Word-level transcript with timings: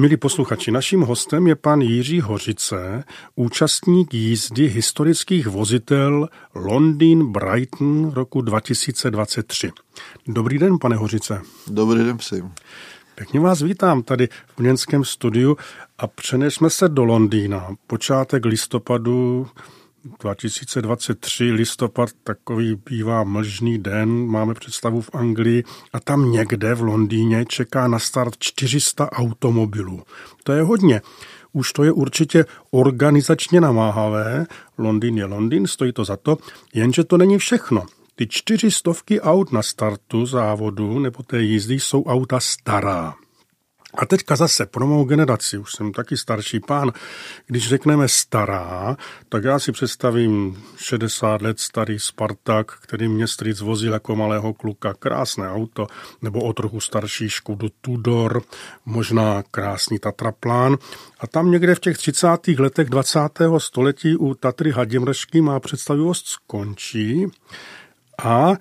Milí 0.00 0.16
posluchači, 0.16 0.70
naším 0.70 1.00
hostem 1.00 1.46
je 1.46 1.56
pan 1.56 1.80
Jiří 1.80 2.20
Hořice, 2.20 3.04
účastník 3.34 4.14
jízdy 4.14 4.68
historických 4.68 5.46
vozitel 5.46 6.28
Londýn 6.54 7.32
Brighton 7.32 8.10
roku 8.10 8.40
2023. 8.40 9.70
Dobrý 10.26 10.58
den, 10.58 10.78
pane 10.78 10.96
Hořice. 10.96 11.42
Dobrý 11.66 12.04
den, 12.04 12.18
psi. 12.18 12.44
Pěkně 13.14 13.40
vás 13.40 13.62
vítám 13.62 14.02
tady 14.02 14.28
v 14.56 14.58
Měnském 14.58 15.04
studiu 15.04 15.56
a 15.98 16.06
přenesme 16.06 16.70
se 16.70 16.88
do 16.88 17.04
Londýna. 17.04 17.68
Počátek 17.86 18.44
listopadu 18.44 19.46
2023 20.20 21.52
listopad, 21.52 22.08
takový 22.24 22.78
bývá 22.90 23.24
mlžný 23.24 23.78
den, 23.78 24.26
máme 24.26 24.54
představu 24.54 25.00
v 25.00 25.10
Anglii 25.12 25.64
a 25.92 26.00
tam 26.00 26.32
někde 26.32 26.74
v 26.74 26.82
Londýně 26.82 27.44
čeká 27.44 27.88
na 27.88 27.98
start 27.98 28.34
400 28.38 29.12
automobilů. 29.12 30.02
To 30.44 30.52
je 30.52 30.62
hodně. 30.62 31.02
Už 31.52 31.72
to 31.72 31.84
je 31.84 31.92
určitě 31.92 32.44
organizačně 32.70 33.60
namáhavé. 33.60 34.46
Londýn 34.78 35.18
je 35.18 35.24
Londýn, 35.24 35.66
stojí 35.66 35.92
to 35.92 36.04
za 36.04 36.16
to, 36.16 36.38
jenže 36.74 37.04
to 37.04 37.18
není 37.18 37.38
všechno. 37.38 37.82
Ty 38.14 38.26
čtyři 38.26 38.70
stovky 38.70 39.20
aut 39.20 39.52
na 39.52 39.62
startu 39.62 40.26
závodu 40.26 40.98
nebo 40.98 41.22
té 41.22 41.42
jízdy 41.42 41.80
jsou 41.80 42.04
auta 42.04 42.40
stará. 42.40 43.14
A 43.94 44.06
teďka 44.06 44.36
zase 44.36 44.66
pro 44.66 44.86
mou 44.86 45.04
generaci, 45.04 45.58
už 45.58 45.72
jsem 45.72 45.92
taky 45.92 46.16
starší 46.16 46.60
pán, 46.60 46.92
když 47.46 47.68
řekneme 47.68 48.08
stará, 48.08 48.96
tak 49.28 49.44
já 49.44 49.58
si 49.58 49.72
představím 49.72 50.62
60 50.76 51.42
let 51.42 51.60
starý 51.60 51.98
Spartak, 51.98 52.72
který 52.80 53.08
mě 53.08 53.26
stric 53.26 53.60
vozil 53.60 53.92
jako 53.92 54.16
malého 54.16 54.54
kluka, 54.54 54.94
krásné 54.94 55.50
auto, 55.50 55.86
nebo 56.22 56.40
o 56.40 56.52
trochu 56.52 56.80
starší 56.80 57.28
Škodu 57.28 57.68
Tudor, 57.80 58.42
možná 58.86 59.42
krásný 59.50 59.98
Tatraplán. 59.98 60.76
A 61.20 61.26
tam 61.26 61.50
někde 61.50 61.74
v 61.74 61.80
těch 61.80 61.96
30. 61.96 62.28
letech 62.58 62.88
20. 62.88 63.18
století 63.58 64.16
u 64.16 64.34
Tatry 64.34 64.70
Hadimršky 64.70 65.40
má 65.40 65.60
představivost 65.60 66.26
skončí 66.26 67.26
a 68.24 68.52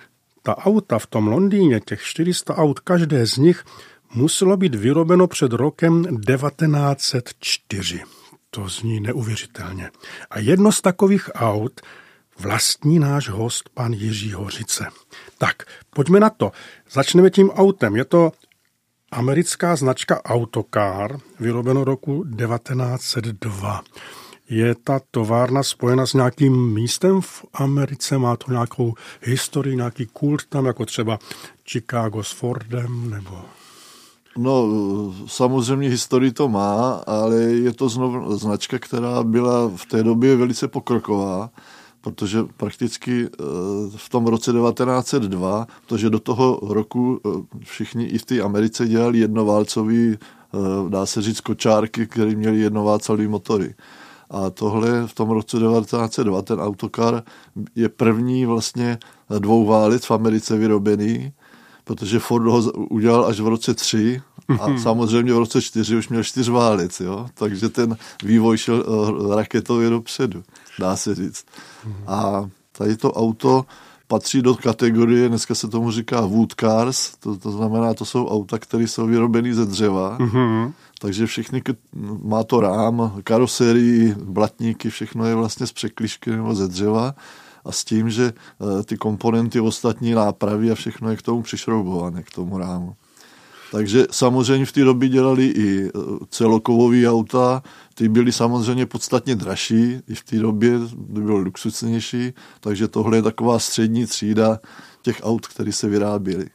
ta 0.43 0.57
auta 0.57 0.99
v 0.99 1.07
tom 1.07 1.27
Londýně, 1.27 1.79
těch 1.79 2.01
400 2.01 2.55
aut, 2.55 2.79
každé 2.79 3.27
z 3.27 3.37
nich 3.37 3.63
muselo 4.13 4.57
být 4.57 4.75
vyrobeno 4.75 5.27
před 5.27 5.53
rokem 5.53 6.03
1904. 6.03 8.01
To 8.49 8.67
zní 8.67 8.99
neuvěřitelně. 8.99 9.91
A 10.29 10.39
jedno 10.39 10.71
z 10.71 10.81
takových 10.81 11.29
aut 11.33 11.81
vlastní 12.39 12.99
náš 12.99 13.29
host, 13.29 13.69
pan 13.73 13.93
Jiří 13.93 14.33
Hořice. 14.33 14.87
Tak, 15.37 15.55
pojďme 15.89 16.19
na 16.19 16.29
to. 16.29 16.51
Začneme 16.91 17.29
tím 17.29 17.49
autem. 17.49 17.95
Je 17.95 18.05
to 18.05 18.31
americká 19.11 19.75
značka 19.75 20.25
Autocar, 20.25 21.17
vyrobeno 21.39 21.83
roku 21.83 22.23
1902. 22.23 23.81
Je 24.49 24.75
ta 24.75 24.99
továrna 25.11 25.63
spojena 25.63 26.05
s 26.05 26.13
nějakým 26.13 26.73
místem 26.73 27.21
v 27.21 27.45
Americe? 27.53 28.17
Má 28.17 28.35
to 28.35 28.51
nějakou 28.51 28.93
historii, 29.21 29.75
nějaký 29.75 30.05
kult 30.05 30.45
tam, 30.45 30.65
jako 30.65 30.85
třeba 30.85 31.19
Chicago 31.71 32.23
s 32.23 32.31
Fordem, 32.31 33.09
nebo... 33.09 33.45
No, 34.37 34.67
samozřejmě 35.27 35.89
historii 35.89 36.31
to 36.31 36.49
má, 36.49 37.03
ale 37.07 37.35
je 37.35 37.73
to 37.73 37.89
znovu 37.89 38.37
značka, 38.37 38.79
která 38.79 39.23
byla 39.23 39.71
v 39.75 39.85
té 39.85 40.03
době 40.03 40.35
velice 40.35 40.67
pokroková, 40.67 41.49
protože 42.01 42.43
prakticky 42.57 43.25
eh, 43.25 43.43
v 43.95 44.09
tom 44.09 44.27
roce 44.27 44.51
1902, 44.51 45.67
protože 45.87 46.09
do 46.09 46.19
toho 46.19 46.59
roku 46.63 47.19
eh, 47.25 47.29
všichni 47.63 48.05
i 48.05 48.17
v 48.17 48.25
té 48.25 48.41
Americe 48.41 48.87
dělali 48.87 49.19
jednoválcový, 49.19 50.13
eh, 50.13 50.57
dá 50.89 51.05
se 51.05 51.21
říct, 51.21 51.41
kočárky, 51.41 52.07
které 52.07 52.35
měly 52.35 52.59
jednoválcový 52.59 53.27
motory. 53.27 53.75
A 54.29 54.49
tohle 54.49 55.07
v 55.07 55.13
tom 55.13 55.29
roce 55.29 55.57
1902, 55.57 56.41
ten 56.41 56.59
autokar 56.59 57.23
je 57.75 57.89
první 57.89 58.45
vlastně 58.45 58.97
dvouválec 59.39 60.05
v 60.05 60.11
Americe 60.11 60.57
vyrobený 60.57 61.33
protože 61.89 62.19
Ford 62.19 62.45
ho 62.45 62.61
udělal 62.71 63.25
až 63.25 63.39
v 63.39 63.47
roce 63.47 63.73
3 63.73 64.21
a 64.59 64.67
mhm. 64.67 64.79
samozřejmě 64.79 65.33
v 65.33 65.37
roce 65.37 65.61
4 65.61 65.95
už 65.95 66.09
měl 66.09 66.23
čtyřválec, 66.23 66.99
jo? 66.99 67.27
takže 67.33 67.69
ten 67.69 67.97
vývoj 68.23 68.57
šel 68.57 68.85
uh, 68.87 69.35
raketově 69.35 69.89
dopředu, 69.89 70.43
dá 70.79 70.95
se 70.95 71.15
říct. 71.15 71.45
Mhm. 71.85 72.03
A 72.07 72.49
tady 72.77 72.97
to 72.97 73.13
auto 73.13 73.65
patří 74.07 74.41
do 74.41 74.55
kategorie, 74.55 75.29
dneska 75.29 75.55
se 75.55 75.67
tomu 75.67 75.91
říká 75.91 76.21
wood 76.21 76.53
cars, 76.59 77.17
to, 77.19 77.37
to 77.37 77.51
znamená, 77.51 77.93
to 77.93 78.05
jsou 78.05 78.27
auta, 78.27 78.57
které 78.59 78.83
jsou 78.83 79.07
vyrobeny 79.07 79.53
ze 79.53 79.65
dřeva, 79.65 80.17
mm-hmm. 80.17 80.71
takže 80.99 81.25
všechny, 81.25 81.61
má 82.23 82.43
to 82.43 82.59
rám, 82.59 83.21
karoserii, 83.23 84.15
blatníky, 84.23 84.89
všechno 84.89 85.25
je 85.25 85.35
vlastně 85.35 85.67
z 85.67 85.71
překlišky 85.71 86.31
nebo 86.31 86.55
ze 86.55 86.67
dřeva 86.67 87.15
a 87.69 87.71
s 87.71 87.83
tím, 87.83 88.09
že 88.09 88.33
eh, 88.33 88.83
ty 88.83 88.97
komponenty 88.97 89.59
ostatní 89.59 90.11
nápravy 90.11 90.71
a 90.71 90.75
všechno 90.75 91.09
je 91.09 91.17
k 91.17 91.21
tomu 91.21 91.41
přišroubované, 91.41 92.23
k 92.23 92.31
tomu 92.31 92.57
rámu. 92.57 92.95
Takže 93.71 94.07
samozřejmě 94.11 94.65
v 94.65 94.71
té 94.71 94.83
době 94.83 95.09
dělali 95.09 95.45
i 95.45 95.85
eh, 95.87 95.89
celokovové 96.29 97.09
auta, 97.09 97.63
ty 97.93 98.09
byly 98.09 98.31
samozřejmě 98.31 98.85
podstatně 98.85 99.35
dražší, 99.35 100.01
i 100.07 100.15
v 100.15 100.23
té 100.23 100.39
době 100.39 100.79
bylo 100.97 101.37
luxusnější, 101.37 102.33
takže 102.59 102.87
tohle 102.87 103.17
je 103.17 103.21
taková 103.21 103.59
střední 103.59 104.05
třída 104.05 104.59
těch 105.01 105.21
aut, 105.23 105.47
které 105.47 105.71
se 105.71 105.89
vyráběly. 105.89 106.49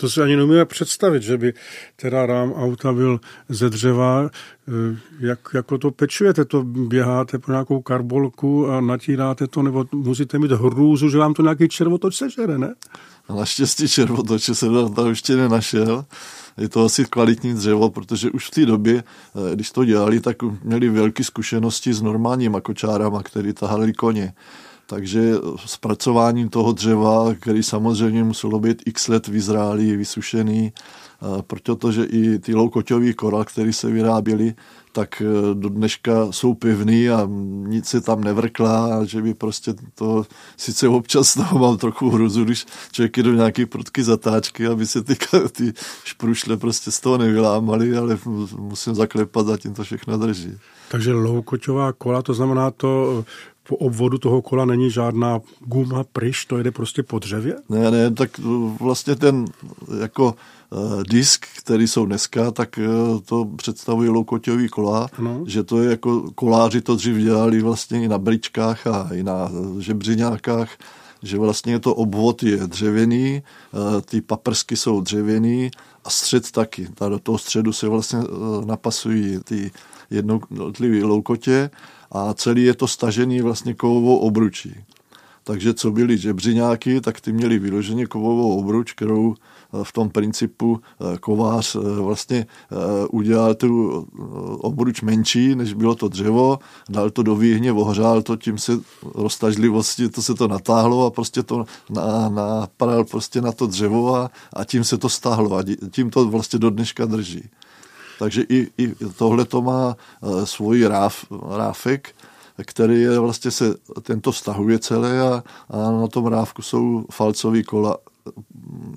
To 0.00 0.10
si 0.10 0.20
ani 0.20 0.36
nemůžeme 0.36 0.64
představit, 0.64 1.22
že 1.22 1.38
by 1.38 1.54
teda 1.96 2.26
rám 2.26 2.52
auta 2.52 2.92
byl 2.92 3.20
ze 3.48 3.70
dřeva. 3.70 4.30
Eh, 4.68 4.96
jak 5.20 5.38
jako 5.54 5.78
to 5.78 5.90
pečujete? 5.90 6.44
To 6.44 6.62
běháte 6.62 7.38
po 7.38 7.50
nějakou 7.50 7.82
karbolku 7.82 8.68
a 8.70 8.80
natíráte 8.80 9.46
to, 9.46 9.62
nebo 9.62 9.84
musíte 9.92 10.38
mít 10.38 10.50
hrůzu, 10.50 11.08
že 11.08 11.18
vám 11.18 11.34
to 11.34 11.42
nějaký 11.42 11.68
červotoč 11.68 12.16
sežere, 12.16 12.58
ne? 12.58 12.74
Naštěstí 13.28 13.88
červotoče 13.88 14.54
se 14.54 14.66
tam 14.96 15.08
ještě 15.08 15.36
nenašel. 15.36 16.04
Je 16.56 16.68
to 16.68 16.84
asi 16.84 17.04
kvalitní 17.04 17.54
dřevo, 17.54 17.90
protože 17.90 18.30
už 18.30 18.46
v 18.46 18.50
té 18.50 18.66
době, 18.66 19.04
eh, 19.04 19.54
když 19.54 19.70
to 19.70 19.84
dělali, 19.84 20.20
tak 20.20 20.36
měli 20.62 20.88
velké 20.88 21.24
zkušenosti 21.24 21.94
s 21.94 22.02
normálníma 22.02 22.60
kočárama, 22.60 23.22
který 23.22 23.52
tahali 23.52 23.92
koně. 23.92 24.32
Takže 24.90 25.34
zpracováním 25.66 26.48
toho 26.48 26.72
dřeva, 26.72 27.34
který 27.34 27.62
samozřejmě 27.62 28.24
muselo 28.24 28.60
být 28.60 28.82
x 28.86 29.08
let 29.08 29.28
vyzrálý, 29.28 29.96
vysušený, 29.96 30.72
protože 31.46 32.04
i 32.04 32.38
ty 32.38 32.54
loukoťový 32.54 33.14
koral, 33.14 33.44
které 33.44 33.72
se 33.72 33.90
vyráběly, 33.90 34.54
tak 34.92 35.22
e, 35.22 35.54
do 35.54 35.68
dneška 35.68 36.32
jsou 36.32 36.54
pevný 36.54 37.10
a 37.10 37.28
nic 37.66 37.86
se 37.86 38.00
tam 38.00 38.24
nevrklá 38.24 39.04
že 39.04 39.22
by 39.22 39.34
prostě 39.34 39.74
to, 39.94 40.26
sice 40.56 40.88
občas 40.88 41.34
toho 41.34 41.58
mám 41.58 41.76
trochu 41.76 42.10
hruzu, 42.10 42.44
když 42.44 42.66
člověk 42.92 43.16
je 43.16 43.22
do 43.22 43.34
nějaké 43.34 43.66
prudky 43.66 44.02
zatáčky, 44.02 44.66
aby 44.66 44.86
se 44.86 45.02
ty, 45.02 45.16
ty 45.52 45.72
šprušle 46.04 46.56
prostě 46.56 46.90
z 46.90 47.00
toho 47.00 47.18
nevylámaly, 47.18 47.96
ale 47.96 48.18
musím 48.58 48.94
zaklepat, 48.94 49.46
zatím 49.46 49.74
to 49.74 49.84
všechno 49.84 50.18
drží. 50.18 50.58
Takže 50.90 51.12
loukoťová 51.12 51.92
kola, 51.92 52.22
to 52.22 52.34
znamená 52.34 52.70
to 52.70 53.24
po 53.68 53.76
obvodu 53.76 54.18
toho 54.18 54.42
kola 54.42 54.64
není 54.64 54.90
žádná 54.90 55.40
guma, 55.60 56.04
pryš, 56.12 56.44
to 56.44 56.58
jede 56.58 56.70
prostě 56.70 57.02
po 57.02 57.18
dřevě? 57.18 57.54
Ne, 57.68 57.90
ne, 57.90 58.10
tak 58.10 58.30
vlastně 58.80 59.16
ten 59.16 59.44
jako 60.00 60.34
uh, 60.70 61.02
disk, 61.02 61.46
který 61.58 61.88
jsou 61.88 62.06
dneska, 62.06 62.50
tak 62.50 62.78
to 63.24 63.44
představuje 63.56 64.10
loukoťový 64.10 64.68
kola, 64.68 65.08
no. 65.18 65.44
že 65.46 65.62
to 65.62 65.82
je 65.82 65.90
jako 65.90 66.30
koláři 66.34 66.80
to 66.80 66.96
dřív 66.96 67.16
dělali 67.16 67.62
vlastně 67.62 68.04
i 68.04 68.08
na 68.08 68.18
bričkách 68.18 68.86
a 68.86 69.08
i 69.14 69.22
na 69.22 69.50
žebřiňákách, 69.78 70.68
že 71.22 71.38
vlastně 71.38 71.78
to 71.78 71.94
obvod 71.94 72.42
je 72.42 72.56
dřevěný, 72.56 73.42
ty 74.04 74.20
paprsky 74.20 74.76
jsou 74.76 75.00
dřevěný 75.00 75.70
a 76.04 76.10
střed 76.10 76.50
taky. 76.50 76.88
Ta 76.94 77.08
do 77.08 77.18
toho 77.18 77.38
středu 77.38 77.72
se 77.72 77.88
vlastně 77.88 78.18
napasují 78.64 79.38
ty 79.44 79.70
jednotlivé 80.10 81.04
loukotě 81.04 81.70
a 82.10 82.34
celý 82.34 82.64
je 82.64 82.74
to 82.74 82.88
stažený 82.88 83.40
vlastně 83.40 83.74
kovovou 83.74 84.16
obručí. 84.16 84.74
Takže 85.44 85.74
co 85.74 85.90
byly 85.90 86.18
žebřiňáky, 86.18 87.00
tak 87.00 87.20
ty 87.20 87.32
měli 87.32 87.58
vyloženě 87.58 88.06
kovovou 88.06 88.58
obruč, 88.58 88.92
kterou 88.92 89.34
eh, 89.34 89.84
v 89.84 89.92
tom 89.92 90.10
principu 90.10 90.80
eh, 90.80 91.18
kovář 91.18 91.76
eh, 91.76 92.00
vlastně 92.00 92.46
udělal 93.10 93.54
tu 93.54 94.06
obruč 94.60 95.02
menší, 95.02 95.54
než 95.54 95.72
bylo 95.72 95.94
to 95.94 96.08
dřevo, 96.08 96.58
dal 96.88 97.10
to 97.10 97.22
do 97.22 97.36
výhně, 97.36 97.72
ohřál 97.72 98.22
to, 98.22 98.36
tím 98.36 98.58
se 98.58 98.72
roztažlivosti, 99.14 100.08
to 100.08 100.22
se 100.22 100.34
to 100.34 100.48
natáhlo 100.48 101.06
a 101.06 101.10
prostě 101.10 101.42
to 101.42 101.64
napadal 102.28 103.04
prostě 103.04 103.40
na 103.40 103.52
to 103.52 103.66
dřevo 103.66 104.16
a, 104.16 104.30
a 104.52 104.64
tím 104.64 104.84
se 104.84 104.98
to 104.98 105.08
stáhlo 105.08 105.56
a 105.56 105.62
tím 105.90 106.10
to 106.10 106.24
vlastně 106.24 106.58
do 106.58 106.70
dneška 106.70 107.06
drží. 107.06 107.50
Takže 108.20 108.42
i, 108.48 108.68
i 108.78 108.94
tohle 109.16 109.44
to 109.44 109.62
má 109.62 109.96
uh, 110.20 110.44
svůj 110.44 110.84
ráf, 110.84 111.24
ráfek, 111.56 112.14
který 112.64 113.00
je 113.00 113.18
vlastně 113.18 113.50
se, 113.50 113.74
tento 114.02 114.32
stahuje 114.32 114.78
celé 114.78 115.20
a, 115.20 115.44
a 115.70 115.90
na 115.90 116.06
tom 116.06 116.26
rávku 116.26 116.62
jsou 116.62 117.04
falcový 117.10 117.64
kola 117.64 117.96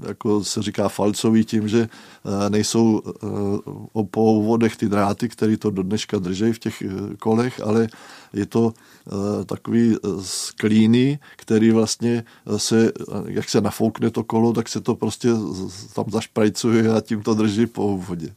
jako 0.07 0.43
se 0.43 0.61
říká 0.61 0.89
falcový 0.89 1.45
tím, 1.45 1.67
že 1.67 1.89
nejsou 2.49 3.01
po 4.11 4.41
vodech 4.43 4.75
ty 4.75 4.89
dráty, 4.89 5.29
které 5.29 5.57
to 5.57 5.71
do 5.71 5.83
dneška 5.83 6.19
drží 6.19 6.53
v 6.53 6.59
těch 6.59 6.83
kolech, 7.19 7.61
ale 7.63 7.87
je 8.33 8.45
to 8.45 8.73
takový 9.45 9.97
z 10.21 10.51
klíny, 10.51 11.19
který 11.35 11.71
vlastně 11.71 12.23
se, 12.57 12.91
jak 13.25 13.49
se 13.49 13.61
nafoukne 13.61 14.11
to 14.11 14.23
kolo, 14.23 14.53
tak 14.53 14.69
se 14.69 14.81
to 14.81 14.95
prostě 14.95 15.29
tam 15.95 16.05
zašprajcuje 16.07 16.93
a 16.93 17.01
tím 17.01 17.23
to 17.23 17.33
drží 17.33 17.65
po 17.65 17.97
vodě. 17.97 18.33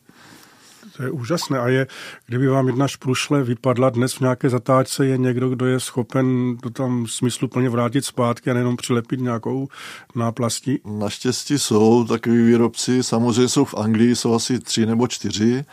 To 0.96 1.02
je 1.02 1.10
úžasné. 1.10 1.58
A 1.58 1.68
je, 1.68 1.86
kdyby 2.26 2.46
vám 2.46 2.66
jedna 2.66 2.88
šplušle 2.88 3.42
vypadla 3.42 3.90
dnes 3.90 4.14
v 4.14 4.20
nějaké 4.20 4.48
zatáčce, 4.48 5.06
je 5.06 5.18
někdo, 5.18 5.48
kdo 5.48 5.66
je 5.66 5.80
schopen 5.80 6.56
to 6.62 6.70
tam 6.70 7.06
smysluplně 7.06 7.68
vrátit 7.70 8.04
zpátky 8.04 8.50
a 8.50 8.54
nejenom 8.54 8.76
přilepit 8.76 9.20
nějakou 9.20 9.68
náplastí? 10.14 10.80
Naštěstí 10.98 11.58
jsou 11.58 12.04
takový 12.04 12.46
výrobci, 12.46 13.02
samozřejmě 13.02 13.48
jsou 13.48 13.64
v 13.64 13.74
Anglii, 13.74 14.16
jsou 14.16 14.34
asi 14.34 14.58
tři 14.58 14.86
nebo 14.86 15.08
čtyři, 15.08 15.64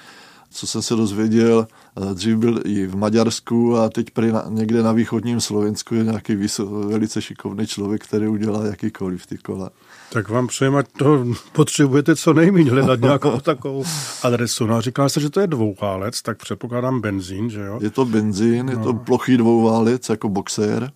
co 0.50 0.68
jsem 0.68 0.82
se 0.82 0.96
dozvěděl, 0.96 1.68
eh, 1.98 2.14
dřív 2.14 2.38
byl 2.38 2.60
i 2.66 2.88
v 2.88 2.96
Maďarsku 2.96 3.78
a 3.78 3.90
teď 3.90 4.12
prý 4.12 4.32
na, 4.32 4.46
někde 4.50 4.84
na 4.84 4.92
východním 4.92 5.42
Slovensku 5.42 5.96
je 5.96 6.04
nějaký 6.04 6.36
vys- 6.36 6.88
velice 6.90 7.22
šikovný 7.22 7.68
člověk, 7.68 8.04
který 8.04 8.28
udělá 8.28 8.66
jakýkoliv 8.66 9.26
ty 9.26 9.38
kola. 9.38 9.70
Tak 10.14 10.30
vám 10.30 10.48
přejeme, 10.48 10.80
ať 10.80 10.88
to 10.98 11.26
potřebujete 11.52 12.16
co 12.16 12.34
nejméně 12.34 12.72
hledat 12.72 13.00
nějakou 13.02 13.40
takovou 13.40 13.84
adresu. 14.24 14.66
No 14.66 14.76
a 14.76 14.82
říkal 14.82 15.10
jste, 15.10 15.20
že 15.20 15.30
to 15.30 15.40
je 15.40 15.48
dvouválec, 15.48 16.22
tak 16.22 16.38
předpokládám 16.38 17.02
benzín, 17.02 17.50
že 17.50 17.62
jo? 17.62 17.80
Je 17.82 17.90
to 17.90 18.06
benzín, 18.06 18.70
je 18.70 18.76
no. 18.76 18.84
to 18.84 18.94
plochý 18.94 19.38
dvouválec 19.38 20.10
jako 20.10 20.30
boxer. 20.30 20.92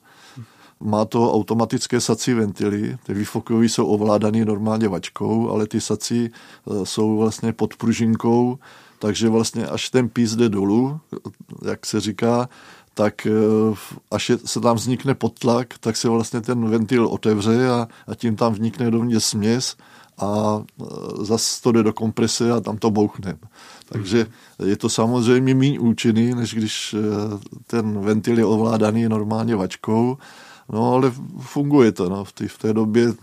Má 0.80 1.06
to 1.06 1.34
automatické 1.34 2.02
sací 2.02 2.34
ventily, 2.34 2.98
ty 3.04 3.14
výfokové 3.14 3.66
jsou 3.66 3.86
ovládané 3.86 4.46
normálně 4.46 4.88
vačkou, 4.88 5.50
ale 5.50 5.68
ty 5.68 5.82
sací 5.82 6.26
e, 6.26 6.30
jsou 6.86 7.18
vlastně 7.18 7.54
pod 7.54 7.76
pružinkou, 7.76 8.60
takže 9.00 9.30
vlastně 9.30 9.68
až 9.68 9.90
ten 9.90 10.10
pís 10.10 10.36
jde 10.36 10.50
dolů, 10.50 11.00
jak 11.66 11.86
se 11.86 12.00
říká, 12.00 12.50
tak 12.98 13.26
eh, 13.26 13.32
až 14.12 14.30
je, 14.30 14.38
se 14.46 14.60
tam 14.60 14.76
vznikne 14.76 15.14
podtlak, 15.14 15.78
tak 15.78 15.98
se 15.98 16.10
vlastně 16.10 16.42
ten 16.42 16.70
ventil 16.70 17.06
otevře 17.06 17.70
a, 17.70 17.88
a 18.08 18.16
tím 18.16 18.36
tam 18.36 18.54
vnikne 18.54 18.92
dovnitř 18.92 19.24
směs 19.24 19.76
a 20.18 20.62
eh, 20.82 20.86
zase 21.22 21.62
to 21.62 21.72
jde 21.72 21.84
do 21.84 21.94
komprese 21.94 22.52
a 22.52 22.60
tam 22.60 22.78
to 22.78 22.92
bouchne. 22.92 23.38
Takže 23.90 24.26
je 24.66 24.78
to 24.78 24.90
samozřejmě 24.90 25.56
méně 25.56 25.80
účinný, 25.80 26.34
než 26.34 26.54
když 26.54 26.96
eh, 26.98 27.00
ten 27.68 28.00
ventil 28.00 28.38
je 28.38 28.46
ovládaný 28.46 29.10
normálně 29.10 29.56
vačkou, 29.56 30.18
No 30.70 30.94
ale 30.94 31.12
funguje 31.40 31.92
to, 31.92 32.10
no. 32.10 32.24
v, 32.24 32.32
té, 32.32 32.48
v 32.48 32.58
té 32.58 32.74
době 32.74 33.14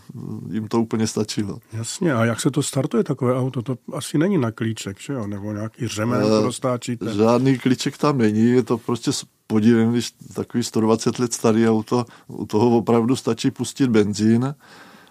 jim 0.51 0.69
to 0.69 0.81
úplně 0.81 1.07
stačilo. 1.07 1.59
Jasně, 1.73 2.15
a 2.15 2.25
jak 2.25 2.41
se 2.41 2.51
to 2.51 2.63
startuje 2.63 3.05
takové 3.05 3.37
auto? 3.37 3.63
To 3.63 3.77
asi 3.93 4.19
není 4.19 4.39
na 4.39 4.51
klíček, 4.51 5.01
že 5.01 5.13
jo? 5.13 5.27
Nebo 5.27 5.53
nějaký 5.53 5.89
řemen 5.89 6.23
e, 6.23 6.43
roztáčíte? 6.43 7.15
Žádný 7.15 7.59
klíček 7.59 7.99
tam 7.99 8.19
není, 8.19 8.51
je 8.51 8.63
to 8.63 8.79
prostě 8.79 9.11
podívím, 9.47 9.93
když 9.93 10.11
takový 10.35 10.65
120 10.65 11.19
let 11.19 11.33
starý 11.33 11.69
auto, 11.69 12.05
u 12.27 12.47
toho 12.47 12.77
opravdu 12.77 13.17
stačí 13.17 13.51
pustit 13.51 13.91
benzín, 13.91 14.55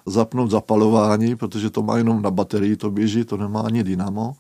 zapnout 0.06 0.51
zapalování, 0.51 1.35
protože 1.35 1.69
to 1.69 1.81
má 1.81 1.97
jenom 1.97 2.21
na 2.21 2.31
baterii, 2.31 2.75
to 2.75 2.91
běží, 2.91 3.24
to 3.24 3.38
nemá 3.38 3.62
ani 3.62 3.83
dynamo 3.83 4.35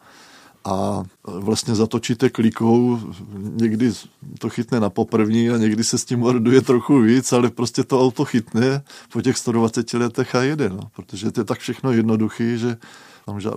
a 0.65 1.03
vlastně 1.23 1.75
zatočíte 1.75 2.29
klikou, 2.29 2.99
někdy 3.37 3.91
to 4.39 4.49
chytne 4.49 4.79
na 4.79 4.89
poprvní 4.89 5.49
a 5.49 5.57
někdy 5.57 5.83
se 5.83 5.97
s 5.97 6.05
tím 6.05 6.23
orduje 6.23 6.61
trochu 6.61 7.01
víc, 7.01 7.33
ale 7.33 7.49
prostě 7.49 7.83
to 7.83 8.01
auto 8.01 8.25
chytne 8.25 8.83
po 9.13 9.21
těch 9.21 9.37
120 9.37 9.93
letech 9.93 10.35
a 10.35 10.41
jede, 10.41 10.69
no, 10.69 10.79
protože 10.95 11.31
to 11.31 11.41
je 11.41 11.45
tak 11.45 11.59
všechno 11.59 11.91
jednoduchý, 11.91 12.57
že 12.57 12.77
tam 13.25 13.39
žád, 13.39 13.55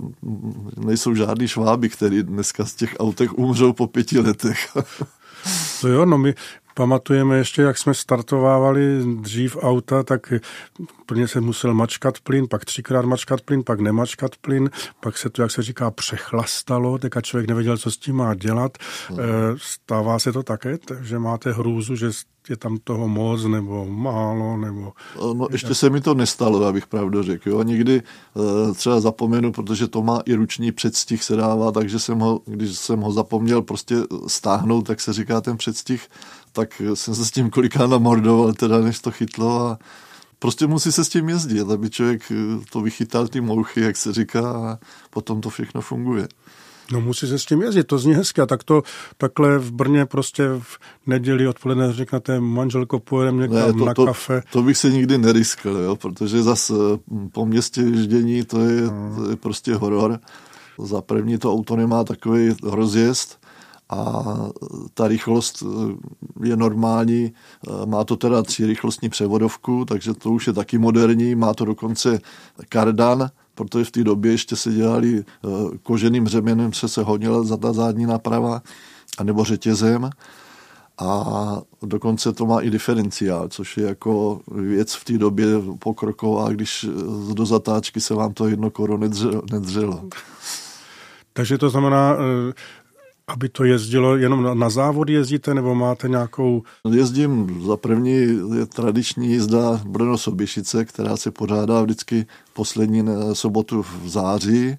nejsou 0.76 1.14
žádný 1.14 1.48
šváby, 1.48 1.88
který 1.88 2.22
dneska 2.22 2.64
z 2.64 2.74
těch 2.74 2.96
autech 2.98 3.38
umřou 3.38 3.72
po 3.72 3.86
pěti 3.86 4.18
letech. 4.18 4.76
To 5.80 5.88
jo, 5.88 6.06
no 6.06 6.18
my 6.18 6.34
pamatujeme 6.74 7.36
ještě, 7.36 7.62
jak 7.62 7.78
jsme 7.78 7.94
startovávali 7.94 9.04
dřív 9.20 9.56
auta, 9.60 10.02
tak 10.02 10.32
plně 11.06 11.28
se 11.28 11.40
musel 11.40 11.74
mačkat 11.74 12.20
plyn, 12.20 12.48
pak 12.48 12.64
třikrát 12.64 13.04
mačkat 13.04 13.40
plyn, 13.40 13.64
pak 13.64 13.80
nemačkat 13.80 14.36
plyn, 14.36 14.70
pak 15.00 15.18
se 15.18 15.30
to, 15.30 15.42
jak 15.42 15.50
se 15.50 15.62
říká, 15.62 15.90
přechlastalo, 15.90 16.98
teďka 16.98 17.20
člověk 17.20 17.48
nevěděl, 17.48 17.78
co 17.78 17.90
s 17.90 17.96
tím 17.96 18.16
má 18.16 18.34
dělat. 18.34 18.78
No. 19.10 19.16
Stává 19.56 20.18
se 20.18 20.32
to 20.32 20.42
také, 20.42 20.78
že 21.00 21.18
máte 21.18 21.52
hrůzu, 21.52 21.96
že 21.96 22.10
je 22.50 22.56
tam 22.56 22.78
toho 22.84 23.08
moc 23.08 23.44
nebo 23.44 23.86
málo? 23.86 24.56
Nebo... 24.56 24.92
No, 25.34 25.48
ještě 25.50 25.74
se 25.74 25.90
mi 25.90 26.00
to 26.00 26.14
nestalo, 26.14 26.64
abych 26.64 26.86
pravdu 26.86 27.22
řekl. 27.22 27.50
Jo. 27.50 27.62
Někdy 27.62 28.02
eh, 28.02 28.74
třeba 28.74 29.00
zapomenu, 29.00 29.52
protože 29.52 29.88
to 29.88 30.02
má 30.02 30.20
i 30.26 30.34
ruční 30.34 30.72
předstih 30.72 31.24
se 31.24 31.36
dává, 31.36 31.72
takže 31.72 31.98
jsem 31.98 32.18
ho, 32.18 32.40
když 32.46 32.78
jsem 32.78 33.00
ho 33.00 33.12
zapomněl 33.12 33.62
prostě 33.62 33.96
stáhnout, 34.26 34.86
tak 34.86 35.00
se 35.00 35.12
říká 35.12 35.40
ten 35.40 35.56
předstih, 35.56 36.08
tak 36.52 36.82
jsem 36.94 37.14
se 37.14 37.24
s 37.24 37.30
tím 37.30 37.50
koliká 37.50 37.86
namordoval, 37.86 38.52
teda 38.52 38.80
než 38.80 38.98
to 38.98 39.10
chytlo 39.10 39.60
a 39.60 39.78
prostě 40.38 40.66
musí 40.66 40.92
se 40.92 41.04
s 41.04 41.08
tím 41.08 41.28
jezdit, 41.28 41.70
aby 41.70 41.90
člověk 41.90 42.22
eh, 42.30 42.64
to 42.70 42.80
vychytal 42.80 43.28
ty 43.28 43.40
mouchy, 43.40 43.80
jak 43.80 43.96
se 43.96 44.12
říká, 44.12 44.50
a 44.50 44.78
potom 45.10 45.40
to 45.40 45.50
všechno 45.50 45.80
funguje. 45.80 46.28
No 46.92 47.00
musí 47.00 47.28
se 47.28 47.38
s 47.38 47.44
tím 47.44 47.62
jezdit, 47.62 47.84
to 47.84 47.98
zní 47.98 48.14
hezky. 48.14 48.40
A 48.40 48.46
tak 48.46 48.64
to 48.64 48.82
takhle 49.16 49.58
v 49.58 49.72
Brně 49.72 50.06
prostě 50.06 50.48
v 50.58 50.78
neděli 51.06 51.48
odpoledne 51.48 51.92
řeknete 51.92 52.40
manželko, 52.40 52.98
pojedeme 52.98 53.42
někam 53.42 53.66
ne, 53.66 53.72
to, 53.72 53.84
na 53.84 53.94
to, 53.94 54.06
kafe. 54.06 54.42
To 54.52 54.62
bych 54.62 54.78
se 54.78 54.90
nikdy 54.90 55.18
neriskl, 55.18 55.68
jo, 55.68 55.96
protože 55.96 56.42
zase 56.42 56.74
hm, 57.10 57.28
po 57.32 57.46
městě 57.46 57.80
ježdění 57.80 58.44
to 58.44 58.60
je, 58.60 58.80
hmm. 58.88 59.16
to 59.16 59.30
je 59.30 59.36
prostě 59.36 59.74
horor. 59.74 60.18
Za 60.78 61.02
první 61.02 61.38
to 61.38 61.52
auto 61.52 61.76
nemá 61.76 62.04
takový 62.04 62.54
rozjezd, 62.62 63.38
a 63.90 64.22
ta 64.94 65.08
rychlost 65.08 65.62
eh, 65.62 66.48
je 66.48 66.56
normální, 66.56 67.32
eh, 67.32 67.86
má 67.86 68.04
to 68.04 68.16
teda 68.16 68.42
tři 68.42 68.66
rychlostní 68.66 69.08
převodovku, 69.08 69.84
takže 69.84 70.14
to 70.14 70.30
už 70.30 70.46
je 70.46 70.52
taky 70.52 70.78
moderní, 70.78 71.34
má 71.34 71.54
to 71.54 71.64
dokonce 71.64 72.20
kardan, 72.68 73.30
protože 73.56 73.84
v 73.84 73.90
té 73.90 74.04
době 74.04 74.32
ještě 74.32 74.56
se 74.56 74.72
dělali 74.72 75.18
eh, 75.18 75.48
koženým 75.82 76.28
řemenem, 76.28 76.72
se 76.72 76.88
se 76.88 77.02
honila 77.02 77.42
za 77.42 77.56
ta 77.56 77.72
zadní 77.72 78.06
náprava, 78.06 78.62
anebo 79.18 79.44
řetězem 79.44 80.10
a 80.98 81.60
dokonce 81.82 82.32
to 82.32 82.46
má 82.46 82.60
i 82.60 82.70
diferenciál, 82.70 83.48
což 83.48 83.76
je 83.76 83.86
jako 83.86 84.40
věc 84.48 84.94
v 84.94 85.04
té 85.04 85.18
době 85.18 85.46
pokroková, 85.78 86.48
když 86.48 86.86
do 87.32 87.46
zatáčky 87.46 88.00
se 88.00 88.14
vám 88.14 88.34
to 88.34 88.48
jedno 88.48 88.70
koro 88.70 88.98
nedřelo. 89.52 90.08
Takže 91.32 91.58
to 91.58 91.70
znamená, 91.70 92.16
aby 93.28 93.48
to 93.48 93.64
jezdilo 93.64 94.16
jenom 94.16 94.42
na, 94.42 94.54
na 94.54 94.70
závod 94.70 95.08
jezdíte, 95.08 95.54
nebo 95.54 95.74
máte 95.74 96.08
nějakou... 96.08 96.62
Jezdím 96.90 97.62
za 97.66 97.76
první, 97.76 98.14
je 98.58 98.66
tradiční 98.66 99.28
jízda 99.28 99.80
Brno 99.86 100.18
Sobišice, 100.18 100.84
která 100.84 101.16
se 101.16 101.30
pořádá 101.30 101.82
vždycky 101.82 102.26
poslední 102.52 103.04
sobotu 103.32 103.82
v 103.82 104.08
září, 104.08 104.76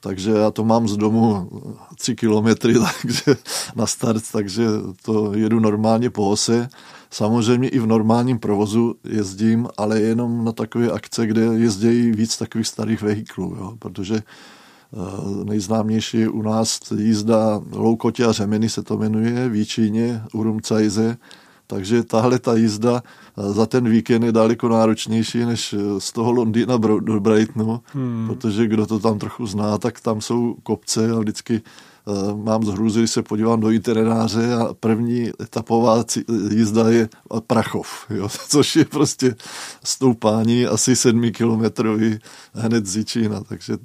takže 0.00 0.30
já 0.30 0.50
to 0.50 0.64
mám 0.64 0.88
z 0.88 0.96
domu 0.96 1.50
tři 1.98 2.16
kilometry 2.16 2.74
takže 3.02 3.36
na 3.76 3.86
start, 3.86 4.24
takže 4.32 4.66
to 5.02 5.34
jedu 5.34 5.60
normálně 5.60 6.10
po 6.10 6.30
ose. 6.30 6.68
Samozřejmě 7.10 7.68
i 7.68 7.78
v 7.78 7.86
normálním 7.86 8.38
provozu 8.38 8.94
jezdím, 9.04 9.68
ale 9.76 10.00
jenom 10.00 10.44
na 10.44 10.52
takové 10.52 10.90
akce, 10.90 11.26
kde 11.26 11.40
jezdí 11.40 12.12
víc 12.12 12.36
takových 12.36 12.66
starých 12.66 13.02
vehiklů, 13.02 13.56
jo, 13.58 13.72
protože 13.78 14.14
Eh, 14.16 14.22
nejznámější 15.44 16.28
u 16.28 16.42
nás 16.42 16.80
jízda 16.96 17.60
Loukotě 17.72 18.24
a 18.24 18.32
Řemeny 18.32 18.68
se 18.68 18.82
to 18.82 18.98
jmenuje, 18.98 19.48
v 19.48 19.54
Jíčíně, 19.54 20.22
u 20.32 20.42
Rumcajze. 20.42 21.16
Takže 21.66 22.02
tahle 22.02 22.38
ta 22.38 22.54
jízda 22.54 23.02
eh, 23.38 23.52
za 23.52 23.66
ten 23.66 23.88
víkend 23.88 24.22
je 24.22 24.32
daleko 24.32 24.68
náročnější 24.68 25.44
než 25.44 25.72
eh, 25.72 26.00
z 26.00 26.12
toho 26.12 26.32
Londýna 26.32 26.76
do 26.76 27.20
Brightonu, 27.20 27.80
hmm. 27.86 28.26
protože 28.28 28.66
kdo 28.66 28.86
to 28.86 28.98
tam 28.98 29.18
trochu 29.18 29.46
zná, 29.46 29.78
tak 29.78 30.00
tam 30.00 30.20
jsou 30.20 30.56
kopce 30.62 31.10
a 31.10 31.18
vždycky 31.18 31.62
Eh, 31.64 31.91
mám 32.34 32.64
z 32.64 32.68
hrůzy, 32.68 32.98
když 33.00 33.10
se 33.10 33.22
podívám 33.22 33.60
do 33.60 33.70
itineráře 33.70 34.54
a 34.54 34.74
první 34.80 35.30
etapová 35.42 36.04
jízda 36.50 36.90
je 36.90 37.08
Prachov, 37.46 37.88
jo, 38.10 38.28
což 38.48 38.76
je 38.76 38.84
prostě 38.84 39.34
stoupání 39.84 40.66
asi 40.66 40.96
sedmi 40.96 41.32
kilometrový 41.32 42.18
hned 42.54 42.86
z 42.86 42.96
Jičína, 42.96 43.40
takže 43.40 43.76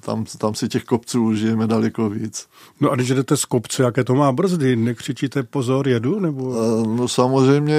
tam, 0.00 0.24
tam 0.38 0.54
si 0.54 0.68
těch 0.68 0.84
kopců 0.84 1.24
užijeme 1.24 1.66
daleko 1.66 2.10
víc. 2.10 2.46
No 2.80 2.90
a 2.90 2.94
když 2.94 3.08
jdete 3.08 3.36
z 3.36 3.44
kopce, 3.44 3.82
jaké 3.82 4.04
to 4.04 4.14
má 4.14 4.32
brzdy? 4.32 4.76
Nekřičíte 4.76 5.42
pozor, 5.42 5.88
jedu? 5.88 6.20
Nebo... 6.20 6.54
Eh, 6.54 6.86
no 6.96 7.08
samozřejmě 7.08 7.74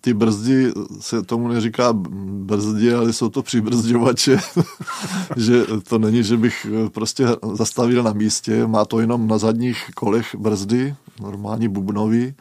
ty 0.00 0.14
brzdy, 0.14 0.72
se 1.00 1.22
tomu 1.22 1.48
neříká 1.48 1.92
brzdy, 1.92 2.94
ale 2.94 3.12
jsou 3.12 3.28
to 3.28 3.42
přibrzďovače, 3.42 4.38
že 5.36 5.64
to 5.88 5.98
není, 5.98 6.22
že 6.24 6.36
bych 6.36 6.66
prostě 6.92 7.26
zastavil 7.52 8.02
na 8.02 8.12
místě, 8.12 8.66
má 8.66 8.84
to 8.84 9.00
jenom 9.08 9.28
na 9.28 9.38
zadních 9.38 9.90
kolech 9.94 10.34
brzdy, 10.34 10.94
normální 11.20 11.68
bubnový, 11.68 12.34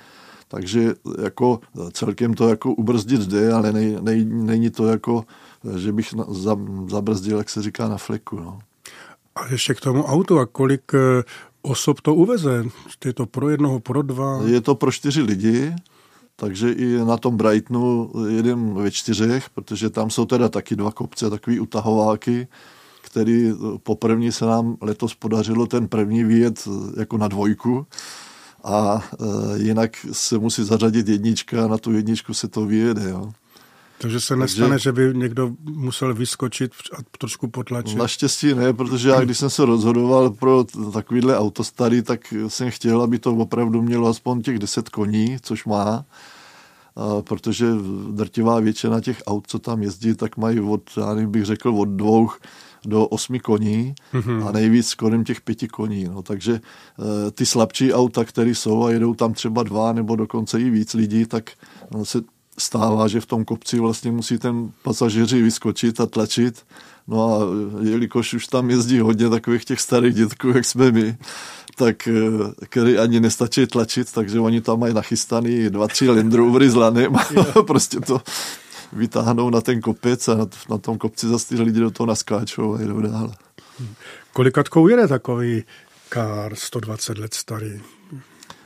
takže 0.47 0.93
jako 1.24 1.59
celkem 1.91 2.33
to 2.33 2.50
jako 2.50 2.74
ubrzdit 2.74 3.21
jde, 3.21 3.53
ale 3.53 3.74
nej, 3.74 3.97
nej, 4.01 4.25
není 4.25 4.69
to 4.69 4.88
jako 4.88 5.25
že 5.77 5.91
bych 5.91 6.13
zabrzdil, 6.88 7.38
jak 7.38 7.50
se 7.50 7.62
říká, 7.62 7.88
na 7.88 7.97
fleku. 7.97 8.39
No. 8.39 8.59
A 9.36 9.47
ještě 9.51 9.74
k 9.74 9.81
tomu 9.81 10.03
autu, 10.03 10.39
a 10.39 10.45
kolik 10.45 10.93
eh, 10.93 11.24
osob 11.62 12.01
to 12.01 12.15
uveze? 12.15 12.65
Je 13.05 13.13
to 13.13 13.25
pro 13.25 13.50
jednoho, 13.50 13.79
pro 13.79 14.01
dva? 14.01 14.41
Je 14.45 14.62
to 14.62 14.75
pro 14.75 14.91
čtyři 14.91 15.21
lidi, 15.21 15.75
takže 16.36 16.71
i 16.71 16.97
na 16.97 17.17
tom 17.17 17.38
Brightonu 17.38 18.12
jedem 18.27 18.74
ve 18.74 18.91
čtyřech, 18.91 19.50
protože 19.50 19.89
tam 19.89 20.09
jsou 20.09 20.25
teda 20.25 20.50
taky 20.50 20.75
dva 20.75 20.91
kopce, 20.91 21.29
takový 21.29 21.59
utahováky, 21.59 22.47
který 23.17 23.53
poprvní 23.83 24.31
se 24.31 24.45
nám 24.45 24.77
letos 24.81 25.15
podařilo 25.15 25.67
ten 25.67 25.88
první 25.88 26.24
výjet 26.24 26.67
jako 26.97 27.17
na 27.17 27.27
dvojku 27.27 27.88
a 28.63 29.03
e, 29.19 29.63
jinak 29.63 29.91
se 30.12 30.38
musí 30.38 30.63
zařadit 30.63 31.07
jednička 31.07 31.65
a 31.65 31.67
na 31.67 31.77
tu 31.77 31.91
jedničku 31.93 32.33
se 32.33 32.47
to 32.47 32.65
vyjede. 32.65 33.09
Jo. 33.09 33.31
Takže 33.97 34.19
se 34.19 34.36
nestane, 34.36 34.69
Takže, 34.69 34.83
že 34.83 34.91
by 34.91 35.12
někdo 35.13 35.51
musel 35.63 36.13
vyskočit 36.13 36.71
a 36.93 36.97
trošku 37.17 37.47
potlačit? 37.47 37.97
Naštěstí 37.97 38.53
ne, 38.53 38.74
protože 38.74 39.09
já 39.09 39.21
když 39.21 39.38
jsem 39.38 39.50
se 39.50 39.65
rozhodoval 39.65 40.29
pro 40.29 40.65
takovýhle 40.93 41.38
autostary, 41.38 42.01
tak 42.01 42.33
jsem 42.47 42.71
chtěl, 42.71 43.01
aby 43.01 43.19
to 43.19 43.33
opravdu 43.33 43.81
mělo 43.81 44.07
aspoň 44.07 44.41
těch 44.41 44.59
10 44.59 44.89
koní, 44.89 45.38
což 45.41 45.65
má, 45.65 46.05
protože 47.21 47.65
drtivá 48.12 48.59
většina 48.59 49.01
těch 49.01 49.24
aut, 49.27 49.47
co 49.47 49.59
tam 49.59 49.83
jezdí, 49.83 50.15
tak 50.15 50.38
mají 50.38 50.59
od, 50.59 50.81
já 50.97 51.27
bych 51.27 51.45
řekl, 51.45 51.69
od 51.69 51.89
dvou 51.89 52.29
do 52.88 53.08
osmi 53.08 53.39
koní 53.39 53.96
mm-hmm. 54.13 54.48
a 54.48 54.51
nejvíc 54.51 54.94
kolem 54.94 55.24
těch 55.24 55.41
pěti 55.41 55.67
koní. 55.67 56.03
No. 56.03 56.22
Takže 56.22 56.53
e, 56.53 57.32
ty 57.32 57.46
slabší 57.46 57.94
auta, 57.94 58.25
které 58.25 58.50
jsou 58.50 58.84
a 58.84 58.91
jedou 58.91 59.13
tam 59.13 59.34
třeba 59.34 59.63
dva 59.63 59.94
nebo 59.94 60.15
dokonce 60.15 60.62
i 60.62 60.70
víc 60.70 60.94
lidí, 60.94 61.25
tak 61.25 61.51
no, 61.91 62.06
se 62.06 62.22
stává, 62.60 63.08
že 63.08 63.22
v 63.22 63.25
tom 63.25 63.46
kopci 63.46 63.79
vlastně 63.79 64.12
musí 64.12 64.38
ten 64.38 64.72
pasažéři 64.84 65.41
vyskočit 65.41 66.01
a 66.01 66.06
tlačit. 66.06 66.65
No 67.08 67.36
a 67.36 67.39
jelikož 67.84 68.34
už 68.34 68.48
tam 68.48 68.70
jezdí 68.70 69.00
hodně 69.00 69.29
takových 69.29 69.65
těch 69.65 69.82
starých 69.82 70.15
dětků, 70.15 70.48
jak 70.48 70.65
jsme 70.65 70.91
my, 70.91 71.17
tak 71.75 72.08
eh, 72.08 72.12
který 72.65 72.98
ani 72.98 73.20
nestačí 73.20 73.67
tlačit, 73.67 74.12
takže 74.12 74.39
oni 74.39 74.62
tam 74.62 74.79
mají 74.79 74.94
nachystaný 74.94 75.70
dva, 75.70 75.88
tři 75.88 76.10
Land 76.10 76.34
Rovery 76.34 76.70
s 76.70 76.75
lanem 76.75 77.15
a 77.15 77.24
prostě 77.67 78.00
to 78.00 78.22
vytáhnou 78.94 79.50
na 79.50 79.62
ten 79.62 79.82
kopec 79.82 80.27
a 80.27 80.36
na, 80.36 80.46
na 80.70 80.77
tom 80.77 80.98
kopci 80.98 81.27
zase 81.27 81.56
ty 81.56 81.62
lidi 81.62 81.79
do 81.79 81.91
toho 81.91 82.08
naskáčou 82.08 82.75
a 82.75 82.82
jdou 82.82 83.01
dál. 83.01 83.32
Kolikatkou 84.34 84.88
jede 84.88 85.08
takový 85.08 85.63
kár 86.10 86.56
120 86.56 87.17
let 87.17 87.34
starý? 87.34 87.82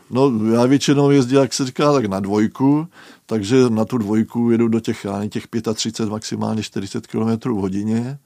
No, 0.09 0.31
já 0.53 0.65
většinou 0.65 1.09
jezdím, 1.09 1.37
jak 1.37 1.53
se 1.53 1.65
říká, 1.65 1.93
tak 1.93 2.05
na 2.05 2.19
dvojku, 2.19 2.87
takže 3.25 3.69
na 3.69 3.85
tu 3.85 3.97
dvojku 3.97 4.51
jedu 4.51 4.67
do 4.67 4.79
těch, 4.79 5.05
já 5.05 5.27
těch 5.27 5.47
35, 5.73 6.09
maximálně 6.09 6.63
40 6.63 7.07
km 7.07 7.49
v 7.49 7.61
hodině. 7.61 8.19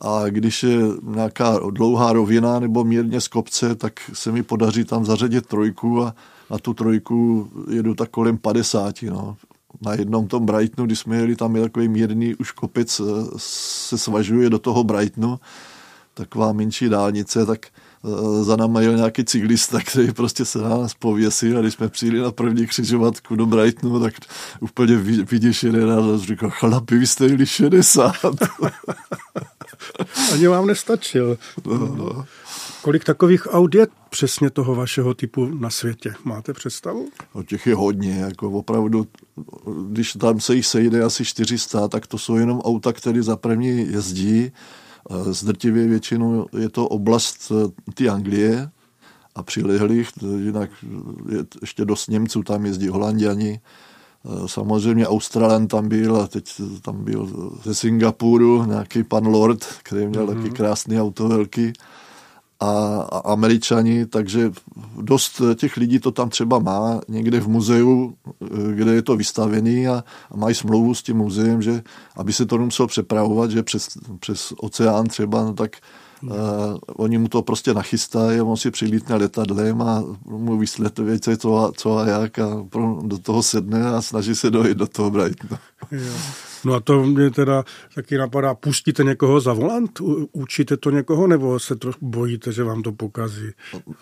A 0.00 0.28
když 0.28 0.62
je 0.62 0.78
nějaká 1.02 1.58
dlouhá 1.70 2.12
rovina 2.12 2.60
nebo 2.60 2.84
mírně 2.84 3.20
z 3.20 3.28
kopce, 3.28 3.74
tak 3.74 3.92
se 4.12 4.32
mi 4.32 4.42
podaří 4.42 4.84
tam 4.84 5.04
zařadit 5.04 5.46
trojku 5.46 6.02
a 6.02 6.14
na 6.50 6.58
tu 6.58 6.74
trojku 6.74 7.48
jedu 7.70 7.94
tak 7.94 8.10
kolem 8.10 8.38
50. 8.38 9.02
No. 9.02 9.36
Na 9.82 9.94
jednom 9.94 10.26
tom 10.26 10.46
Brightonu, 10.46 10.86
když 10.86 10.98
jsme 10.98 11.16
jeli, 11.16 11.36
tam 11.36 11.56
je 11.56 11.62
takový 11.62 11.88
mírný 11.88 12.34
už 12.34 12.52
kopec, 12.52 13.00
se 13.36 13.98
svažuje 13.98 14.50
do 14.50 14.58
toho 14.58 14.84
Brightonu, 14.84 15.40
taková 16.14 16.52
menší 16.52 16.88
dálnice, 16.88 17.46
tak 17.46 17.66
Eh, 18.04 18.44
za 18.44 18.56
náma 18.56 18.80
jel 18.80 18.96
nějaký 18.96 19.24
cyklista, 19.24 19.78
který 19.84 20.12
prostě 20.12 20.44
se 20.44 20.58
na 20.58 20.68
nás 20.68 20.94
pověsil 20.94 21.58
a 21.58 21.60
když 21.60 21.74
jsme 21.74 21.88
přijeli 21.88 22.20
na 22.20 22.30
první 22.30 22.66
křižovatku 22.66 23.36
do 23.36 23.46
Brightonu, 23.46 24.00
tak 24.00 24.14
úplně 24.60 24.96
vyděšený 24.96 25.90
a 25.90 26.26
říkal, 26.26 26.50
chlapi, 26.50 26.98
vy 26.98 27.06
jste 27.06 27.24
jeli 27.24 27.46
60. 27.46 28.14
Ani 30.32 30.46
vám 30.46 30.66
nestačil. 30.66 31.38
No, 31.66 31.78
no. 31.78 32.26
Kolik 32.82 33.04
takových 33.04 33.54
aut 33.54 33.74
je 33.74 33.86
přesně 34.10 34.50
toho 34.50 34.74
vašeho 34.74 35.14
typu 35.14 35.46
na 35.46 35.70
světě? 35.70 36.14
Máte 36.24 36.52
představu? 36.52 37.08
No 37.34 37.42
těch 37.42 37.66
je 37.66 37.74
hodně, 37.74 38.12
jako 38.12 38.50
opravdu, 38.50 39.06
když 39.88 40.12
tam 40.12 40.40
se 40.40 40.54
jich 40.54 40.66
sejde 40.66 41.02
asi 41.02 41.24
400, 41.24 41.88
tak 41.88 42.06
to 42.06 42.18
jsou 42.18 42.36
jenom 42.36 42.60
auta, 42.60 42.92
které 42.92 43.22
za 43.22 43.36
první 43.36 43.92
jezdí, 43.92 44.52
Zdrtivě 45.30 45.86
většinou 45.86 46.46
je 46.58 46.68
to 46.68 46.88
oblast 46.88 47.52
eh, 47.52 47.92
ty 47.94 48.08
Anglie 48.08 48.70
a 49.34 49.42
přilehlých, 49.42 50.08
jinak 50.38 50.70
je 51.28 51.38
ještě 51.60 51.84
dost 51.84 52.08
Němců, 52.08 52.42
tam 52.42 52.66
jezdí 52.66 52.88
Holandiani, 52.88 53.60
Samozřejmě 54.46 55.06
Australan 55.06 55.66
tam 55.66 55.88
byl 55.88 56.16
a 56.16 56.26
teď 56.26 56.60
tam 56.82 57.04
byl 57.04 57.52
ze 57.64 57.74
Singapuru 57.74 58.64
nějaký 58.64 59.04
pan 59.04 59.26
Lord, 59.26 59.64
který 59.82 60.06
měl 60.06 60.26
mm-hmm. 60.26 60.42
taky 60.42 60.50
krásný 60.50 61.00
auto 61.00 61.28
velký 61.28 61.72
a, 62.60 63.00
a 63.12 63.32
američani, 63.32 64.06
takže 64.06 64.52
dost 65.00 65.42
těch 65.54 65.76
lidí 65.76 65.98
to 65.98 66.10
tam 66.10 66.28
třeba 66.28 66.58
má 66.58 67.00
někde 67.08 67.40
v 67.40 67.48
muzeu, 67.48 68.14
kde 68.74 68.94
je 68.94 69.02
to 69.02 69.16
vystavený 69.16 69.88
a, 69.88 70.04
a 70.30 70.36
mají 70.36 70.54
smlouvu 70.54 70.94
s 70.94 71.02
tím 71.02 71.16
muzeem, 71.16 71.62
že 71.62 71.82
aby 72.16 72.32
se 72.32 72.46
to 72.46 72.58
nemuselo 72.58 72.88
přepravovat, 72.88 73.50
že 73.50 73.62
přes, 73.62 73.88
přes 74.20 74.52
oceán 74.56 75.06
třeba, 75.06 75.44
no 75.44 75.52
tak 75.52 75.76
Uh, 76.22 76.78
oni 76.96 77.18
mu 77.18 77.28
to 77.28 77.42
prostě 77.42 77.74
nachystají 77.74 78.40
on 78.40 78.56
si 78.56 78.70
přilítne 78.70 79.16
letadlem 79.16 79.82
a 79.82 80.04
mu 80.24 80.58
vysvětlí 80.58 81.04
věci, 81.04 81.36
co 81.36 81.58
a, 81.58 81.72
co 81.72 81.98
a 81.98 82.06
jak 82.06 82.38
a 82.38 82.66
do 83.02 83.18
toho 83.18 83.42
sedne 83.42 83.88
a 83.88 84.02
snaží 84.02 84.34
se 84.34 84.50
dojít 84.50 84.76
do 84.76 84.86
toho 84.86 85.10
Brightonu. 85.10 85.58
No 86.64 86.74
a 86.74 86.80
to 86.80 87.04
mě 87.04 87.30
teda 87.30 87.64
taky 87.94 88.18
napadá, 88.18 88.54
pustíte 88.54 89.04
někoho 89.04 89.40
za 89.40 89.52
volant? 89.52 90.00
Učíte 90.32 90.76
to 90.76 90.90
někoho, 90.90 91.26
nebo 91.26 91.58
se 91.58 91.76
trošku 91.76 92.06
bojíte, 92.06 92.52
že 92.52 92.64
vám 92.64 92.82
to 92.82 92.92
pokazí? 92.92 93.50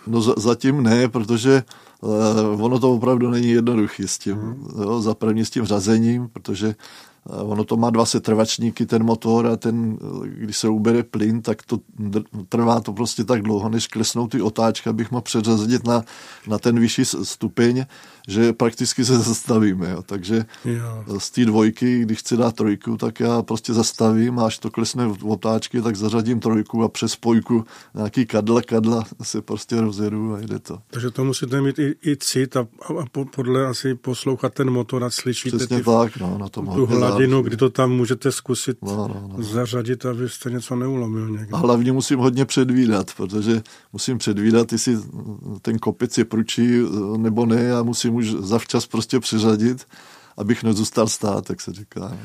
No 0.06 0.20
zatím 0.20 0.82
ne, 0.82 1.08
protože 1.08 1.62
uh, 2.00 2.64
ono 2.64 2.78
to 2.78 2.92
opravdu 2.92 3.30
není 3.30 3.50
jednoduché 3.50 4.08
s 4.08 4.18
tím, 4.18 4.36
hmm. 4.36 4.68
jo, 4.82 5.00
za 5.00 5.14
první 5.14 5.44
s 5.44 5.50
tím 5.50 5.64
řazením, 5.64 6.28
protože 6.28 6.74
Ono 7.26 7.64
to 7.64 7.76
má 7.76 7.90
dva 7.90 8.06
setrvačníky, 8.06 8.86
ten 8.86 9.04
motor 9.04 9.46
a 9.46 9.56
ten, 9.56 9.98
když 10.24 10.58
se 10.58 10.68
ubere 10.68 11.02
plyn, 11.02 11.42
tak 11.42 11.62
to 11.62 11.78
trvá 12.48 12.80
to 12.80 12.92
prostě 12.92 13.24
tak 13.24 13.42
dlouho, 13.42 13.68
než 13.68 13.86
klesnou 13.86 14.28
ty 14.28 14.42
otáčky, 14.42 14.88
abych 14.88 15.10
mohl 15.10 15.22
předřazit 15.22 15.86
na, 15.86 16.02
na 16.46 16.58
ten 16.58 16.80
vyšší 16.80 17.04
stupeň 17.04 17.84
že 18.28 18.52
prakticky 18.52 19.04
se 19.04 19.18
zastavíme. 19.18 19.90
Jo. 19.90 20.02
Takže 20.02 20.44
jo. 20.64 21.04
z 21.18 21.30
té 21.30 21.44
dvojky, 21.44 22.00
když 22.00 22.18
chci 22.18 22.36
dát 22.36 22.54
trojku, 22.54 22.96
tak 22.96 23.20
já 23.20 23.42
prostě 23.42 23.74
zastavím 23.74 24.38
a 24.38 24.46
až 24.46 24.58
to 24.58 24.70
klesne 24.70 25.06
v 25.06 25.30
otáčky, 25.30 25.82
tak 25.82 25.96
zařadím 25.96 26.40
trojku 26.40 26.84
a 26.84 26.88
přes 26.88 27.12
spojku 27.12 27.64
nějaký 27.94 28.26
kadla, 28.26 28.62
kadla 28.62 29.04
se 29.22 29.42
prostě 29.42 29.80
rozjedu 29.80 30.34
a 30.34 30.40
jde 30.40 30.58
to. 30.58 30.78
Takže 30.90 31.10
to 31.10 31.24
musíte 31.24 31.60
mít 31.60 31.78
i, 31.78 31.94
i 32.06 32.16
cit 32.16 32.56
a, 32.56 32.66
a 33.00 33.04
podle 33.36 33.66
asi 33.66 33.94
poslouchat 33.94 34.54
ten 34.54 34.70
motor 34.70 35.04
a 35.04 35.10
slyšíte 35.10 35.56
Přesně 35.56 35.76
ty, 35.76 35.84
tak, 35.84 36.16
no, 36.16 36.38
na 36.38 36.48
tom 36.48 36.66
tu 36.66 36.86
hladinu, 37.08 37.42
kdy 37.42 37.56
to 37.56 37.70
tam 37.70 37.92
můžete 37.92 38.32
zkusit 38.32 38.78
no, 38.82 38.96
no, 38.96 39.30
no. 39.36 39.44
zařadit, 39.44 40.06
abyste 40.06 40.50
něco 40.50 40.76
neulomil 40.76 41.28
někde. 41.28 41.48
A 41.52 41.56
hlavně 41.56 41.92
musím 41.92 42.18
hodně 42.18 42.44
předvídat, 42.44 43.10
protože 43.16 43.62
musím 43.92 44.18
předvídat, 44.18 44.72
jestli 44.72 44.98
ten 45.62 45.78
kopec 45.78 46.18
je 46.18 46.24
pručí 46.24 46.68
nebo 47.16 47.46
ne 47.46 47.72
a 47.72 47.82
musím 47.82 48.14
už 48.14 48.30
zavčas 48.30 48.86
prostě 48.86 49.20
přiřadit, 49.20 49.86
abych 50.36 50.64
nezůstal 50.64 51.08
stát, 51.08 51.50
jak 51.50 51.60
se 51.60 51.72
říká. 51.72 52.16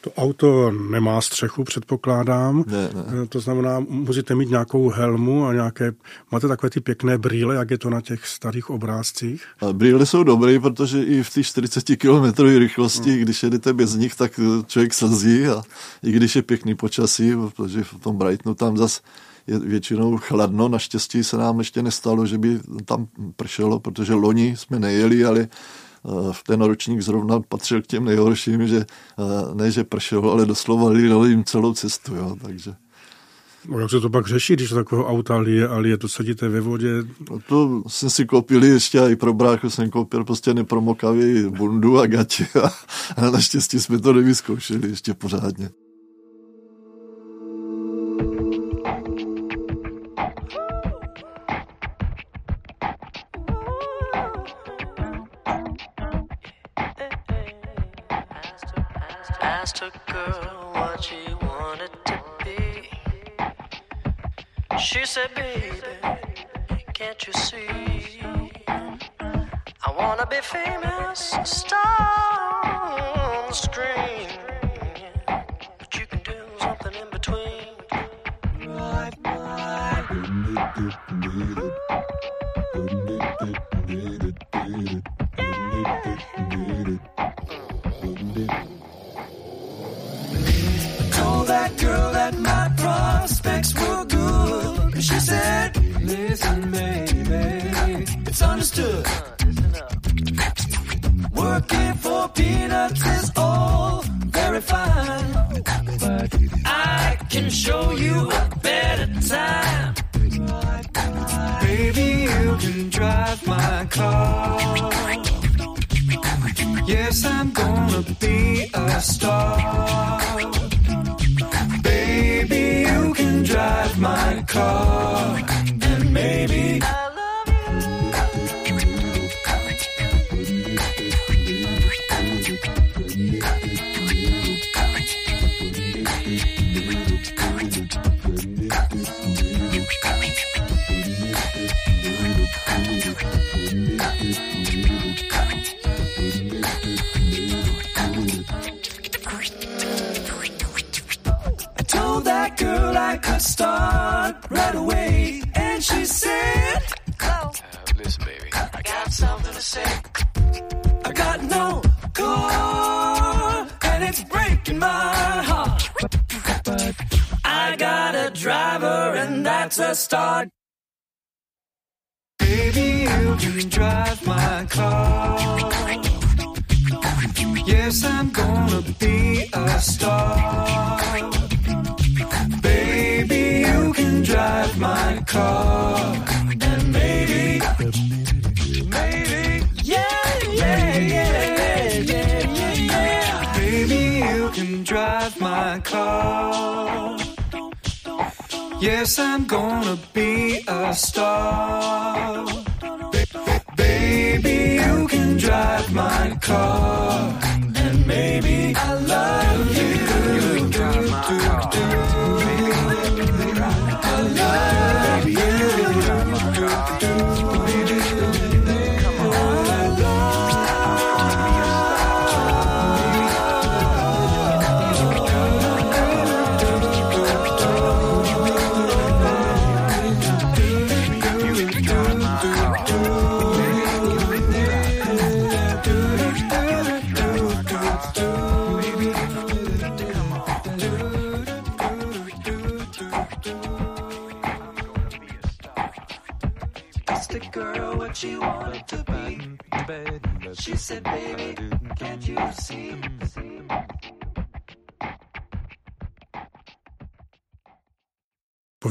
To 0.00 0.10
auto 0.12 0.70
nemá 0.70 1.20
střechu, 1.20 1.64
předpokládám. 1.64 2.64
Ne, 2.66 2.90
ne. 2.94 3.26
To 3.26 3.40
znamená, 3.40 3.80
musíte 3.88 4.34
mít 4.34 4.50
nějakou 4.50 4.88
helmu 4.88 5.46
a 5.46 5.52
nějaké, 5.52 5.92
máte 6.32 6.48
takové 6.48 6.70
ty 6.70 6.80
pěkné 6.80 7.18
brýle, 7.18 7.54
jak 7.54 7.70
je 7.70 7.78
to 7.78 7.90
na 7.90 8.00
těch 8.00 8.26
starých 8.26 8.70
obrázcích? 8.70 9.44
A 9.60 9.72
brýle 9.72 10.06
jsou 10.06 10.22
dobré, 10.22 10.60
protože 10.60 11.02
i 11.02 11.22
v 11.22 11.30
té 11.30 11.42
40 11.42 11.96
km 11.96 12.42
rychlosti, 12.42 13.10
hmm. 13.10 13.20
když 13.20 13.42
jedete 13.42 13.72
bez 13.72 13.94
nich, 13.94 14.14
tak 14.14 14.40
člověk 14.66 14.94
slzí 14.94 15.46
a 15.46 15.62
i 16.02 16.12
když 16.12 16.36
je 16.36 16.42
pěkný 16.42 16.74
počasí, 16.74 17.32
protože 17.36 17.84
v 17.84 17.94
tom 17.94 18.16
Brightonu 18.16 18.54
tam 18.54 18.76
zase 18.76 19.00
je 19.46 19.58
většinou 19.58 20.16
chladno. 20.16 20.68
Naštěstí 20.68 21.24
se 21.24 21.36
nám 21.36 21.58
ještě 21.58 21.82
nestalo, 21.82 22.26
že 22.26 22.38
by 22.38 22.60
tam 22.84 23.08
pršelo, 23.36 23.80
protože 23.80 24.14
loni 24.14 24.56
jsme 24.56 24.78
nejeli, 24.78 25.24
ale 25.24 25.40
eh, 25.40 25.48
v 26.32 26.44
ten 26.44 26.62
ročník 26.62 27.00
zrovna 27.00 27.40
patřil 27.40 27.82
k 27.82 27.86
těm 27.86 28.04
nejhorším, 28.04 28.66
že 28.66 28.76
eh, 28.78 29.54
ne, 29.54 29.70
že 29.70 29.84
pršelo, 29.84 30.32
ale 30.32 30.46
doslova 30.46 30.90
lilo 30.90 31.24
jim 31.24 31.44
celou 31.44 31.74
cestu, 31.74 32.14
jo, 32.14 32.36
takže. 32.42 32.74
No, 33.68 33.78
jak 33.78 33.90
se 33.90 34.00
to 34.00 34.10
pak 34.10 34.26
řeší, 34.26 34.52
když 34.52 34.70
takového 34.70 35.08
auta 35.08 35.36
lije 35.38 35.68
a 35.68 35.78
lije, 35.78 35.98
to 35.98 36.08
sedíte 36.08 36.48
ve 36.48 36.60
vodě? 36.60 36.88
No 37.30 37.38
to 37.48 37.82
jsem 37.86 38.10
si 38.10 38.26
koupil 38.26 38.64
ještě 38.64 38.98
i 38.98 39.16
pro 39.16 39.34
bráchu 39.34 39.70
jsem 39.70 39.90
koupil 39.90 40.24
prostě 40.24 40.54
nepromokavý 40.54 41.42
bundu 41.42 41.98
a 41.98 42.06
gači 42.06 42.46
a, 42.64 42.70
a 43.16 43.30
naštěstí 43.30 43.80
jsme 43.80 43.98
to 43.98 44.12
nevyzkoušeli 44.12 44.88
ještě 44.88 45.14
pořádně. 45.14 45.70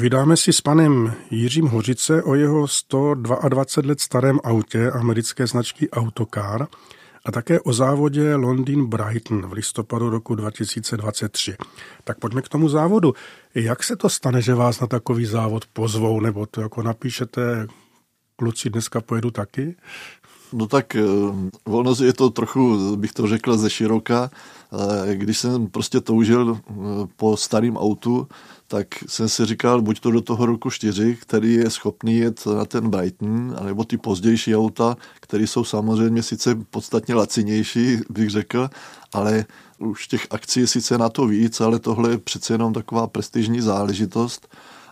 Povídáme 0.09 0.37
si 0.37 0.53
s 0.53 0.61
panem 0.61 1.13
Jiřím 1.31 1.67
Hořice 1.67 2.23
o 2.23 2.35
jeho 2.35 2.67
122 2.67 3.63
let 3.85 3.99
starém 3.99 4.39
autě 4.43 4.91
americké 4.91 5.47
značky 5.47 5.89
Autocar 5.89 6.67
a 7.25 7.31
také 7.31 7.59
o 7.59 7.73
závodě 7.73 8.35
Londýn 8.35 8.85
Brighton 8.85 9.47
v 9.47 9.53
listopadu 9.53 10.09
roku 10.09 10.35
2023. 10.35 11.55
Tak 12.03 12.19
pojďme 12.19 12.41
k 12.41 12.49
tomu 12.49 12.69
závodu. 12.69 13.13
Jak 13.55 13.83
se 13.83 13.95
to 13.95 14.09
stane, 14.09 14.41
že 14.41 14.53
vás 14.53 14.79
na 14.79 14.87
takový 14.87 15.25
závod 15.25 15.65
pozvou, 15.73 16.19
nebo 16.19 16.45
to 16.45 16.61
jako 16.61 16.83
napíšete, 16.83 17.67
kluci, 18.35 18.69
dneska 18.69 19.01
pojedu 19.01 19.31
taky? 19.31 19.75
No 20.53 20.67
tak 20.67 20.95
eh, 20.95 21.01
ono 21.63 21.95
je 22.03 22.13
to 22.13 22.29
trochu, 22.29 22.95
bych 22.95 23.13
to 23.13 23.27
řekl, 23.27 23.57
ze 23.57 23.69
široka. 23.69 24.29
Eh, 25.09 25.15
Když 25.15 25.37
jsem 25.37 25.67
prostě 25.67 26.01
toužil 26.01 26.57
eh, 26.57 26.73
po 27.15 27.37
starém 27.37 27.77
autu, 27.77 28.27
tak 28.71 28.87
jsem 29.07 29.29
si 29.29 29.45
říkal, 29.45 29.81
buď 29.81 29.99
to 29.99 30.11
do 30.11 30.21
toho 30.21 30.45
roku 30.45 30.69
4, 30.69 31.17
který 31.21 31.53
je 31.53 31.69
schopný 31.69 32.17
jet 32.17 32.45
na 32.45 32.65
ten 32.65 32.89
Brighton, 32.89 33.55
anebo 33.59 33.83
ty 33.83 33.97
pozdější 33.97 34.55
auta, 34.55 34.97
které 35.19 35.47
jsou 35.47 35.63
samozřejmě 35.63 36.23
sice 36.23 36.55
podstatně 36.69 37.15
lacinější, 37.15 37.97
bych 38.09 38.29
řekl, 38.29 38.69
ale 39.13 39.45
už 39.79 40.07
těch 40.07 40.27
akcí 40.29 40.59
je 40.59 40.67
sice 40.67 40.97
na 40.97 41.09
to 41.09 41.27
víc, 41.27 41.61
ale 41.61 41.79
tohle 41.79 42.09
je 42.09 42.17
přece 42.17 42.53
jenom 42.53 42.73
taková 42.73 43.07
prestižní 43.07 43.61
záležitost. 43.61 44.47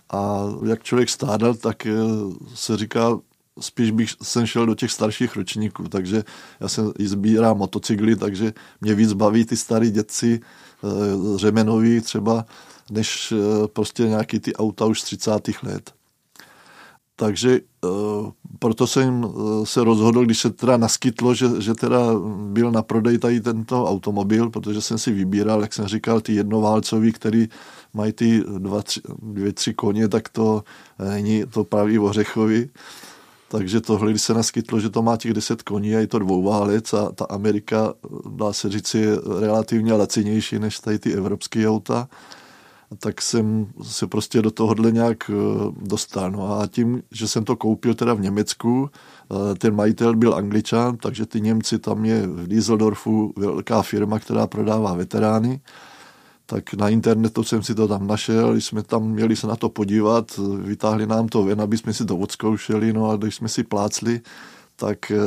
A 0.10 0.44
jak 0.66 0.84
člověk 0.84 1.10
stádal, 1.10 1.54
tak 1.54 1.86
eh, 1.86 1.94
se 2.56 2.78
říká, 2.78 3.20
spíš 3.60 3.92
bych 3.92 4.10
jsem 4.24 4.46
šel 4.46 4.66
do 4.66 4.76
těch 4.76 4.92
starších 4.92 5.36
ročníků, 5.36 5.88
takže 5.88 6.24
já 6.60 6.68
jsem 6.68 6.92
i 7.00 7.08
sbírám 7.08 7.58
motocykly, 7.58 8.16
takže 8.16 8.54
mě 8.82 8.96
víc 8.96 9.14
baví 9.14 9.46
ty 9.46 9.58
starý 9.58 9.92
dětci, 9.92 10.40
řemenový 11.36 12.02
třeba, 12.02 12.46
než 12.92 13.32
eh, 13.38 13.68
prostě 13.68 14.04
nějaký 14.04 14.40
ty 14.40 14.56
auta 14.56 14.86
už 14.86 15.02
z 15.02 15.04
30. 15.04 15.32
let. 15.64 15.94
Takže 17.20 17.60
uh, 17.84 18.30
proto 18.60 18.88
jsem 18.88 19.26
se 19.64 19.84
rozhodl, 19.84 20.26
když 20.26 20.40
se 20.40 20.50
teda 20.50 20.78
naskytlo, 20.78 21.34
že, 21.34 21.48
že 21.60 21.74
teda 21.74 22.00
byl 22.48 22.72
na 22.72 22.82
prodej 22.82 23.18
tady 23.18 23.42
tento 23.42 23.86
automobil, 23.86 24.50
protože 24.50 24.82
jsem 24.82 24.98
si 24.98 25.12
vybíral, 25.12 25.62
jak 25.62 25.74
jsem 25.74 25.88
říkal, 25.88 26.22
ty 26.22 26.34
jednoválcový, 26.34 27.12
který 27.12 27.48
mají 27.94 28.14
ty 28.14 28.44
dva, 28.58 28.82
tři, 28.84 29.02
dvě, 29.22 29.54
tři 29.54 29.74
koně, 29.74 30.08
tak 30.08 30.30
to 30.30 30.64
není 31.00 31.44
to 31.50 31.64
pravý 31.64 32.00
ořechový. 32.00 32.70
Takže 33.50 33.82
tohle, 33.82 34.12
když 34.12 34.22
se 34.22 34.34
naskytlo, 34.34 34.80
že 34.80 34.90
to 34.90 35.02
má 35.02 35.18
těch 35.18 35.34
10 35.34 35.62
koní 35.62 35.96
a 35.96 36.00
je 36.00 36.08
to 36.08 36.20
dvouválec 36.20 36.94
a 36.94 37.12
ta 37.12 37.26
Amerika, 37.26 37.94
dá 38.30 38.54
se 38.54 38.70
říct, 38.70 38.96
je 38.96 39.18
relativně 39.40 39.94
lacinější 39.94 40.60
než 40.60 40.80
tady 40.80 41.00
ty 41.00 41.14
evropské 41.14 41.70
auta, 41.70 42.10
tak 43.00 43.22
jsem 43.22 43.68
se 43.82 44.08
prostě 44.08 44.42
do 44.42 44.52
tohohle 44.52 44.92
nějak 44.92 45.32
dostal. 45.82 46.32
No 46.32 46.60
a 46.60 46.68
tím, 46.68 47.04
že 47.12 47.28
jsem 47.28 47.44
to 47.44 47.56
koupil 47.56 47.94
teda 47.94 48.14
v 48.14 48.22
Německu, 48.22 48.90
ten 49.58 49.76
majitel 49.76 50.16
byl 50.16 50.36
angličan, 50.36 50.98
takže 50.98 51.26
ty 51.26 51.42
Němci, 51.42 51.80
tam 51.80 52.06
je 52.06 52.28
v 52.28 52.48
Düsseldorfu 52.48 53.34
velká 53.36 53.82
firma, 53.82 54.20
která 54.20 54.48
prodává 54.48 54.94
veterány, 54.94 55.62
tak 56.50 56.74
na 56.74 56.90
internetu 56.90 57.44
jsem 57.44 57.64
si 57.64 57.76
to 57.76 57.88
tam 57.88 58.08
našel, 58.08 58.56
jsme 58.56 58.84
tam 58.84 59.04
měli 59.04 59.36
se 59.36 59.48
na 59.48 59.56
to 59.56 59.70
podívat, 59.70 60.40
vytáhli 60.62 61.08
nám 61.08 61.28
to 61.28 61.44
ven, 61.44 61.62
aby 61.62 61.78
jsme 61.78 61.94
si 61.94 62.06
to 62.06 62.18
odzkoušeli, 62.18 62.94
no 62.94 63.10
a 63.10 63.16
když 63.16 63.36
jsme 63.36 63.50
si 63.50 63.64
plácli, 63.64 64.22
tak 64.76 65.12
eh, 65.12 65.18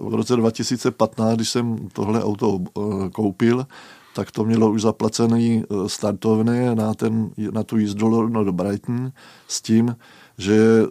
v 0.00 0.14
roce 0.14 0.36
2015, 0.36 1.36
když 1.36 1.48
jsem 1.48 1.88
tohle 1.92 2.24
auto 2.24 2.58
eh, 2.58 2.80
koupil, 3.10 3.66
tak 4.14 4.30
to 4.30 4.44
mělo 4.44 4.70
už 4.70 4.82
zaplacený 4.82 5.62
eh, 5.62 5.88
startovné 5.88 6.74
na, 6.74 6.94
ten, 6.94 7.30
na 7.50 7.62
tu 7.62 7.78
jízdu 7.78 8.26
do 8.44 8.52
Brighton 8.52 9.12
s 9.48 9.62
tím, 9.62 9.96
že 10.38 10.82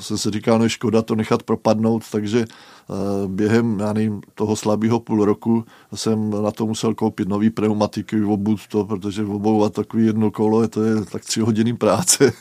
jsem 0.00 0.18
si 0.18 0.30
říkal, 0.30 0.58
no 0.58 0.68
škoda 0.68 1.02
to 1.02 1.14
nechat 1.14 1.42
propadnout, 1.42 2.02
takže 2.12 2.44
během 3.26 3.80
já 3.80 3.92
nevím, 3.92 4.20
toho 4.34 4.56
slabého 4.56 5.00
půl 5.00 5.24
roku 5.24 5.64
jsem 5.94 6.30
na 6.42 6.50
to 6.50 6.66
musel 6.66 6.94
koupit 6.94 7.28
nový 7.28 7.50
pneumatiky, 7.50 8.24
obut 8.24 8.60
to, 8.68 8.84
protože 8.84 9.24
obouvat 9.24 9.72
takový 9.72 10.06
jedno 10.06 10.30
kolo, 10.30 10.68
to 10.68 10.82
je 10.82 11.04
tak 11.04 11.24
tři 11.24 11.40
hodiny 11.40 11.74
práce. 11.74 12.32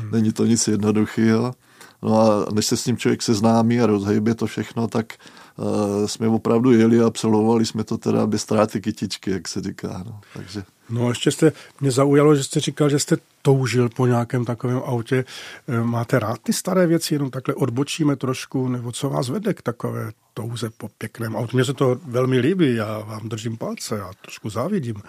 Hmm. 0.00 0.10
Není 0.12 0.32
to 0.32 0.44
nic 0.44 0.68
jednoduchého. 0.68 1.54
No 2.02 2.20
a 2.20 2.46
než 2.52 2.66
se 2.66 2.76
s 2.76 2.84
tím 2.84 2.96
člověk 2.96 3.22
seznámí 3.22 3.80
a 3.80 3.86
rozhejbe 3.86 4.34
to 4.34 4.46
všechno, 4.46 4.88
tak 4.88 5.12
uh, 5.56 6.06
jsme 6.06 6.28
opravdu 6.28 6.72
jeli 6.72 7.00
a 7.00 7.06
absolvovali 7.06 7.66
jsme 7.66 7.84
to 7.84 7.98
teda 7.98 8.26
bez 8.26 8.42
ztráty 8.42 8.80
kytičky, 8.80 9.30
jak 9.30 9.48
se 9.48 9.60
říká. 9.60 10.02
No. 10.06 10.20
Takže... 10.34 10.62
No 10.90 11.06
a 11.06 11.08
ještě 11.08 11.30
jste, 11.30 11.52
mě 11.80 11.90
zaujalo, 11.90 12.36
že 12.36 12.44
jste 12.44 12.60
říkal, 12.60 12.88
že 12.88 12.98
jste 12.98 13.16
toužil 13.42 13.88
po 13.88 14.06
nějakém 14.06 14.44
takovém 14.44 14.78
autě. 14.84 15.24
Eh, 15.68 15.84
máte 15.84 16.18
rád 16.18 16.38
ty 16.42 16.52
staré 16.52 16.86
věci, 16.86 17.14
jenom 17.14 17.30
takhle 17.30 17.54
odbočíme 17.54 18.16
trošku, 18.16 18.68
nebo 18.68 18.92
co 18.92 19.10
vás 19.10 19.28
vede 19.28 19.54
k 19.54 19.62
takové 19.62 20.10
touze 20.34 20.70
po 20.70 20.88
pěkném 20.98 21.36
autu? 21.36 21.56
Mně 21.56 21.64
se 21.64 21.74
to 21.74 21.96
velmi 22.04 22.38
líbí, 22.38 22.74
já 22.74 22.98
vám 22.98 23.28
držím 23.28 23.56
palce, 23.56 23.96
já 23.96 24.10
trošku 24.22 24.50
závidím. 24.50 25.02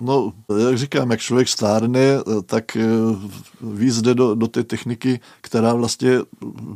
No, 0.00 0.32
jak 0.66 0.78
říkám, 0.78 1.10
jak 1.10 1.20
člověk 1.20 1.48
stárne, 1.48 2.00
tak 2.46 2.76
eh, 2.76 2.86
víc 3.60 4.02
jde 4.02 4.14
do, 4.14 4.34
do 4.34 4.48
té 4.48 4.64
techniky, 4.64 5.20
která 5.40 5.74
vlastně 5.74 6.18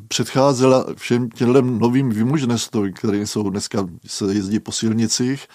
předcházela 0.09 0.87
všem 0.97 1.31
těm 1.31 1.79
novým 1.79 2.11
vymožnostem, 2.11 2.93
které 2.93 3.27
jsou 3.27 3.51
dneska, 3.51 3.87
se 4.07 4.35
jezdí 4.35 4.61
po 4.61 4.73
silnicích, 4.73 5.47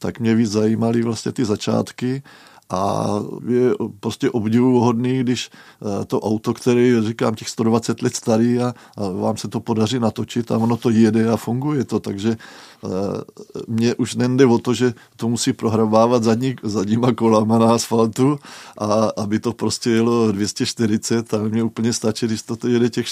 tak 0.00 0.20
mě 0.20 0.34
víc 0.34 0.50
zajímaly 0.50 1.02
vlastně 1.02 1.32
ty 1.32 1.44
začátky 1.44 2.22
a 2.70 3.06
je 3.48 3.70
prostě 4.00 4.30
obdivuhodný, 4.30 5.20
když 5.20 5.50
eh, 5.50 6.04
to 6.04 6.20
auto, 6.20 6.54
který 6.54 6.94
říkám 7.00 7.34
těch 7.34 7.48
120 7.48 8.02
let 8.02 8.16
starý 8.16 8.58
a, 8.58 8.74
a 8.96 9.08
vám 9.08 9.36
se 9.36 9.48
to 9.48 9.60
podaří 9.60 9.98
natočit 9.98 10.50
a 10.50 10.58
ono 10.58 10.76
to 10.76 10.90
jede 10.90 11.28
a 11.28 11.36
funguje 11.36 11.84
to, 11.84 12.00
takže 12.00 12.36
Eh, 12.84 13.20
mně 13.68 13.94
už 13.94 14.14
nejde 14.14 14.46
o 14.46 14.58
to, 14.58 14.74
že 14.74 14.94
to 15.16 15.28
musí 15.28 15.52
prohrabávat 15.52 16.22
zadní, 16.24 16.56
zadníma 16.62 17.12
kolama 17.12 17.58
na 17.58 17.74
asfaltu 17.74 18.38
a 18.78 19.10
aby 19.16 19.40
to 19.40 19.52
prostě 19.52 19.90
jelo 19.90 20.32
240, 20.32 21.34
ale 21.34 21.48
mě 21.48 21.62
úplně 21.62 21.92
stačí, 21.92 22.26
když 22.26 22.42
to 22.42 22.68
jede 22.68 22.88
těch 22.88 23.06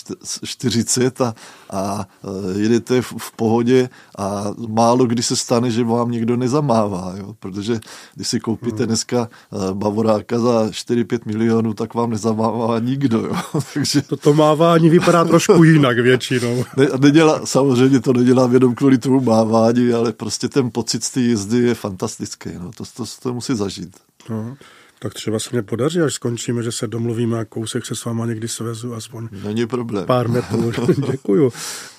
40 0.44 1.20
a, 1.20 1.34
a 1.70 2.06
eh, 2.24 2.60
jedete 2.60 3.02
v, 3.02 3.14
v 3.18 3.32
pohodě 3.36 3.90
a 4.18 4.44
málo 4.68 5.06
kdy 5.06 5.22
se 5.22 5.36
stane, 5.36 5.70
že 5.70 5.84
vám 5.84 6.10
někdo 6.10 6.36
nezamává, 6.36 7.14
jo? 7.16 7.34
protože 7.38 7.80
když 8.14 8.28
si 8.28 8.40
koupíte 8.40 8.76
hmm. 8.76 8.86
dneska 8.86 9.28
Bavoráka 9.72 10.38
za 10.38 10.66
4-5 10.66 11.18
milionů, 11.26 11.74
tak 11.74 11.94
vám 11.94 12.10
nezamává 12.10 12.78
nikdo. 12.78 13.18
Jo? 13.18 13.36
Takže... 13.74 14.02
Toto 14.02 14.34
mávání 14.34 14.90
vypadá 14.90 15.24
trošku 15.24 15.64
jinak 15.64 15.98
většinou. 15.98 16.64
Ne, 16.76 16.86
nedělá, 17.00 17.46
samozřejmě 17.46 18.00
to 18.00 18.12
nedělám 18.12 18.54
jenom 18.54 18.74
kvůli 18.74 18.98
tomu 18.98 19.20
mávání, 19.20 19.92
ale 19.92 20.12
prostě 20.12 20.48
ten 20.48 20.70
pocit 20.70 21.04
z 21.04 21.10
té 21.10 21.20
jízdy 21.20 21.58
je 21.58 21.74
fantastický. 21.74 22.50
No. 22.58 22.70
To, 22.76 22.84
to, 22.96 23.04
to 23.22 23.34
musí 23.34 23.56
zažít. 23.56 23.96
No, 24.30 24.56
tak 24.98 25.14
třeba 25.14 25.38
se 25.38 25.50
mě 25.52 25.62
podaří, 25.62 26.00
až 26.00 26.14
skončíme, 26.14 26.62
že 26.62 26.72
se 26.72 26.86
domluvíme 26.86 27.38
a 27.38 27.44
kousek 27.44 27.86
se 27.86 27.94
s 27.94 28.04
váma 28.04 28.26
někdy 28.26 28.48
svezu, 28.48 28.94
aspoň 28.94 29.28
Není 29.44 29.66
problém. 29.66 30.06
pár 30.06 30.28
metrů. 30.28 30.72
Děkuju. 31.10 31.52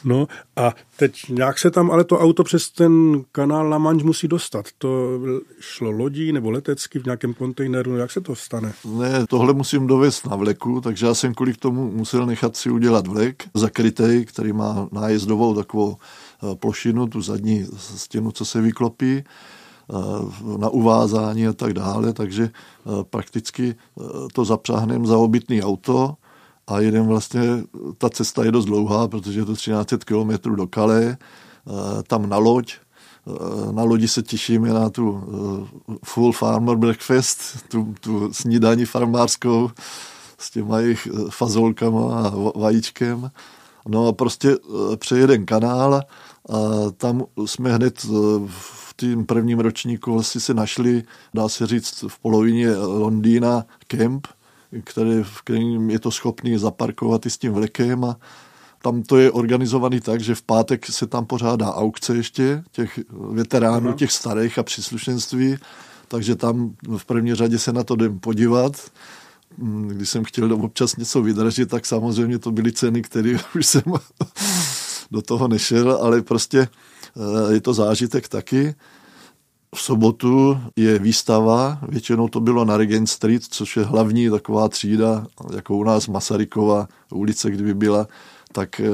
No 0.04 0.28
a 0.56 0.74
teď 0.98 1.30
nějak 1.30 1.60
se 1.60 1.72
tam 1.72 1.92
ale 1.92 2.04
to 2.04 2.20
auto 2.20 2.44
přes 2.44 2.70
ten 2.70 3.24
kanál 3.32 3.70
La 3.70 3.78
Manche 3.78 4.06
musí 4.06 4.28
dostat. 4.28 4.66
To 4.78 5.20
šlo 5.60 5.92
lodí 5.92 6.32
nebo 6.32 6.52
letecky 6.52 7.00
v 7.00 7.06
nějakém 7.06 7.34
kontejneru, 7.34 7.98
jak 7.98 8.12
se 8.12 8.22
to 8.22 8.36
stane? 8.36 8.74
Ne, 8.86 9.28
tohle 9.30 9.54
musím 9.54 9.88
dovést 9.88 10.28
na 10.28 10.36
vleku, 10.36 10.82
takže 10.82 11.06
já 11.06 11.14
jsem 11.14 11.34
kvůli 11.34 11.54
tomu 11.54 11.92
musel 11.92 12.26
nechat 12.26 12.58
si 12.58 12.70
udělat 12.70 13.08
vlek 13.08 13.44
zakrytej, 13.54 14.26
který 14.26 14.54
má 14.54 14.90
nájezdovou 14.92 15.56
takovou 15.56 15.98
Eh, 16.44 16.56
plošinu, 16.56 17.08
tu 17.08 17.22
zadní 17.22 17.68
stěnu, 17.78 18.32
co 18.32 18.46
se 18.46 18.62
vyklopí, 18.62 19.24
na 20.58 20.70
uvázání 20.70 21.48
a 21.48 21.54
tak 21.54 21.74
dále, 21.74 22.14
takže 22.14 22.44
eh, 22.44 23.04
prakticky 23.10 23.76
to 24.34 24.46
zapřáhneme 24.46 25.08
za 25.08 25.18
obytný 25.18 25.64
auto 25.64 26.14
a 26.68 26.80
jedem 26.80 27.08
vlastně, 27.08 27.42
ta 27.98 28.10
cesta 28.10 28.46
je 28.46 28.52
dost 28.52 28.66
dlouhá, 28.66 29.08
protože 29.08 29.40
je 29.40 29.46
to 29.46 29.56
13 29.56 29.90
km 30.06 30.56
do 30.56 30.68
Kale, 30.68 31.18
tam 32.08 32.30
na 32.30 32.38
loď, 32.38 32.74
na 33.72 33.84
lodi 33.84 34.08
se 34.08 34.22
těšíme 34.22 34.70
na 34.70 34.90
tu 34.90 35.24
full 36.04 36.32
farmer 36.32 36.76
breakfast, 36.76 37.40
tu, 37.68 37.96
tu 38.00 38.34
snídaní 38.34 38.86
farmářskou 38.86 39.72
s 40.38 40.52
těma 40.52 40.80
jejich 40.80 41.08
fazolkama 41.30 42.20
a 42.20 42.34
vajíčkem. 42.56 43.32
No 43.88 44.08
a 44.08 44.14
prostě 44.14 44.58
přejeden 44.96 45.46
kanál 45.46 45.94
a 45.96 46.02
tam 46.98 47.24
jsme 47.46 47.74
hned 47.74 48.06
eh, 48.06 48.10
v 48.48 48.89
tím 49.00 49.26
prvním 49.26 49.60
ročníku 49.60 50.14
vlastně 50.14 50.42
se 50.42 50.54
našli, 50.54 51.04
dá 51.34 51.50
se 51.50 51.68
říct, 51.68 52.04
v 52.08 52.20
polovině 52.20 52.76
Londýna 52.78 53.66
kemp, 53.88 54.28
který, 54.84 55.24
v 55.24 55.42
kterém 55.42 55.90
je 55.90 56.00
to 56.00 56.12
schopný 56.12 56.58
zaparkovat 56.58 57.26
i 57.26 57.30
s 57.30 57.38
tím 57.38 57.52
vlekem 57.52 58.04
a 58.04 58.18
tam 58.82 59.04
to 59.04 59.18
je 59.18 59.32
organizovaný 59.32 60.00
tak, 60.00 60.22
že 60.22 60.36
v 60.36 60.42
pátek 60.42 60.86
se 60.86 61.08
tam 61.08 61.26
pořádá 61.26 61.74
aukce 61.74 62.16
ještě 62.16 62.64
těch 62.72 63.00
veteránů, 63.12 63.88
Aha. 63.88 63.98
těch 63.98 64.12
starých 64.12 64.60
a 64.60 64.64
příslušenství, 64.64 65.58
takže 66.08 66.36
tam 66.36 66.76
v 66.98 67.06
první 67.06 67.36
řadě 67.36 67.60
se 67.60 67.74
na 67.74 67.84
to 67.84 67.94
jdem 67.94 68.20
podívat. 68.20 68.92
Mm, 69.58 69.88
když 69.88 70.10
jsem 70.10 70.24
chtěl 70.24 70.54
občas 70.54 70.96
něco 70.96 71.22
vydražit, 71.22 71.70
tak 71.70 71.86
samozřejmě 71.86 72.40
to 72.40 72.52
byly 72.52 72.72
ceny, 72.72 73.02
které 73.02 73.38
už 73.56 73.66
jsem 73.66 73.84
do 75.12 75.22
toho 75.22 75.48
nešel, 75.48 75.92
ale 76.02 76.22
prostě 76.22 76.68
je 77.50 77.62
to 77.62 77.74
zážitek 77.74 78.28
taky. 78.28 78.76
V 79.76 79.82
sobotu 79.82 80.60
je 80.76 81.00
výstava, 81.00 81.80
většinou 81.90 82.28
to 82.28 82.40
bylo 82.40 82.66
na 82.66 82.78
Regent 82.78 83.10
Street, 83.10 83.44
což 83.50 83.78
je 83.78 83.84
hlavní 83.84 84.30
taková 84.30 84.70
třída, 84.70 85.28
jako 85.56 85.78
u 85.78 85.84
nás 85.84 86.08
Masarykova 86.08 86.88
ulice, 87.12 87.52
kdyby 87.52 87.74
byla, 87.74 88.08
tak 88.52 88.80
eh, 88.80 88.90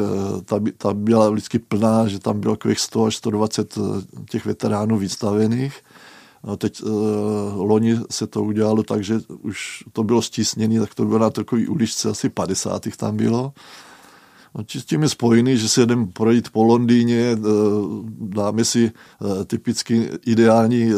ta, 0.46 0.60
ta 0.78 0.94
byla 0.94 1.30
vždycky 1.30 1.60
plná, 1.60 2.08
že 2.08 2.20
tam 2.20 2.40
bylo 2.40 2.56
takových 2.56 2.80
100 2.80 3.06
až 3.06 3.16
120 3.16 3.78
eh, 3.78 3.82
těch 4.30 4.46
veteránů 4.46 4.98
vystavených. 4.98 5.82
A 6.46 6.56
teď 6.56 6.84
uh, 6.84 6.92
loni 7.56 8.00
se 8.12 8.28
to 8.28 8.44
udělalo 8.44 8.84
tak, 8.84 9.04
že 9.04 9.20
už 9.42 9.84
to 9.94 10.04
bylo 10.04 10.22
stísněné, 10.22 10.80
tak 10.80 10.96
to 10.96 11.06
bylo 11.06 11.20
na 11.20 11.30
takový 11.30 11.68
uličce, 11.68 12.10
asi 12.10 12.30
50 12.30 12.84
tam 12.98 13.18
bylo. 13.18 13.54
No, 14.56 14.64
s 14.82 14.86
tím 14.86 15.02
je 15.02 15.10
spojený, 15.10 15.58
že 15.58 15.70
si 15.70 15.86
jdeme 15.86 16.08
projít 16.14 16.50
po 16.50 16.64
Londýně, 16.64 17.20
eh, 17.20 17.38
dáme 18.20 18.66
si 18.66 18.92
eh, 18.92 19.46
typicky 19.46 20.10
ideální 20.26 20.92
eh, 20.92 20.96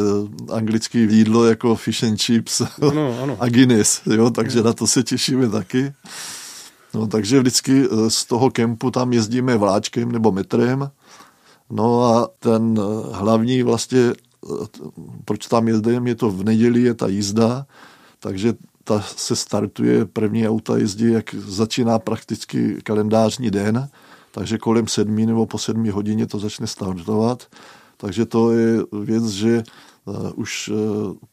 anglický 0.54 1.00
jídlo 1.00 1.46
jako 1.46 1.76
fish 1.76 2.04
and 2.04 2.22
chips 2.22 2.62
ano, 2.62 3.24
ano. 3.24 3.38
a 3.40 3.50
Guinness, 3.50 4.02
jo, 4.06 4.30
takže 4.30 4.64
na 4.64 4.74
to 4.74 4.88
se 4.88 5.04
těšíme 5.04 5.50
taky. 5.50 5.94
No, 6.94 7.08
takže 7.08 7.40
vždycky 7.40 7.84
z 8.08 8.26
toho 8.26 8.52
kempu 8.52 8.92
tam 8.92 9.14
jezdíme 9.14 9.58
vláčkem 9.58 10.12
nebo 10.12 10.32
metrem. 10.32 10.92
No 11.70 12.04
a 12.04 12.30
ten 12.40 12.80
hlavní 13.12 13.64
vlastně, 13.64 14.14
proč 15.26 15.48
tam 15.48 15.68
jezdím, 15.68 16.08
je 16.08 16.16
to 16.16 16.30
v 16.30 16.44
neděli, 16.44 16.82
je 16.82 16.94
ta 16.94 17.08
jízda, 17.08 17.66
takže 18.20 18.54
ta 18.88 19.02
se 19.02 19.36
startuje, 19.36 20.06
první 20.06 20.50
auta 20.50 20.78
jezdí, 20.78 21.12
jak 21.12 21.34
začíná 21.34 22.00
prakticky 22.00 22.78
kalendářní 22.84 23.52
den, 23.52 23.90
takže 24.32 24.58
kolem 24.58 24.88
sedmi 24.88 25.26
nebo 25.26 25.46
po 25.46 25.58
sedmi 25.58 25.90
hodině 25.90 26.28
to 26.28 26.40
začne 26.40 26.68
startovat. 26.68 27.48
Takže 27.98 28.26
to 28.26 28.52
je 28.52 28.78
věc, 29.04 29.28
že 29.28 29.64
uh, 30.06 30.32
už 30.36 30.70
uh, 30.70 30.78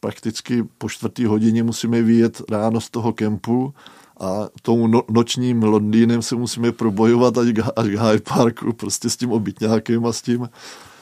prakticky 0.00 0.64
po 0.78 0.88
čtvrtý 0.88 1.24
hodině 1.24 1.62
musíme 1.62 2.02
vyjet 2.02 2.42
ráno 2.50 2.80
z 2.80 2.90
toho 2.90 3.12
kempu 3.12 3.74
a 4.20 4.48
tou 4.62 4.86
no, 4.86 5.02
nočním 5.10 5.62
Londýnem 5.62 6.22
se 6.22 6.36
musíme 6.36 6.72
probojovat 6.72 7.38
až, 7.38 7.48
až 7.76 7.86
k 7.86 8.00
Hyde 8.00 8.24
Parku, 8.28 8.72
prostě 8.72 9.10
s 9.10 9.16
tím 9.16 9.32
obytňákem 9.32 10.06
a 10.06 10.12
s 10.12 10.22
tím 10.22 10.48
Eh, 10.48 10.93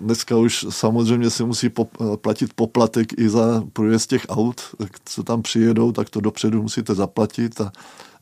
dneska 0.00 0.36
už 0.36 0.66
samozřejmě 0.68 1.30
se 1.30 1.44
musí 1.44 1.68
pop- 1.68 2.16
platit 2.16 2.54
poplatek 2.54 3.18
i 3.18 3.28
za 3.28 3.64
průjezd 3.72 4.10
těch 4.10 4.26
aut, 4.28 4.60
co 5.04 5.22
tam 5.22 5.42
přijedou, 5.42 5.92
tak 5.92 6.10
to 6.10 6.20
dopředu 6.20 6.62
musíte 6.62 6.94
zaplatit 6.94 7.60
a 7.60 7.72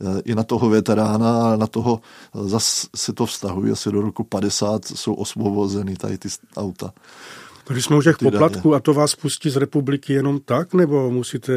eh, 0.00 0.22
i 0.24 0.34
na 0.34 0.42
toho 0.42 0.68
veterána 0.68 1.52
a 1.52 1.56
na 1.56 1.66
toho 1.66 2.00
zase 2.44 2.86
se 2.96 3.12
to 3.12 3.26
vztahuje 3.26 3.72
asi 3.72 3.90
do 3.90 4.00
roku 4.00 4.24
50 4.24 4.84
jsou 4.84 5.14
osvobozeny 5.14 5.96
tady 5.96 6.18
ty 6.18 6.28
auta. 6.56 6.92
Když 7.68 7.84
jsme 7.84 7.96
u 7.96 8.02
těch 8.02 8.18
poplatků 8.18 8.74
a 8.74 8.80
to 8.80 8.94
vás 8.94 9.14
pustí 9.14 9.50
z 9.50 9.56
republiky 9.56 10.12
jenom 10.12 10.40
tak, 10.44 10.74
nebo 10.74 11.10
musíte... 11.10 11.52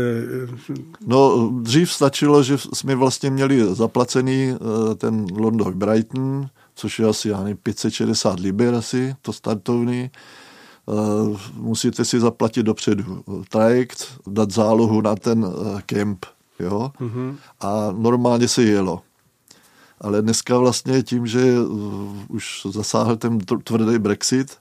No, 1.08 1.50
dřív 1.62 1.92
stačilo, 1.94 2.44
že 2.44 2.58
jsme 2.58 2.96
vlastně 2.96 3.30
měli 3.30 3.76
zaplacený 3.76 4.50
eh, 4.52 4.96
ten 4.96 5.26
London 5.36 5.74
Brighton, 5.74 6.48
což 6.76 7.00
je 7.00 7.08
asi, 7.08 7.30
já 7.30 7.40
nevím, 7.40 7.58
560 7.58 8.40
liber 8.40 8.76
asi, 8.76 9.16
to 9.22 9.34
startovný. 9.34 10.12
Eh, 10.90 11.38
Musíte 11.54 12.06
si 12.06 12.20
zaplatit 12.20 12.64
dopředu 12.64 13.24
trajekt, 13.50 14.20
dát 14.28 14.52
zálohu 14.52 15.02
na 15.02 15.16
ten 15.16 15.46
eh, 15.46 15.82
kemp, 15.86 16.26
jo? 16.60 16.92
Mm-hmm. 17.00 17.36
A 17.62 17.92
normálně 17.92 18.48
se 18.48 18.64
jelo. 18.64 19.02
Ale 20.02 20.22
dneska 20.22 20.58
vlastně 20.58 21.04
tím, 21.04 21.28
že 21.28 21.40
eh, 21.40 22.26
už 22.28 22.68
zasáhl 22.70 23.16
ten 23.16 23.40
tvrdý 23.40 24.00
Brexit, 24.00 24.58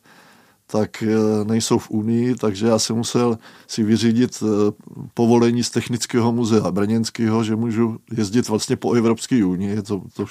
tak 0.67 1.03
eh, 1.03 1.45
nejsou 1.45 1.79
v 1.79 1.91
Unii, 1.91 2.35
takže 2.35 2.67
já 2.67 2.79
jsem 2.79 2.97
musel 2.97 3.39
si 3.67 3.83
vyřídit 3.83 4.43
eh, 4.43 4.73
povolení 5.15 5.65
z 5.65 5.71
Technického 5.71 6.33
muzea 6.33 6.71
Brněnského, 6.71 7.45
že 7.45 7.57
můžu 7.57 7.99
jezdit 8.17 8.49
vlastně 8.49 8.77
po 8.77 8.93
Evropské 8.93 9.45
unii, 9.45 9.83
to, 9.83 10.03
to 10.17 10.27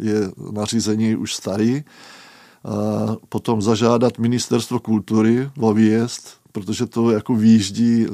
je 0.00 0.30
nařízení 0.52 1.16
už 1.16 1.34
starý. 1.34 1.84
A 2.64 3.16
potom 3.28 3.62
zažádat 3.62 4.18
ministerstvo 4.18 4.78
kultury 4.78 5.50
o 5.60 5.74
výjezd, 5.74 6.36
protože 6.52 6.86
to 6.86 7.10
jako 7.10 7.34
výjíždí 7.34 8.06
eh, 8.06 8.10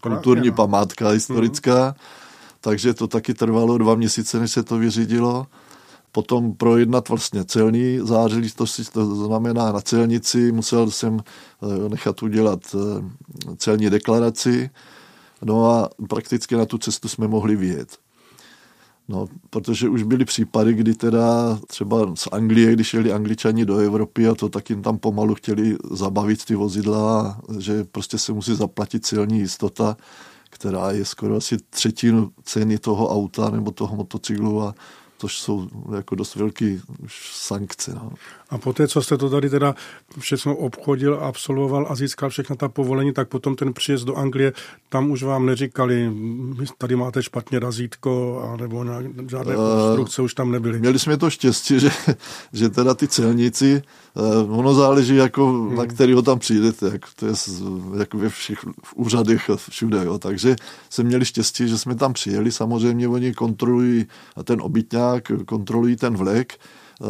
kulturní 0.00 0.48
no. 0.48 0.54
památka 0.54 1.08
historická, 1.08 1.94
takže 2.60 2.94
to 2.94 3.08
taky 3.08 3.34
trvalo 3.34 3.78
dva 3.78 3.94
měsíce, 3.94 4.40
než 4.40 4.50
se 4.52 4.62
to 4.62 4.78
vyřídilo 4.78 5.46
potom 6.12 6.54
projednat 6.54 7.08
vlastně 7.08 7.44
celní 7.44 7.98
záležitosti, 8.02 8.84
to 8.92 9.26
znamená 9.26 9.72
na 9.72 9.80
celnici 9.80 10.52
musel 10.52 10.90
jsem 10.90 11.20
eh, 11.20 11.88
nechat 11.88 12.22
udělat 12.22 12.60
eh, 12.74 13.56
celní 13.56 13.90
deklaraci, 13.90 14.70
no 15.42 15.70
a 15.70 15.88
prakticky 16.08 16.56
na 16.56 16.66
tu 16.66 16.78
cestu 16.78 17.08
jsme 17.08 17.28
mohli 17.28 17.56
vyjet. 17.56 17.98
No, 19.10 19.26
protože 19.50 19.88
už 19.88 20.02
byly 20.02 20.24
případy, 20.24 20.74
kdy 20.74 20.94
teda 20.94 21.58
třeba 21.66 22.14
z 22.14 22.28
Anglie, 22.32 22.72
když 22.72 22.94
jeli 22.94 23.12
angličani 23.12 23.64
do 23.64 23.78
Evropy 23.78 24.28
a 24.28 24.34
to 24.34 24.48
tak 24.48 24.70
jim 24.70 24.82
tam 24.82 24.98
pomalu 24.98 25.34
chtěli 25.34 25.76
zabavit 25.90 26.44
ty 26.44 26.54
vozidla, 26.54 27.40
že 27.58 27.84
prostě 27.84 28.18
se 28.18 28.32
musí 28.32 28.54
zaplatit 28.54 29.06
celní 29.06 29.38
jistota, 29.38 29.96
která 30.50 30.90
je 30.90 31.04
skoro 31.04 31.36
asi 31.36 31.56
třetinu 31.70 32.30
ceny 32.42 32.78
toho 32.78 33.08
auta 33.08 33.50
nebo 33.50 33.70
toho 33.70 33.96
motocyklu 33.96 34.62
a 34.62 34.74
což 35.18 35.38
jsou 35.38 35.68
jako 35.96 36.14
dost 36.14 36.34
velký 36.34 36.80
už 37.04 37.30
sankce. 37.34 37.92
No. 37.94 38.10
A 38.50 38.58
poté, 38.58 38.88
co 38.88 39.02
jste 39.02 39.18
to 39.18 39.30
tady 39.30 39.50
teda 39.50 39.74
všechno 40.18 40.56
obchodil, 40.56 41.18
absolvoval 41.22 41.86
a 41.90 41.94
získal 41.94 42.30
všechna 42.30 42.56
ta 42.56 42.68
povolení, 42.68 43.12
tak 43.12 43.28
potom 43.28 43.56
ten 43.56 43.72
příjezd 43.72 44.06
do 44.06 44.14
Anglie, 44.14 44.52
tam 44.88 45.10
už 45.10 45.22
vám 45.22 45.46
neříkali, 45.46 46.12
tady 46.78 46.96
máte 46.96 47.22
špatně 47.22 47.58
razítko, 47.58 48.42
nebo 48.60 48.84
nějak, 48.84 49.06
žádné 49.30 49.56
uh, 49.56 49.62
instrukce 49.62 50.22
už 50.22 50.34
tam 50.34 50.50
nebyly. 50.50 50.78
Měli 50.80 50.98
jsme 50.98 51.16
to 51.16 51.30
štěstí, 51.30 51.80
že, 51.80 51.90
že 52.52 52.68
teda 52.68 52.94
ty 52.94 53.08
celníci, 53.08 53.82
uh, 54.46 54.58
ono 54.58 54.74
záleží, 54.74 55.16
jako, 55.16 55.52
hmm. 55.52 55.76
na 55.76 55.86
kterého 55.86 56.22
tam 56.22 56.38
přijdete, 56.38 56.88
jak, 56.92 57.02
to 57.16 57.26
je 57.26 57.32
jako 57.98 58.18
ve 58.18 58.28
všech 58.28 58.58
v 58.84 58.94
úřadech 58.94 59.50
všude. 59.70 60.04
Jo. 60.04 60.18
Takže 60.18 60.56
jsme 60.90 61.04
měli 61.04 61.24
štěstí, 61.24 61.68
že 61.68 61.78
jsme 61.78 61.94
tam 61.94 62.12
přijeli. 62.12 62.52
Samozřejmě 62.52 63.08
oni 63.08 63.34
kontrolují 63.34 64.06
ten 64.44 64.60
obytňák, 64.62 65.07
kontrolují 65.46 65.96
ten 65.96 66.16
vlek, 66.16 66.58
Uh, 67.00 67.08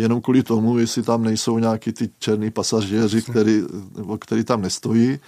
jenom 0.00 0.20
kvůli 0.20 0.42
tomu, 0.42 0.78
jestli 0.78 1.02
tam 1.02 1.24
nejsou 1.24 1.58
nějaký 1.58 1.92
ty 1.92 2.10
černý 2.18 2.50
pasažéři, 2.50 3.22
který, 3.22 3.62
který 4.18 4.44
tam 4.44 4.62
nestojí. 4.62 5.18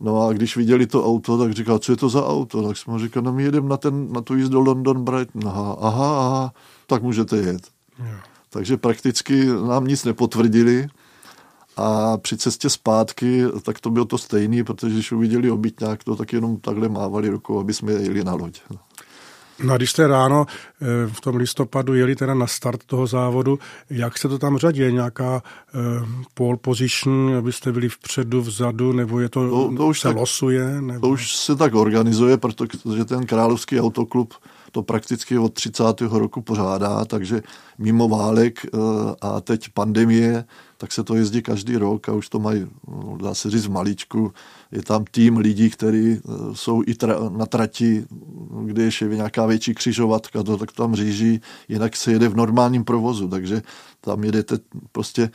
No 0.00 0.26
a 0.26 0.32
když 0.32 0.56
viděli 0.56 0.86
to 0.86 1.06
auto, 1.06 1.38
tak 1.38 1.52
říkal, 1.52 1.78
co 1.78 1.92
je 1.92 1.96
to 1.96 2.08
za 2.08 2.26
auto? 2.26 2.68
Tak 2.68 2.76
jsme 2.76 2.98
říkali, 2.98 3.26
no 3.26 3.32
my 3.32 3.42
jedeme 3.42 3.68
na, 3.68 3.76
ten, 3.76 4.12
na 4.12 4.20
tu 4.20 4.36
jízdu 4.36 4.60
London 4.60 5.04
Brighton. 5.04 5.48
Aha, 5.48 5.76
aha, 5.80 6.26
aha, 6.26 6.52
tak 6.86 7.02
můžete 7.02 7.36
jet. 7.36 7.68
Yeah. 7.98 8.24
Takže 8.50 8.76
prakticky 8.76 9.46
nám 9.68 9.86
nic 9.86 10.04
nepotvrdili. 10.04 10.86
A 11.76 12.16
při 12.16 12.36
cestě 12.36 12.70
zpátky, 12.70 13.44
tak 13.62 13.80
to 13.80 13.90
bylo 13.90 14.04
to 14.04 14.18
stejný, 14.18 14.64
protože 14.64 14.94
když 14.94 15.12
uviděli 15.12 15.50
obytňák, 15.50 16.04
to 16.04 16.16
tak 16.16 16.32
jenom 16.32 16.56
takhle 16.56 16.88
mávali 16.88 17.28
rukou, 17.28 17.60
aby 17.60 17.74
jsme 17.74 17.92
jeli 17.92 18.24
na 18.24 18.34
loď. 18.34 18.60
No 19.62 19.74
a 19.74 19.76
když 19.76 19.90
jste 19.90 20.06
ráno 20.06 20.46
eh, 20.48 20.86
v 21.12 21.20
tom 21.20 21.36
listopadu 21.36 21.94
jeli 21.94 22.16
teda 22.16 22.34
na 22.34 22.46
start 22.46 22.84
toho 22.86 23.06
závodu, 23.06 23.58
jak 23.90 24.18
se 24.18 24.28
to 24.28 24.38
tam 24.38 24.58
řadí? 24.58 24.80
Je 24.80 24.92
nějaká 24.92 25.34
uh, 25.34 26.08
pole 26.34 26.56
position, 26.56 27.34
abyste 27.38 27.72
byli 27.72 27.88
vpředu, 27.88 28.42
vzadu, 28.42 28.92
nebo 28.92 29.20
je 29.20 29.28
to, 29.28 29.50
to, 29.50 29.76
to 29.76 29.86
už 29.86 30.00
se 30.00 30.08
tak, 30.08 30.16
losuje? 30.16 30.80
Nebo... 30.80 31.00
To 31.00 31.08
už 31.08 31.36
se 31.36 31.56
tak 31.56 31.74
organizuje, 31.74 32.36
protože 32.36 33.04
ten 33.04 33.26
královský 33.26 33.80
autoklub 33.80 34.34
to 34.72 34.82
prakticky 34.82 35.38
od 35.38 35.54
30. 35.54 36.00
roku 36.00 36.42
pořádá, 36.42 37.04
takže 37.04 37.42
mimo 37.78 38.08
válek 38.08 38.66
uh, 38.72 38.80
a 39.20 39.40
teď 39.40 39.68
pandemie, 39.74 40.44
tak 40.76 40.92
se 40.92 41.04
to 41.04 41.14
jezdí 41.14 41.42
každý 41.42 41.76
rok 41.76 42.08
a 42.08 42.12
už 42.12 42.28
to 42.28 42.38
mají, 42.38 42.66
dá 43.22 43.34
se 43.34 43.50
říct, 43.50 43.66
v 43.66 43.70
maličku. 43.70 44.32
Je 44.72 44.82
tam 44.82 45.04
tým 45.10 45.36
lidí, 45.36 45.70
kteří 45.70 46.20
jsou 46.52 46.82
i 46.82 46.92
tra- 46.92 47.36
na 47.36 47.46
trati, 47.46 48.04
kde 48.64 48.82
je 48.82 48.90
nějaká 49.08 49.46
větší 49.46 49.74
křižovatka, 49.74 50.42
to 50.42 50.56
tak 50.56 50.72
tam 50.72 50.94
říží, 50.94 51.40
jinak 51.68 51.96
se 51.96 52.12
jede 52.12 52.28
v 52.28 52.36
normálním 52.36 52.84
provozu, 52.84 53.28
takže 53.28 53.62
tam 54.00 54.24
jedete 54.24 54.58
prostě, 54.92 55.30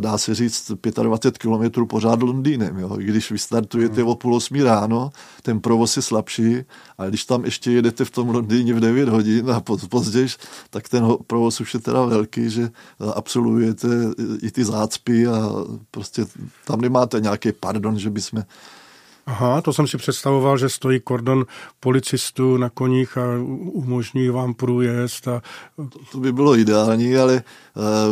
dá 0.00 0.18
se 0.18 0.34
říct, 0.34 0.72
25 1.02 1.38
kilometrů 1.38 1.86
pořád 1.86 2.22
Londýnem. 2.22 2.78
Jo. 2.78 2.96
Když 2.96 3.30
vystartujete 3.30 4.02
o 4.04 4.14
půl 4.14 4.34
osmi 4.34 4.62
ráno, 4.62 5.10
ten 5.42 5.60
provoz 5.60 5.96
je 5.96 6.02
slabší, 6.02 6.56
a 6.98 7.06
když 7.06 7.24
tam 7.24 7.44
ještě 7.44 7.72
jedete 7.72 8.04
v 8.04 8.10
tom 8.10 8.28
Londýně 8.28 8.74
v 8.74 8.80
9 8.80 9.08
hodin 9.08 9.50
a 9.50 9.60
později, 9.88 10.28
tak 10.70 10.88
ten 10.88 11.06
provoz 11.26 11.60
už 11.60 11.74
je 11.74 11.80
teda 11.80 12.04
velký, 12.04 12.50
že 12.50 12.70
absolvujete 13.14 13.88
i 14.42 14.50
ty 14.50 14.64
zácpy 14.68 15.26
a 15.26 15.50
prostě 15.90 16.26
tam 16.64 16.80
nemáte 16.80 17.20
nějaký 17.20 17.52
pardon, 17.52 17.98
že 17.98 18.10
bychom 18.10 18.44
Aha, 19.28 19.60
to 19.60 19.72
jsem 19.72 19.86
si 19.86 19.96
představoval, 19.96 20.58
že 20.58 20.68
stojí 20.68 21.00
kordon 21.00 21.44
policistů 21.80 22.56
na 22.56 22.70
koních 22.70 23.18
a 23.18 23.22
umožní 23.72 24.28
vám 24.28 24.54
průjezd. 24.54 25.28
A... 25.28 25.42
To, 26.12 26.20
by 26.20 26.32
bylo 26.32 26.56
ideální, 26.56 27.16
ale 27.16 27.42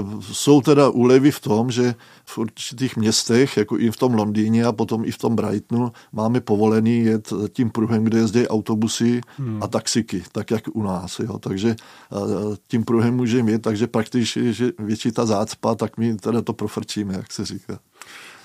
uh, 0.03 0.21
jsou 0.21 0.61
teda 0.61 0.89
úlevy 0.89 1.31
v 1.31 1.41
tom, 1.41 1.71
že 1.71 1.95
v 2.25 2.39
určitých 2.39 2.97
městech, 2.97 3.57
jako 3.57 3.79
i 3.79 3.91
v 3.91 3.97
tom 3.97 4.15
Londýně 4.15 4.65
a 4.65 4.73
potom 4.73 5.05
i 5.05 5.11
v 5.11 5.19
tom 5.19 5.37
Brightonu, 5.37 5.93
máme 6.13 6.41
povolený 6.41 6.99
jet 6.99 7.33
tím 7.53 7.71
pruhem, 7.71 8.05
kde 8.05 8.19
jezdí 8.19 8.49
autobusy 8.49 9.21
hmm. 9.39 9.63
a 9.63 9.67
taxiky, 9.67 10.23
tak 10.33 10.51
jak 10.51 10.63
u 10.73 10.83
nás. 10.83 11.19
Jo. 11.19 11.39
Takže 11.39 11.77
uh, 12.11 12.55
tím 12.69 12.85
pruhem 12.85 13.15
můžeme 13.15 13.51
jet, 13.51 13.63
takže 13.63 13.87
prakticky, 13.87 14.53
že 14.53 14.73
větší 14.79 15.13
ta 15.13 15.27
zácpa, 15.27 15.75
tak 15.75 15.97
my 15.97 16.17
teda 16.17 16.43
to 16.43 16.53
profrčíme, 16.53 17.15
jak 17.15 17.33
se 17.33 17.45
říká. 17.45 17.79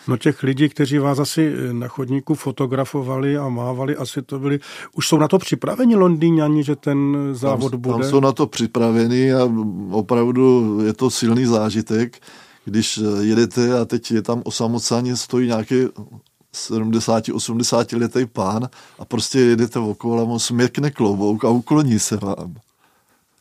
No 0.08 0.18
těch 0.18 0.44
lidí, 0.44 0.70
kteří 0.70 0.98
vás 0.98 1.20
asi 1.20 1.54
na 1.72 1.88
chodníku 1.88 2.36
fotografovali 2.36 3.38
a 3.38 3.50
mávali, 3.50 3.96
asi 3.96 4.22
to 4.22 4.40
byli, 4.40 4.60
už 4.96 5.08
jsou 5.08 5.18
na 5.18 5.28
to 5.28 5.38
připraveni 5.38 5.96
Londýňani, 5.96 6.64
že 6.64 6.76
ten 6.76 7.30
závod 7.32 7.72
tam, 7.72 7.82
bude? 7.82 8.04
Tam 8.04 8.10
jsou 8.10 8.20
na 8.20 8.32
to 8.32 8.48
připraveni 8.48 9.34
a 9.34 9.50
opravdu 9.92 10.78
je 10.86 10.94
to 10.94 11.10
silný 11.10 11.46
zážitek, 11.46 12.20
když 12.66 13.00
jedete 13.22 13.80
a 13.80 13.86
teď 13.86 14.12
je 14.12 14.22
tam 14.22 14.42
osamoceně 14.46 15.16
stojí 15.16 15.48
nějaký 15.48 15.76
70-80 16.54 18.00
letý 18.00 18.26
pán 18.26 18.70
a 19.00 19.06
prostě 19.06 19.40
jedete 19.40 19.80
okolo 19.80 20.22
a 20.22 20.26
on 20.26 20.40
směkne 20.40 20.92
klobouk 20.92 21.46
a 21.46 21.50
ukloní 21.50 22.00
se 22.00 22.18
vám. 22.18 22.56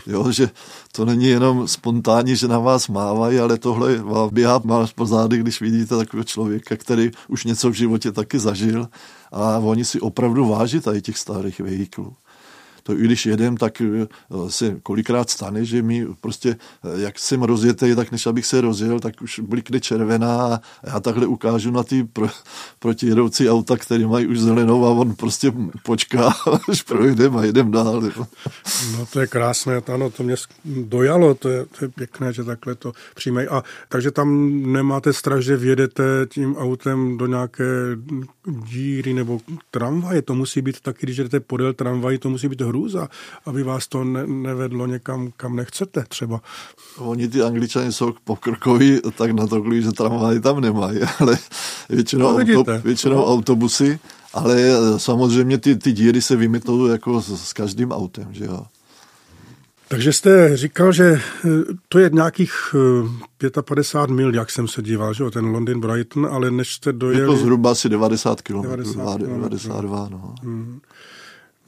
Jo, 0.06 0.32
že 0.32 0.50
to 0.92 1.04
není 1.04 1.26
jenom 1.26 1.68
spontánní, 1.68 2.36
že 2.36 2.48
na 2.48 2.58
vás 2.58 2.88
mávají, 2.88 3.38
ale 3.38 3.58
tohle 3.58 3.98
vám 3.98 4.28
běhá 4.32 4.58
vás 4.58 4.92
po 4.92 5.06
zády, 5.06 5.38
když 5.38 5.60
vidíte 5.60 5.96
takového 5.96 6.24
člověka, 6.24 6.76
který 6.76 7.10
už 7.28 7.44
něco 7.44 7.70
v 7.70 7.74
životě 7.74 8.12
taky 8.12 8.38
zažil. 8.38 8.88
A 9.32 9.58
oni 9.58 9.84
si 9.84 10.00
opravdu 10.00 10.48
váží 10.48 10.80
tady 10.80 11.02
těch 11.02 11.18
starých 11.18 11.60
vehiklů 11.60 12.12
to 12.90 12.98
i 12.98 13.03
když 13.03 13.26
jedem, 13.26 13.57
tak 13.57 13.81
eh, 13.81 14.07
se 14.48 14.76
kolikrát 14.83 15.31
stane, 15.31 15.64
že 15.64 15.83
mi 15.83 16.07
prostě, 16.20 16.57
eh, 16.85 17.00
jak 17.00 17.18
jsem 17.18 17.42
rozjetý, 17.42 17.94
tak 17.94 18.12
než 18.12 18.26
abych 18.26 18.46
se 18.46 18.61
rozjel, 18.61 19.00
tak 19.00 19.22
už 19.22 19.40
blikne 19.40 19.81
červená 19.81 20.42
a 20.42 20.61
já 20.87 21.00
takhle 21.00 21.26
ukážu 21.26 21.70
na 21.70 21.83
ty 21.83 22.05
pro, 22.05 22.29
protijedoucí 22.79 23.50
auta, 23.50 23.76
které 23.76 24.07
mají 24.07 24.26
už 24.26 24.40
zelenou 24.40 24.87
a 24.87 24.90
on 24.90 25.14
prostě 25.14 25.53
počká, 25.83 26.35
až 26.68 26.83
projdem 26.83 27.37
a 27.37 27.44
jedem 27.44 27.70
dál. 27.70 28.03
No 28.98 29.07
to 29.12 29.20
je 29.20 29.26
krásné, 29.26 29.83
ano, 29.94 30.11
to 30.11 30.22
mě 30.22 30.35
dojalo, 30.64 31.35
to 31.35 31.48
je, 31.48 31.66
to 31.79 31.85
je 31.85 31.88
pěkné, 31.88 32.33
že 32.33 32.44
takhle 32.44 32.74
to 32.74 32.92
přijmej. 33.14 33.48
A 33.50 33.62
takže 33.88 34.11
tam 34.11 34.50
nemáte 34.72 35.12
strach, 35.12 35.40
že 35.40 35.57
vjedete 35.57 36.03
tím 36.29 36.57
autem 36.57 37.18
do 37.18 37.26
nějaké 37.26 37.64
díry 38.46 39.14
nebo 39.14 39.40
tramvaje, 39.70 40.22
to 40.22 40.35
musí 40.35 40.62
být 40.62 40.81
taky, 40.81 41.07
když 41.07 41.16
jdete 41.16 41.40
podél 41.40 41.72
tramvají, 41.72 42.18
to 42.18 42.31
musí 42.31 42.48
být 42.48 42.61
hru 42.61 42.79
vůz 42.80 42.94
a 42.94 43.08
aby 43.46 43.62
vás 43.62 43.86
to 43.88 44.04
ne, 44.04 44.26
nevedlo 44.26 44.86
někam, 44.86 45.28
kam 45.36 45.56
nechcete 45.56 46.04
třeba. 46.08 46.40
Oni 46.98 47.28
ty 47.28 47.42
angličani 47.42 47.92
jsou 47.92 48.12
pokrokoví 48.24 49.00
tak 49.16 49.30
na 49.30 49.46
to, 49.46 49.64
že 49.72 49.92
tramvaj 49.92 50.40
tam 50.40 50.60
nemají, 50.60 50.98
ale 51.20 51.38
většinou, 51.88 52.38
No, 52.38 52.58
auto, 52.58 52.78
většinou 52.84 53.16
No. 53.16 53.26
autobusy, 53.26 53.98
ale 54.34 54.56
eh, 54.60 54.98
samozřejmě 54.98 55.58
ty, 55.58 55.76
ty 55.76 55.92
díry 55.92 56.22
se 56.22 56.36
vymetou 56.36 56.86
jako 56.86 57.22
s, 57.22 57.48
s 57.48 57.52
každým 57.52 57.92
autem, 57.92 58.28
že 58.30 58.44
jo. 58.44 58.62
Takže 59.88 60.12
jste 60.12 60.56
říkal, 60.56 60.92
že 60.92 61.04
eh, 61.44 61.48
to 61.88 61.98
je 61.98 62.10
nějakých 62.12 62.52
eh, 63.44 63.60
55 63.62 64.14
mil, 64.14 64.34
jak 64.34 64.50
jsem 64.50 64.68
se 64.68 64.82
díval, 64.82 65.14
že 65.14 65.22
jo, 65.24 65.30
ten 65.30 65.44
London 65.44 65.80
Brighton, 65.80 66.26
ale 66.30 66.50
než 66.50 66.74
jste 66.74 66.90
Je 66.90 66.92
dojeli... 66.92 67.26
to 67.26 67.36
zhruba 67.36 67.70
asi 67.70 67.88
90 67.88 68.42
km, 68.42 68.62
90 68.62 69.20
92, 69.20 70.08
no. 70.10 70.34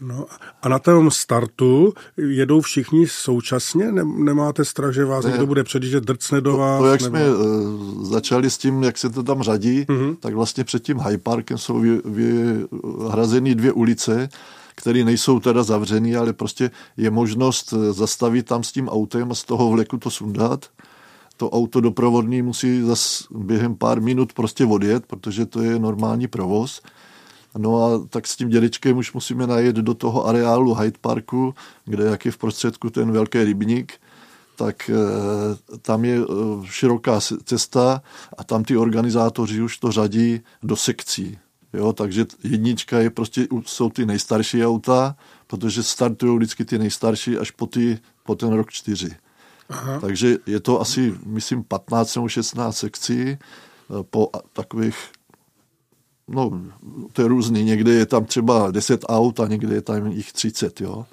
No, 0.02 0.26
a 0.62 0.68
na 0.68 0.78
tom 0.78 1.10
startu 1.10 1.92
jedou 2.16 2.60
všichni 2.60 3.06
současně? 3.08 3.92
Ne, 3.92 4.04
nemáte 4.04 4.64
strach, 4.64 4.94
že 4.94 5.04
vás 5.04 5.24
Ne. 5.24 5.30
někdo 5.30 5.46
bude 5.46 5.64
předjíždět, 5.64 6.04
drcne 6.04 6.40
do 6.40 6.56
vás? 6.56 6.80
To, 6.80 6.86
jak 6.86 7.00
nebo... 7.00 7.16
jsme 7.16 7.34
uh, 7.34 8.04
začali 8.04 8.50
s 8.50 8.58
tím, 8.58 8.82
jak 8.82 8.98
se 8.98 9.10
to 9.10 9.22
tam 9.22 9.42
řadí, 9.42 9.82
mm-hmm. 9.82 10.16
tak 10.20 10.34
vlastně 10.34 10.64
před 10.64 10.82
tím 10.82 10.98
High 10.98 11.18
Parkem 11.18 11.58
jsou 11.58 11.80
vy, 11.80 12.00
vyhrazeny 12.04 13.54
dvě 13.54 13.72
ulice, 13.72 14.28
které 14.74 15.04
nejsou 15.04 15.40
teda 15.40 15.62
zavřený, 15.62 16.16
ale 16.16 16.32
prostě 16.32 16.70
je 16.96 17.10
možnost 17.10 17.74
eh, 17.76 17.92
zastavit 17.92 18.46
tam 18.46 18.62
s 18.64 18.72
tím 18.72 18.88
autem 18.88 19.32
a 19.32 19.34
z 19.34 19.44
toho 19.44 19.70
vleku 19.70 19.98
to 19.98 20.10
sundat. 20.10 20.66
To 21.36 21.50
auto 21.50 21.80
doprovodný 21.80 22.42
musí 22.42 22.82
zas 22.82 23.26
během 23.30 23.74
pár 23.74 24.00
minut 24.00 24.32
prostě 24.32 24.66
odjet, 24.66 25.06
protože 25.06 25.46
to 25.46 25.62
je 25.62 25.78
normální 25.78 26.26
provoz. 26.28 26.80
No 27.58 27.84
a 27.84 28.06
tak 28.08 28.26
s 28.26 28.36
tím 28.36 28.48
dědečkem 28.48 28.96
už 28.96 29.12
musíme 29.12 29.46
najet 29.46 29.76
do 29.76 29.94
toho 29.94 30.26
areálu 30.26 30.74
Hyde 30.74 30.98
Parku, 31.00 31.54
kde 31.84 32.04
jak 32.04 32.24
je 32.24 32.32
v 32.32 32.38
prostředku 32.38 32.90
ten 32.90 33.12
velký 33.12 33.44
rybník, 33.44 33.92
tak 34.56 34.90
eh, 34.90 35.78
tam 35.78 36.04
je 36.04 36.18
eh, 36.18 36.24
široká 36.64 37.20
cesta 37.44 38.02
a 38.38 38.44
tam 38.44 38.64
ty 38.64 38.76
organizátoři 38.76 39.62
už 39.62 39.78
to 39.78 39.92
řadí 39.92 40.40
do 40.62 40.76
sekcí. 40.76 41.38
Jo, 41.72 41.92
takže 41.92 42.26
jednička 42.44 42.98
je 42.98 43.10
prostě, 43.10 43.46
jsou 43.66 43.90
ty 43.90 44.06
nejstarší 44.06 44.66
auta, 44.66 45.16
protože 45.46 45.82
startují 45.82 46.36
vždycky 46.36 46.64
ty 46.64 46.78
nejstarší 46.78 47.38
až 47.38 47.50
po, 47.50 47.66
ty, 47.66 47.98
po 48.22 48.34
ten 48.34 48.52
rok 48.52 48.70
čtyři. 48.70 49.16
Aha. 49.68 50.00
Takže 50.00 50.38
je 50.46 50.60
to 50.60 50.80
asi, 50.80 51.14
myslím, 51.26 51.64
15 51.64 52.14
nebo 52.16 52.28
16 52.28 52.76
sekcí 52.76 53.20
eh, 53.20 53.38
po 54.10 54.30
takových, 54.52 54.96
no, 56.28 56.62
to 57.12 57.22
je 57.22 57.28
různý, 57.28 57.64
někde 57.64 57.92
je 57.92 58.06
tam 58.06 58.24
třeba 58.24 58.70
10 58.70 59.04
aut 59.08 59.40
a 59.40 59.46
někde 59.46 59.74
je 59.74 59.82
tam 59.82 60.06
jich 60.06 60.32
30, 60.32 60.80
jo, 60.80 61.06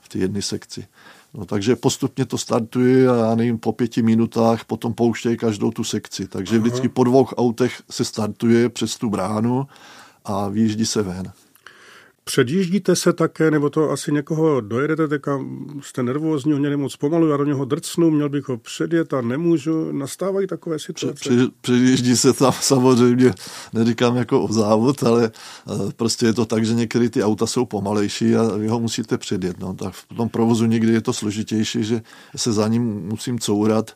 v 0.00 0.08
té 0.08 0.18
jedné 0.18 0.42
sekci. 0.42 0.86
No, 1.34 1.44
takže 1.44 1.76
postupně 1.76 2.24
to 2.24 2.38
startuje 2.38 3.08
a 3.08 3.16
já 3.16 3.34
nevím, 3.34 3.58
po 3.58 3.72
pěti 3.72 4.02
minutách 4.02 4.64
potom 4.64 4.94
pouštějí 4.94 5.36
každou 5.36 5.70
tu 5.70 5.84
sekci. 5.84 6.28
Takže 6.28 6.58
vždycky 6.58 6.88
po 6.88 7.04
dvou 7.04 7.24
autech 7.24 7.82
se 7.90 8.04
startuje 8.04 8.68
přes 8.68 8.96
tu 8.96 9.10
bránu 9.10 9.66
a 10.24 10.48
vyjíždí 10.48 10.86
se 10.86 11.02
ven. 11.02 11.32
Předjíždíte 12.24 12.96
se 12.96 13.12
také, 13.12 13.50
nebo 13.50 13.70
to 13.70 13.90
asi 13.90 14.12
někoho 14.12 14.60
dojedete, 14.60 15.08
teďka 15.08 15.40
jste 15.82 16.02
nervózní, 16.02 16.52
ho 16.52 16.78
moc 16.78 16.96
pomalu, 16.96 17.28
já 17.28 17.36
do 17.36 17.44
něho 17.44 17.64
drcnu, 17.64 18.10
měl 18.10 18.28
bych 18.28 18.48
ho 18.48 18.56
předjet 18.58 19.14
a 19.14 19.20
nemůžu. 19.20 19.92
Nastávají 19.92 20.46
takové 20.46 20.78
situace? 20.78 21.14
Při- 21.20 21.48
Přijíždí 21.60 22.16
se 22.16 22.32
tam 22.32 22.52
samozřejmě, 22.60 23.32
neříkám 23.72 24.16
jako 24.16 24.42
o 24.42 24.52
závod, 24.52 25.02
ale 25.02 25.30
eh, 25.68 25.92
prostě 25.96 26.26
je 26.26 26.32
to 26.32 26.44
tak, 26.44 26.66
že 26.66 26.74
některé 26.74 27.08
ty 27.08 27.22
auta 27.22 27.46
jsou 27.46 27.64
pomalejší 27.64 28.36
a 28.36 28.56
vy 28.56 28.68
ho 28.68 28.80
musíte 28.80 29.18
předjet. 29.18 29.58
No. 29.60 29.74
Tak 29.74 29.92
v 29.94 30.06
tom 30.16 30.28
provozu 30.28 30.66
někdy 30.66 30.92
je 30.92 31.00
to 31.00 31.12
složitější, 31.12 31.84
že 31.84 32.02
se 32.36 32.52
za 32.52 32.68
ním 32.68 32.82
musím 32.82 33.38
courat, 33.38 33.90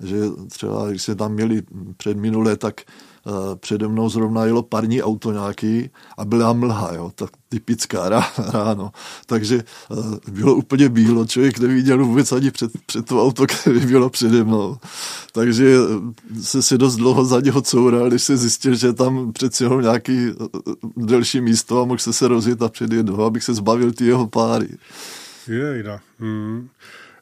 že 0.00 0.16
třeba 0.48 0.90
když 0.90 1.02
se 1.02 1.14
tam 1.14 1.32
měli 1.32 1.62
před 1.96 2.16
minule, 2.16 2.56
tak 2.56 2.80
přede 3.54 3.88
mnou 3.88 4.08
zrovna 4.08 4.44
jelo 4.44 4.62
parní 4.62 5.02
auto 5.02 5.32
nějaký 5.32 5.90
a 6.18 6.24
byla 6.24 6.52
mlha, 6.52 6.94
jo, 6.94 7.12
tak 7.14 7.30
typická 7.48 8.10
rá- 8.10 8.50
ráno. 8.52 8.92
Takže 9.26 9.64
eh, 9.92 10.30
bylo 10.30 10.54
úplně 10.54 10.88
bílo, 10.88 11.26
člověk 11.26 11.58
neviděl 11.58 12.04
vůbec 12.04 12.32
ani 12.32 12.50
před, 12.50 12.70
před 12.86 13.06
to 13.06 13.22
auto, 13.22 13.46
které 13.46 13.80
bylo 13.80 14.10
přede 14.10 14.44
mnou. 14.44 14.76
Takže 15.32 15.76
eh, 15.76 16.42
se 16.42 16.62
si 16.62 16.78
dost 16.78 16.96
dlouho 16.96 17.24
za 17.24 17.40
něho 17.40 17.62
coural, 17.62 18.08
když 18.08 18.22
se 18.22 18.36
zjistil, 18.36 18.74
že 18.74 18.92
tam 18.92 19.32
přeci 19.32 19.64
jenom 19.64 19.82
nějaký 19.82 20.26
eh, 20.28 20.32
delší 20.96 21.40
místo 21.40 21.82
a 21.82 21.84
mohl 21.84 21.98
se 21.98 22.12
se 22.12 22.28
rozjet 22.28 22.62
a 22.62 22.68
předjet 22.68 23.08
ho, 23.08 23.24
abych 23.24 23.44
se 23.44 23.54
zbavil 23.54 23.92
ty 23.92 24.06
jeho 24.06 24.26
páry. 24.26 24.68
Jejda. 25.48 26.00
Hmm. 26.18 26.68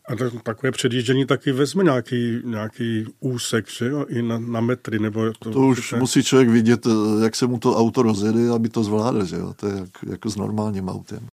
A 0.08 0.16
to, 0.16 0.30
takové 0.30 0.72
předjíždění 0.72 1.26
taky 1.26 1.52
vezme 1.52 1.84
nějaký, 1.84 2.38
nějaký 2.44 3.06
úsek, 3.20 3.70
že 3.70 3.86
jo, 3.86 4.06
i 4.08 4.22
na, 4.22 4.38
na 4.38 4.60
metry, 4.60 4.98
nebo 4.98 5.32
to, 5.38 5.50
To 5.50 5.60
už 5.60 5.92
ne? 5.92 5.98
musí 5.98 6.22
člověk 6.22 6.48
vidět, 6.48 6.86
eh, 6.86 7.24
jak 7.24 7.36
se 7.36 7.46
mu 7.46 7.58
to 7.58 7.76
auto 7.76 8.02
rozjede, 8.02 8.50
aby 8.50 8.68
to 8.68 8.84
zvládl, 8.84 9.24
že 9.24 9.36
jo? 9.36 9.54
To 9.54 9.66
je 9.66 9.76
jak, 9.76 9.90
jako 10.10 10.30
s 10.30 10.36
normálním 10.36 10.88
autem. 10.88 11.26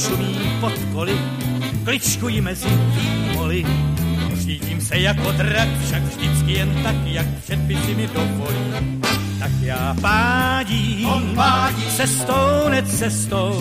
Šumí 0.00 0.56
pod 0.60 0.72
koly, 0.92 1.18
kličkuji 1.84 2.40
mezi 2.40 2.68
výmoly. 2.68 3.66
Řídím 4.34 4.80
se 4.80 4.98
jako 4.98 5.32
drak, 5.32 5.68
však 5.86 6.02
vždycky 6.02 6.52
jen 6.52 6.80
tak, 6.82 6.96
jak 7.04 7.26
předpisy 7.44 7.94
mi 7.94 8.06
dovolí. 8.06 9.00
Tak 9.38 9.50
já 9.62 9.96
pádím, 10.00 11.06
On 11.06 11.22
pádí. 11.34 11.82
cestou, 11.96 12.68
necestou, 12.70 13.60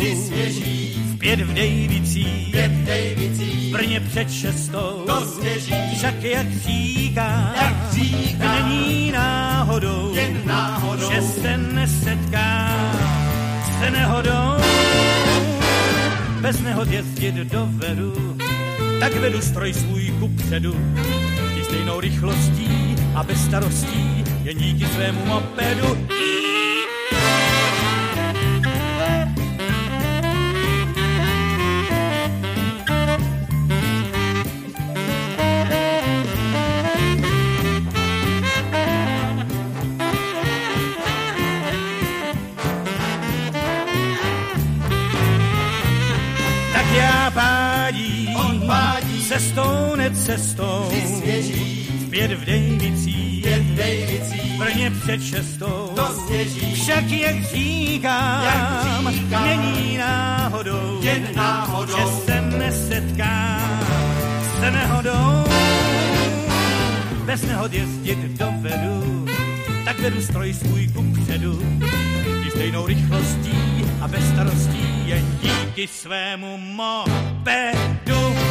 v 1.06 1.18
pět 1.18 1.40
v 1.40 1.54
Dejvicích, 1.54 2.52
pět 2.52 2.72
v 2.72 2.86
Dejvicích, 2.86 3.70
v 3.70 3.72
Brně 3.72 4.00
před 4.00 4.32
šestou, 4.32 5.04
to 5.08 5.26
svěží, 5.26 5.74
však 5.98 6.24
jak 6.24 6.52
říká, 6.52 7.54
jak 7.62 7.94
říká, 7.94 8.54
není 8.54 9.12
náhodou, 9.12 10.16
jen 10.16 10.42
náhodou, 10.46 11.12
že 11.12 11.22
se 11.22 11.58
nesetká 11.58 12.70
se 13.80 13.92
nehodou, 13.92 14.58
bez 16.42 16.60
nehod 16.62 16.92
jezdit 16.92 17.36
dovedu, 17.36 18.38
tak 19.00 19.16
vedu 19.16 19.42
stroj 19.42 19.74
svůj 19.74 20.14
kupředu, 20.20 20.76
vždy 21.46 21.64
stejnou 21.64 22.00
rychlostí 22.00 22.96
a 23.16 23.24
bez 23.24 23.46
starostí, 23.46 24.24
jen 24.44 24.58
díky 24.58 24.86
svému 24.86 25.26
mopedu. 25.26 25.88
Tak 26.08 26.39
Cestou, 50.14 50.90
necestou, 50.92 52.00
zpět 52.06 52.32
v 52.32 52.46
Dejvicích, 52.46 53.46
v 54.56 54.58
Brně 54.58 54.92
před 54.92 55.24
šestou, 55.24 55.96
však 56.74 57.12
jak 57.12 57.44
říkám, 57.44 59.14
není 59.30 59.98
náhodou, 59.98 61.02
že 61.88 62.06
se 62.26 62.42
nesetkám 62.42 63.80
s 64.58 64.62
nehodou. 64.62 65.44
Bez 67.26 67.42
nehod 67.42 67.74
jezdit 67.74 68.20
dovedu, 68.20 69.26
tak 69.86 70.00
vedu 70.00 70.22
stroj 70.22 70.54
svůj 70.54 70.88
kupředu, 70.88 71.62
i 72.48 72.52
stejnou 72.52 72.86
rychlostí 72.86 73.86
a 74.02 74.08
bez 74.08 74.30
starostí 74.30 75.04
jen 75.06 75.38
díky 75.42 75.88
svému 75.88 76.58
mopedu. 76.58 78.49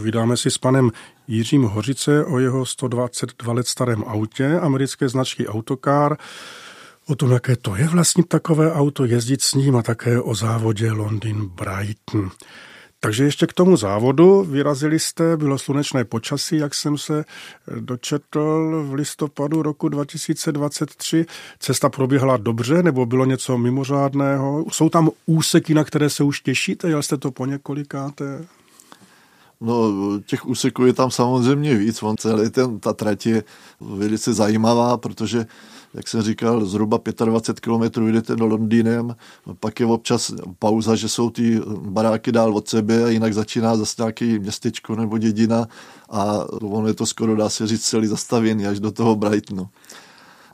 Povídáme 0.00 0.36
si 0.36 0.50
s 0.50 0.58
panem 0.58 0.90
Jiřím 1.28 1.62
Hořice 1.62 2.24
o 2.24 2.38
jeho 2.38 2.66
122 2.66 3.52
let 3.52 3.68
starém 3.68 4.04
autě 4.06 4.58
americké 4.58 5.08
značky 5.08 5.48
Autocar, 5.48 6.16
o 7.06 7.14
tom, 7.14 7.30
jaké 7.30 7.56
to 7.56 7.76
je 7.76 7.88
vlastně 7.88 8.24
takové 8.24 8.72
auto, 8.72 9.04
jezdit 9.04 9.42
s 9.42 9.54
ním 9.54 9.76
a 9.76 9.82
také 9.82 10.20
o 10.20 10.34
závodě 10.34 10.92
Londýn 10.92 11.46
Brighton. 11.46 12.30
Takže 13.00 13.24
ještě 13.24 13.46
k 13.46 13.52
tomu 13.52 13.76
závodu 13.76 14.44
vyrazili 14.44 14.98
jste, 14.98 15.36
bylo 15.36 15.58
slunečné 15.58 16.04
počasí, 16.04 16.56
jak 16.56 16.74
jsem 16.74 16.98
se 16.98 17.24
dočetl 17.80 18.70
v 18.86 18.94
listopadu 18.94 19.62
roku 19.62 19.88
2023. 19.88 21.26
Cesta 21.58 21.88
proběhla 21.88 22.36
dobře, 22.36 22.82
nebo 22.82 23.06
bylo 23.06 23.24
něco 23.24 23.58
mimořádného? 23.58 24.64
Jsou 24.72 24.88
tam 24.88 25.10
úseky, 25.26 25.74
na 25.74 25.84
které 25.84 26.10
se 26.10 26.24
už 26.24 26.40
těšíte? 26.40 26.88
Jel 26.88 27.02
jste 27.02 27.16
to 27.16 27.30
po 27.30 27.46
několikáté? 27.46 28.46
No, 29.60 29.90
těch 30.26 30.46
úseků 30.46 30.86
je 30.86 30.92
tam 30.92 31.10
samozřejmě 31.10 31.74
víc. 31.74 32.02
On 32.02 32.16
celý 32.16 32.50
ten, 32.50 32.80
ta 32.80 32.92
trať 32.92 33.26
je 33.26 33.44
velice 33.80 34.32
zajímavá, 34.32 34.96
protože 34.96 35.46
jak 35.94 36.08
jsem 36.08 36.22
říkal, 36.22 36.64
zhruba 36.64 37.00
25 37.24 37.60
km 37.60 38.06
jdete 38.06 38.36
do 38.36 38.46
Londýnem, 38.46 39.16
pak 39.60 39.80
je 39.80 39.86
občas 39.86 40.32
pauza, 40.58 40.94
že 40.96 41.08
jsou 41.08 41.30
ty 41.30 41.60
baráky 41.80 42.32
dál 42.32 42.56
od 42.56 42.68
sebe 42.68 43.04
a 43.04 43.08
jinak 43.08 43.34
začíná 43.34 43.76
zase 43.76 43.94
nějaký 43.98 44.38
městečko 44.38 44.96
nebo 44.96 45.18
dědina 45.18 45.68
a 46.10 46.44
ono 46.62 46.88
je 46.88 46.94
to 46.94 47.06
skoro, 47.06 47.36
dá 47.36 47.48
se 47.48 47.66
říct, 47.66 47.84
celý 47.84 48.06
zastavěný 48.06 48.66
až 48.66 48.80
do 48.80 48.90
toho 48.90 49.16
Brightonu. 49.16 49.68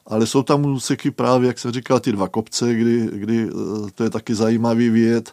Ale 0.06 0.26
jsou 0.26 0.42
tam 0.42 0.66
úseky 0.66 1.10
právě, 1.10 1.46
jak 1.46 1.58
jsem 1.58 1.70
říkal, 1.70 2.00
ty 2.00 2.12
dva 2.12 2.28
kopce, 2.28 2.74
kdy, 2.74 3.08
kdy 3.12 3.48
eh, 3.48 3.90
to 3.94 4.04
je 4.04 4.10
taky 4.10 4.34
zajímavý 4.34 4.90
věd 4.90 5.32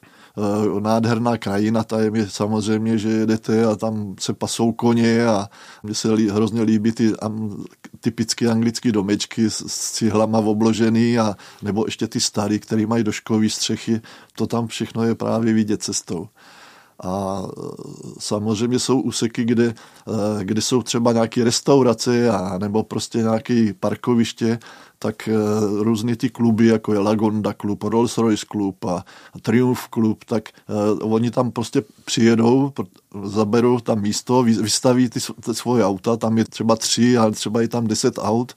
nádherná 0.79 1.37
krajina, 1.37 1.83
ta 1.83 1.99
je 1.99 2.29
samozřejmě, 2.29 2.97
že 2.97 3.09
jedete 3.09 3.65
a 3.65 3.75
tam 3.75 4.15
se 4.19 4.33
pasou 4.33 4.71
koně 4.71 5.25
a 5.25 5.49
mně 5.83 5.95
se 5.95 6.11
lí, 6.11 6.29
hrozně 6.29 6.61
líbí 6.61 6.91
ty 6.91 7.13
am, 7.21 7.63
typické 7.99 8.49
anglické 8.49 8.91
domečky 8.91 9.49
s, 9.49 9.65
s 9.67 9.91
cihlama 9.91 10.39
obložený 10.39 11.19
a 11.19 11.35
nebo 11.61 11.85
ještě 11.87 12.07
ty 12.07 12.19
starý, 12.19 12.59
které 12.59 12.85
mají 12.85 13.03
doškový 13.03 13.49
střechy, 13.49 14.01
to 14.35 14.47
tam 14.47 14.67
všechno 14.67 15.03
je 15.03 15.15
právě 15.15 15.53
vidět 15.53 15.83
cestou. 15.83 16.27
A 17.03 17.43
eh, 17.45 17.61
samozřejmě 18.19 18.79
jsou 18.79 19.01
úseky, 19.01 19.45
kde, 19.45 19.65
eh, 19.67 20.43
kde 20.43 20.61
jsou 20.61 20.81
třeba 20.81 21.11
nějaké 21.11 21.43
restaurace 21.43 22.29
a 22.29 22.57
nebo 22.57 22.83
prostě 22.83 23.17
nějaké 23.17 23.73
parkoviště, 23.79 24.59
tak 25.03 25.27
eh, 25.27 25.33
různý 25.83 26.15
ty 26.15 26.29
kluby, 26.29 26.65
jako 26.65 26.93
je 26.93 26.99
Lagonda 26.99 27.53
klub, 27.53 27.83
Rolls 27.83 28.17
Royce 28.17 28.45
klub 28.45 28.85
a 28.85 29.03
Triumph 29.41 29.87
klub, 29.89 30.23
tak 30.23 30.49
uh, 31.01 31.13
oni 31.13 31.31
tam 31.31 31.51
prostě 31.51 31.83
přijedou, 32.05 32.71
zaberou 33.23 33.79
tam 33.79 34.01
místo, 34.01 34.43
vystaví 34.43 35.09
ty, 35.09 35.19
ty 35.19 35.53
svoje 35.53 35.85
auta, 35.85 36.17
tam 36.17 36.37
je 36.37 36.45
třeba 36.45 36.75
tři, 36.75 37.17
ale 37.17 37.31
třeba 37.31 37.61
je 37.61 37.67
tam 37.67 37.87
deset 37.87 38.15
aut, 38.17 38.55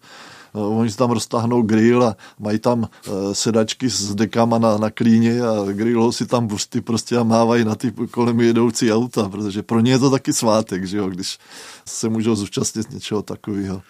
uh, 0.53 0.79
oni 0.79 0.91
si 0.91 0.97
tam 0.97 1.11
roztáhnou 1.11 1.63
grill 1.63 2.05
a 2.05 2.17
mají 2.39 2.59
tam 2.59 2.89
sedačky 3.33 3.91
s 3.91 4.15
dekama 4.15 4.59
na, 4.59 4.79
na 4.79 4.91
klíně 4.91 5.43
a 5.43 5.73
grillou 5.73 6.13
si 6.13 6.27
tam 6.27 6.49
pusty 6.49 6.81
prostě 6.81 7.17
a 7.17 7.23
mávají 7.23 7.65
na 7.65 7.75
ty 7.75 7.93
kolem 8.11 8.41
jedoucí 8.41 8.93
auta, 8.93 9.29
protože 9.29 9.63
pro 9.63 9.81
ně 9.81 9.93
je 9.93 9.99
to 9.99 10.11
taky 10.11 10.33
svátek, 10.33 10.87
že 10.87 10.97
jo, 10.97 11.09
když 11.09 11.39
se 11.87 12.09
můžou 12.09 12.35
zúčastnit 12.35 12.91
něčeho 12.91 13.23
takového. 13.23 13.83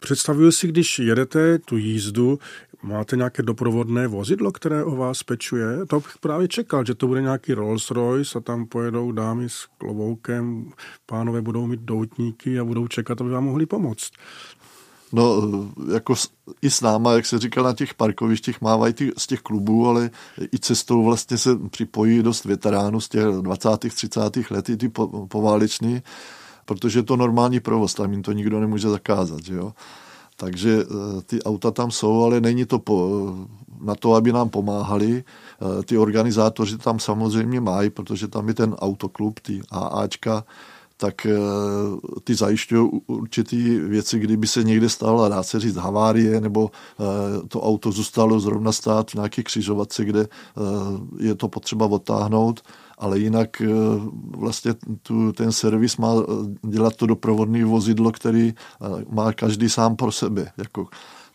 Představuju 0.00 0.52
si, 0.52 0.68
když 0.68 0.98
jedete 0.98 1.58
tu 1.58 1.76
jízdu, 1.76 2.38
máte 2.82 3.16
nějaké 3.16 3.42
doprovodné 3.42 4.06
vozidlo, 4.08 4.52
které 4.52 4.84
o 4.84 4.96
vás 4.96 5.22
pečuje? 5.22 5.86
To 5.86 6.00
bych 6.00 6.18
právě 6.20 6.48
čekal, 6.48 6.84
že 6.84 6.94
to 6.94 7.06
bude 7.06 7.22
nějaký 7.22 7.52
Rolls 7.52 7.90
Royce 7.90 8.38
a 8.38 8.40
tam 8.40 8.66
pojedou 8.66 9.12
dámy 9.12 9.48
s 9.48 9.66
kloboukem, 9.78 10.72
pánové 11.06 11.42
budou 11.42 11.66
mít 11.66 11.80
doutníky 11.80 12.58
a 12.58 12.64
budou 12.64 12.88
čekat, 12.88 13.20
aby 13.20 13.30
vám 13.30 13.44
mohli 13.44 13.66
pomoct. 13.66 14.10
No, 15.12 15.42
jako 15.92 16.14
i 16.62 16.70
s 16.70 16.80
náma, 16.80 17.12
jak 17.12 17.26
se 17.26 17.38
říká, 17.38 17.62
na 17.62 17.74
těch 17.74 17.94
parkovištích 17.94 18.60
mávají 18.60 18.92
ty, 18.92 19.12
z 19.18 19.26
těch 19.26 19.40
klubů, 19.40 19.88
ale 19.88 20.10
i 20.54 20.58
cestou 20.58 21.04
vlastně 21.04 21.38
se 21.38 21.50
připojí 21.70 22.22
dost 22.22 22.44
veteránů 22.44 23.00
z 23.00 23.08
těch 23.08 23.24
20. 23.24 23.68
30. 23.78 24.20
let, 24.50 24.68
i 24.68 24.76
ty 24.76 24.88
pováleční, 25.28 26.02
protože 26.70 26.98
je 26.98 27.02
to 27.02 27.16
normální 27.16 27.60
provoz, 27.60 27.94
tam 27.94 28.12
jim 28.12 28.22
to 28.22 28.32
nikdo 28.32 28.60
nemůže 28.60 28.88
zakázat, 28.88 29.42
že 29.44 29.54
jo. 29.54 29.72
Takže 30.36 30.82
eh, 30.82 31.22
ty 31.26 31.42
auta 31.42 31.70
tam 31.70 31.90
jsou, 31.90 32.24
ale 32.24 32.40
není 32.40 32.64
to 32.64 32.78
po, 32.78 33.34
na 33.80 33.94
to, 33.94 34.14
aby 34.14 34.32
nám 34.32 34.48
pomáhali. 34.48 35.24
Eh, 35.24 35.82
ty 35.82 35.98
organizátoři 35.98 36.78
tam 36.78 36.98
samozřejmě 36.98 37.60
mají, 37.60 37.90
protože 37.90 38.28
tam 38.28 38.48
je 38.48 38.54
ten 38.54 38.74
autoklub, 38.74 39.40
ty 39.40 39.60
AAčka, 39.70 40.44
tak 40.96 41.26
eh, 41.26 41.38
ty 42.24 42.34
zajišťují 42.34 42.90
určitý 43.06 43.78
věci, 43.78 44.18
kdyby 44.18 44.46
se 44.46 44.62
někde 44.62 44.88
stala, 44.88 45.28
dá 45.28 45.42
se 45.42 45.60
říct, 45.60 45.76
havárie, 45.76 46.40
nebo 46.40 46.70
to 47.48 47.62
auto 47.62 47.92
zůstalo 47.92 48.40
zrovna 48.40 48.72
stát 48.72 49.10
v 49.10 49.14
nějaké 49.14 49.42
křižovatce, 49.42 50.04
kde 50.04 50.28
je 51.18 51.34
to 51.34 51.48
potřeba 51.48 51.86
odtáhnout, 51.86 52.62
ale 53.00 53.18
jinak 53.18 53.60
eh, 53.60 53.66
vlastně 54.36 54.74
tu, 55.02 55.32
ten 55.32 55.52
servis 55.52 55.96
má 55.96 56.12
eh, 56.14 56.68
dělat 56.68 56.96
to 56.96 57.06
doprovodné 57.06 57.64
vozidlo, 57.64 58.12
který 58.12 58.54
eh, 58.54 58.86
má 59.10 59.32
každý 59.32 59.68
sám 59.68 59.96
pro 59.96 60.12
sebe. 60.12 60.52
Jako. 60.56 60.86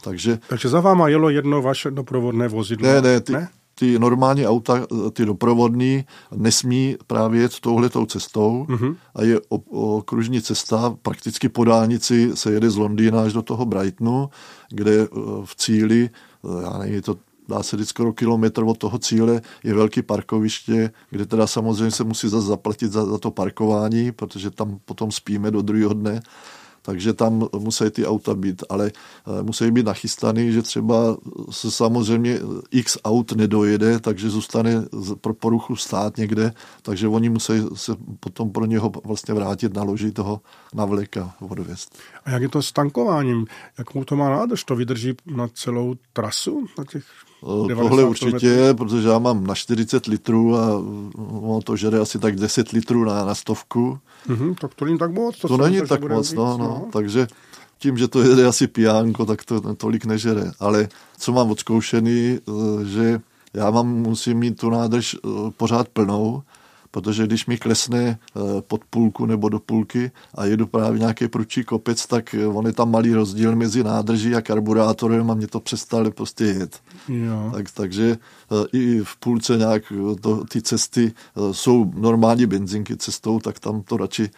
Takže, 0.04 0.40
Takže 0.48 0.70
za 0.70 0.80
váma 0.80 1.08
jelo 1.08 1.30
jedno 1.30 1.62
vaše 1.62 1.92
doprovodné 1.92 2.48
vozidlo? 2.48 2.88
Ne, 2.88 3.02
ne, 3.02 3.22
ty, 3.22 3.34
ne? 3.34 3.50
ty 3.76 4.00
normální 4.00 4.48
auta, 4.48 4.88
ty 5.14 5.26
doprovodní, 5.26 6.06
nesmí 6.36 6.98
právě 7.08 7.42
jet 7.42 7.60
touhletou 7.60 8.06
cestou 8.06 8.66
uh-huh. 8.70 8.96
a 9.16 9.24
je 9.24 9.40
okružní 9.70 10.42
cesta, 10.42 10.96
prakticky 11.02 11.50
po 11.50 11.64
dálnici 11.64 12.32
se 12.34 12.52
jede 12.52 12.70
z 12.70 12.78
Londýna 12.78 13.22
až 13.22 13.34
do 13.34 13.42
toho 13.42 13.66
Brightonu, 13.66 14.30
kde 14.70 15.08
v 15.46 15.56
cíli, 15.56 16.10
já 16.64 16.78
nevím, 16.78 16.94
je 16.94 17.02
to 17.02 17.16
dá 17.48 17.64
se 17.64 17.78
říct 17.78 17.90
skoro 17.90 18.14
kilometr 18.14 18.64
od 18.64 18.78
toho 18.78 19.00
cíle, 19.00 19.42
je 19.64 19.74
velký 19.74 20.02
parkoviště, 20.02 20.92
kde 21.10 21.26
teda 21.26 21.48
samozřejmě 21.48 21.92
se 21.92 22.04
musí 22.04 22.30
zase 22.30 22.48
zaplatit 22.48 22.92
za, 22.92 23.06
za 23.06 23.18
to 23.18 23.32
parkování, 23.32 24.12
protože 24.12 24.52
tam 24.52 24.80
potom 24.86 25.12
spíme 25.12 25.52
do 25.52 25.62
druhého 25.62 25.94
dne 25.94 26.22
takže 26.86 27.14
tam 27.14 27.48
musí 27.58 27.90
ty 27.90 28.06
auta 28.06 28.34
být, 28.34 28.64
ale 28.70 28.92
eh, 28.94 29.44
musí 29.44 29.72
být 29.72 29.86
nachystaný, 29.86 30.52
že 30.52 30.62
třeba 30.62 31.18
se 31.50 31.72
samozřejmě 31.72 32.40
x 32.72 32.98
aut 33.04 33.32
nedojede, 33.32 34.00
takže 34.00 34.30
zůstane 34.30 34.86
pro 35.22 35.34
poruchu 35.34 35.76
stát 35.76 36.18
někde, 36.18 36.54
takže 36.82 37.08
oni 37.08 37.30
musí 37.30 37.54
se 37.74 37.96
potom 38.20 38.52
pro 38.52 38.66
něho 38.66 38.92
vlastně 39.04 39.34
vrátit 39.34 39.74
na 39.74 39.84
loži 39.84 40.12
toho 40.12 40.42
navleka 40.74 41.34
odvěst. 41.50 41.98
A 42.26 42.32
jak 42.32 42.42
je 42.42 42.50
to 42.50 42.62
s 42.62 42.72
tankováním? 42.72 43.46
Jakou 43.78 44.04
to 44.04 44.16
má 44.16 44.30
nádrž? 44.30 44.64
To 44.64 44.76
vydrží 44.76 45.14
na 45.26 45.48
celou 45.48 45.96
trasu? 46.14 46.66
Na 46.78 46.86
těch 46.86 47.06
Tohle 47.46 48.04
určitě, 48.04 48.74
protože 48.78 49.08
já 49.08 49.20
mám 49.20 49.48
na 49.48 49.56
40 49.56 50.06
litrů 50.06 50.58
a 50.58 50.84
ono 51.32 51.62
to 51.62 51.76
žere 51.76 52.00
asi 52.00 52.20
tak 52.20 52.36
10 52.36 52.72
litrů 52.72 53.04
na, 53.04 53.26
na 53.26 53.36
stovku. 53.36 54.00
Mm-hmm, 54.30 54.56
tak 54.62 54.74
to 54.74 54.86
není 54.86 54.98
tak 54.98 55.12
moc. 55.12 55.40
To, 55.40 55.48
to 55.48 55.58
není 55.58 55.82
tak 55.88 56.02
moc, 56.02 56.30
víc, 56.30 56.38
no, 56.38 56.58
no, 56.58 56.58
no. 56.58 56.88
Takže 56.94 57.28
tím, 57.80 57.98
že 57.98 58.08
to 58.08 58.22
jede 58.22 58.46
asi 58.46 58.68
pijánko, 58.68 59.26
tak 59.26 59.46
to 59.46 59.76
tolik 59.76 60.06
nežere. 60.06 60.52
Ale 60.60 60.88
co 61.18 61.32
mám 61.32 61.52
odzkoušený, 61.52 62.40
eh, 62.40 62.86
že 62.86 63.20
já 63.54 63.72
mám, 63.72 63.88
musím 63.88 64.38
mít 64.38 64.60
tu 64.60 64.70
nádrž 64.70 65.16
eh, 65.16 65.30
pořád 65.58 65.88
plnou, 65.88 66.44
protože 66.96 67.28
když 67.28 67.46
mi 67.46 67.58
klesne 67.58 68.00
eh, 68.08 68.40
pod 68.62 68.82
půlku 68.90 69.26
nebo 69.26 69.50
do 69.50 69.60
půlky 69.60 70.12
a 70.36 70.46
jedu 70.46 70.68
právě 70.68 71.00
nějaký 71.00 71.28
prudší 71.28 71.64
kopec, 71.64 72.08
tak 72.08 72.34
eh, 72.34 72.48
on 72.48 72.66
je 72.66 72.74
tam 72.74 72.92
malý 72.92 73.14
rozdíl 73.14 73.56
mezi 73.56 73.84
nádrží 73.84 74.36
a 74.36 74.42
karburátorem 74.42 75.32
a 75.32 75.34
mě 75.34 75.48
to 75.48 75.60
přestali 75.60 76.12
prostě 76.12 76.46
jet. 76.46 76.80
Jo. 77.10 77.52
Tak, 77.54 77.72
takže 77.72 78.16
eh, 78.16 78.78
i 78.78 79.00
v 79.04 79.16
půlce 79.20 79.58
nějak 79.58 79.84
to, 80.22 80.46
ty 80.46 80.62
cesty 80.62 81.14
jsou 81.52 81.92
normální 81.96 82.46
benzinky 82.46 82.98
cestou, 82.98 83.40
tak 83.40 83.60
tam 83.60 83.82
to 83.82 83.98
radši 83.98 84.30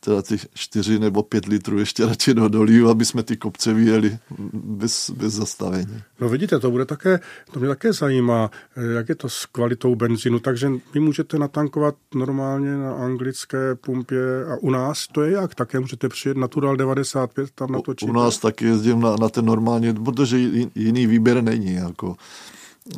teda 0.00 0.22
ty 0.22 0.36
čtyři 0.54 0.98
nebo 0.98 1.22
pět 1.22 1.46
litrů 1.46 1.78
ještě 1.78 2.06
radši 2.06 2.34
do 2.34 2.48
dolí, 2.48 2.80
aby 2.90 3.04
jsme 3.04 3.22
ty 3.22 3.36
kopce 3.36 3.74
vyjeli 3.74 4.18
bez, 4.52 5.10
bez 5.10 5.34
zastavení. 5.34 6.02
No 6.20 6.28
vidíte, 6.28 6.58
to 6.58 6.70
bude 6.70 6.84
také, 6.84 7.20
to 7.52 7.60
mě 7.60 7.68
také 7.68 7.92
zajímá, 7.92 8.50
eh, 8.76 8.92
jak 8.92 9.08
je 9.08 9.14
to 9.14 9.28
s 9.28 9.46
kvalitou 9.46 9.94
benzínu, 9.94 10.38
takže 10.38 10.70
vy 10.94 11.00
můžete 11.00 11.38
natankovat 11.38 11.94
normálně 12.14 12.76
na 12.76 12.94
anglické 12.94 13.74
pumpě 13.74 14.46
a 14.46 14.56
u 14.60 14.70
nás 14.70 15.06
to 15.06 15.22
je 15.22 15.32
jak? 15.32 15.54
Také 15.54 15.80
můžete 15.80 16.08
přijet 16.08 16.36
Natural 16.36 16.76
95 16.76 17.50
tam 17.54 17.72
natočit? 17.72 18.08
U 18.08 18.12
nás 18.12 18.38
taky 18.38 18.64
jezdím 18.64 19.00
na, 19.00 19.16
na 19.16 19.28
ten 19.28 19.44
normálně, 19.44 19.94
protože 19.94 20.38
jiný 20.74 21.06
výběr 21.06 21.42
není, 21.42 21.74
jako 21.74 22.16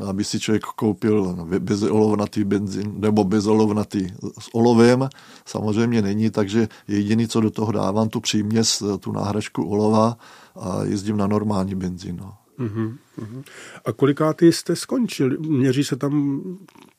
aby 0.09 0.25
si 0.25 0.41
člověk 0.41 0.63
koupil 0.63 1.37
bezolovnatý 1.59 2.45
benzín 2.45 2.95
nebo 2.97 3.25
bezolovnatý 3.25 4.07
s 4.39 4.55
olovem, 4.55 5.09
samozřejmě 5.47 6.03
není, 6.03 6.31
takže 6.31 6.69
jediný, 6.89 7.29
co 7.29 7.41
do 7.41 7.51
toho 7.51 7.73
dávám, 7.73 8.09
tu 8.09 8.21
příměs, 8.21 8.83
tu 9.01 9.13
náhražku 9.13 9.65
olova 9.65 10.17
a 10.57 10.85
jezdím 10.85 11.17
na 11.17 11.27
normální 11.27 11.75
benzín. 11.75 12.17
No. 12.17 12.35
Uh-huh, 12.59 12.97
uh-huh. 13.19 13.43
A 13.85 13.93
kolikátý 13.93 14.53
jste 14.53 14.77
skončil? 14.77 15.37
Měří 15.41 15.85
se 15.85 15.97
tam 15.97 16.43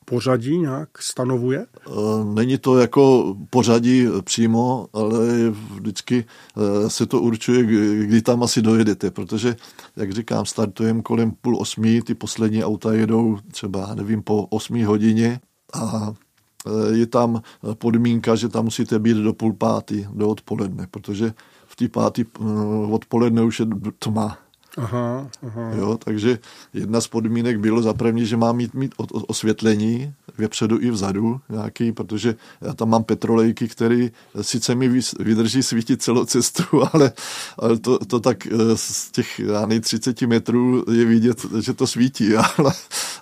pořadí 0.08 0.58
nějak 0.58 1.02
stanovuje? 1.02 1.58
E, 1.60 1.90
není 2.24 2.58
to 2.58 2.78
jako 2.78 3.36
pořadí 3.50 4.06
přímo, 4.24 4.86
ale 4.92 5.50
vždycky 5.50 6.24
e, 6.24 6.90
se 6.90 7.06
to 7.06 7.20
určuje, 7.20 7.64
kdy 8.06 8.22
tam 8.22 8.42
asi 8.42 8.62
dojedete, 8.62 9.10
protože, 9.10 9.56
jak 9.96 10.12
říkám, 10.12 10.46
startujeme 10.46 11.02
kolem 11.02 11.30
půl 11.30 11.58
osmi, 11.60 12.02
ty 12.02 12.14
poslední 12.14 12.64
auta 12.64 12.92
jedou 12.92 13.38
třeba, 13.52 13.94
nevím, 13.94 14.22
po 14.22 14.46
osmi 14.46 14.84
hodině 14.84 15.40
a 15.74 16.12
e, 16.66 16.96
je 16.96 17.06
tam 17.06 17.42
podmínka, 17.74 18.34
že 18.34 18.48
tam 18.48 18.64
musíte 18.64 18.98
být 18.98 19.16
do 19.16 19.32
půl 19.32 19.52
pátý, 19.52 20.06
do 20.12 20.28
odpoledne, 20.28 20.86
protože 20.90 21.32
v 21.66 21.76
té 21.76 21.88
pátý 21.88 22.24
odpoledne 22.90 23.42
už 23.42 23.60
je 23.60 23.66
tma. 23.98 24.38
Aha, 24.76 25.30
aha. 25.42 25.72
Jo, 25.78 25.98
takže 26.04 26.38
jedna 26.74 27.00
z 27.00 27.08
podmínek 27.08 27.58
bylo 27.58 27.82
za 27.82 27.94
první, 27.94 28.26
že 28.26 28.36
mám 28.36 28.56
mít, 28.56 28.74
mít 28.74 28.94
osvětlení 29.10 30.14
vepředu 30.38 30.80
i 30.80 30.90
vzadu 30.90 31.40
nějaký, 31.48 31.92
protože 31.92 32.34
já 32.60 32.74
tam 32.74 32.88
mám 32.88 33.04
petrolejky, 33.04 33.68
které 33.68 34.08
sice 34.40 34.74
mi 34.74 35.02
vydrží 35.20 35.62
svítit 35.62 36.02
celou 36.02 36.24
cestu, 36.24 36.62
ale, 36.92 37.12
ale 37.58 37.78
to, 37.78 37.98
to 37.98 38.20
tak 38.20 38.46
eh, 38.46 38.52
z 38.74 39.10
těch 39.10 39.38
já 39.38 39.66
nej 39.66 39.80
30 39.80 40.22
metrů 40.22 40.84
je 40.92 41.04
vidět, 41.04 41.46
že 41.60 41.72
to 41.74 41.86
svítí, 41.86 42.36
ale, 42.36 42.72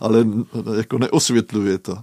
ale 0.01 0.27
jako 0.77 0.99
neosvětluje 0.99 1.79
to. 1.79 1.99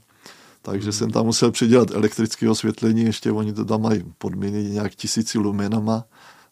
Takže 0.62 0.91
jsem 0.91 1.12
tam 1.12 1.26
musel 1.26 1.52
přidělat 1.52 1.91
elektrické 1.91 2.49
osvětlení, 2.49 3.02
ještě 3.02 3.32
oni 3.32 3.54
to 3.54 3.66
tam 3.66 3.82
mají 3.82 4.04
podmíněni 4.18 4.70
nějak 4.70 4.95
tisíci 4.95 5.38
lumenama, 5.38 6.04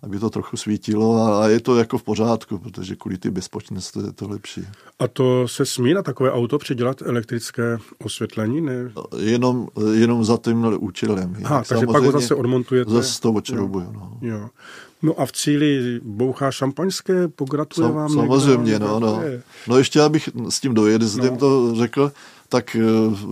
aby 0.04 0.20
to 0.20 0.30
trochu 0.30 0.58
svítilo 0.58 1.34
a, 1.42 1.48
je 1.48 1.60
to 1.60 1.78
jako 1.78 1.98
v 1.98 2.04
pořádku, 2.04 2.58
protože 2.58 2.96
kvůli 2.96 3.18
ty 3.18 3.32
bezpečnosti 3.32 4.00
je 4.00 4.12
to 4.12 4.28
lepší. 4.28 4.62
A 5.00 5.08
to 5.08 5.48
se 5.48 5.66
smí 5.66 5.94
na 5.94 6.04
takové 6.04 6.32
auto 6.32 6.58
přidělat 6.58 7.02
elektrické 7.02 7.78
osvětlení? 8.04 8.62
Ne? 8.62 8.92
Jenom, 9.18 9.68
jenom 9.94 10.26
za 10.26 10.38
tímhle 10.38 10.78
účelem. 10.78 11.36
Aha, 11.44 11.64
takže 11.70 11.86
pak 11.86 12.04
ho 12.04 12.12
zase 12.12 12.36
odmontujete? 12.36 12.92
Zase 12.92 13.22
to 13.22 13.32
odšroubuju, 13.32 13.92
no. 13.92 14.18
Jo. 14.22 14.50
No 15.02 15.20
a 15.20 15.26
v 15.26 15.32
cíli 15.32 16.00
bouchá 16.04 16.52
šampaňské, 16.52 17.28
pogratuluje 17.28 17.90
Sam, 17.90 17.96
vám 17.96 18.10
Samozřejmě, 18.10 18.72
někdo, 18.72 18.88
no, 18.88 19.00
no. 19.00 19.22
No 19.68 19.78
ještě 19.78 20.02
abych 20.02 20.30
s 20.50 20.60
tím 20.60 20.74
dojezdem 20.74 21.34
no. 21.34 21.38
to 21.38 21.76
řekl, 21.76 22.12
tak 22.50 22.76
eh, 22.76 22.82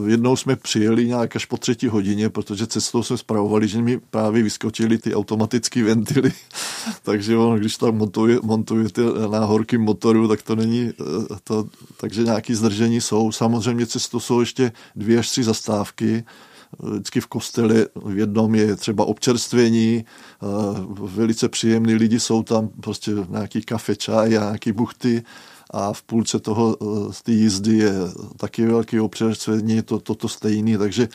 jednou 0.07 0.35
jsme 0.35 0.55
přijeli 0.55 1.07
nějak 1.07 1.35
až 1.35 1.45
po 1.45 1.57
třetí 1.57 1.87
hodině, 1.87 2.29
protože 2.29 2.67
cestou 2.67 3.03
jsme 3.03 3.17
zpravovali, 3.17 3.67
že 3.67 3.81
mi 3.81 3.97
právě 3.97 4.43
vyskočily 4.43 4.97
ty 4.97 5.15
automatické 5.15 5.83
ventily, 5.83 6.31
takže 7.03 7.37
on, 7.37 7.59
když 7.59 7.77
tam 7.77 7.97
montuje, 7.97 8.39
montujete 8.43 9.01
na 9.31 9.39
horkým 9.39 9.81
motoru, 9.81 10.27
tak 10.27 10.41
to 10.41 10.55
není, 10.55 10.91
eh, 10.99 11.35
to, 11.43 11.67
takže 11.97 12.23
nějaké 12.23 12.55
zdržení 12.55 13.01
jsou. 13.01 13.31
Samozřejmě 13.31 13.85
cestou 13.85 14.19
jsou 14.19 14.39
ještě 14.39 14.71
dvě 14.95 15.19
až 15.19 15.29
tři 15.29 15.43
zastávky, 15.43 16.23
vždycky 16.79 17.21
v 17.21 17.27
kostele 17.27 17.87
v 17.95 18.17
jednom 18.17 18.55
je 18.55 18.75
třeba 18.75 19.05
občerstvení, 19.05 20.05
eh, 20.05 20.45
velice 20.89 21.49
příjemní 21.49 21.95
lidi 21.95 22.19
jsou 22.19 22.43
tam, 22.43 22.67
prostě 22.67 23.11
nějaký 23.29 23.61
kafe, 23.61 23.95
čaj 23.95 24.37
a 24.37 24.41
nějaký 24.41 24.71
buchty, 24.71 25.23
a 25.71 25.93
v 25.93 26.01
půlce 26.01 26.39
toho 26.39 26.77
eh, 26.81 27.13
z 27.13 27.21
té 27.21 27.31
jízdy 27.31 27.77
je 27.77 27.93
taky 28.37 28.65
velký 28.65 28.99
občerstvení, 28.99 29.81
to, 29.81 29.99
to, 29.99 30.15
to 30.15 30.29
stejný, 30.29 30.77
takže 30.77 31.07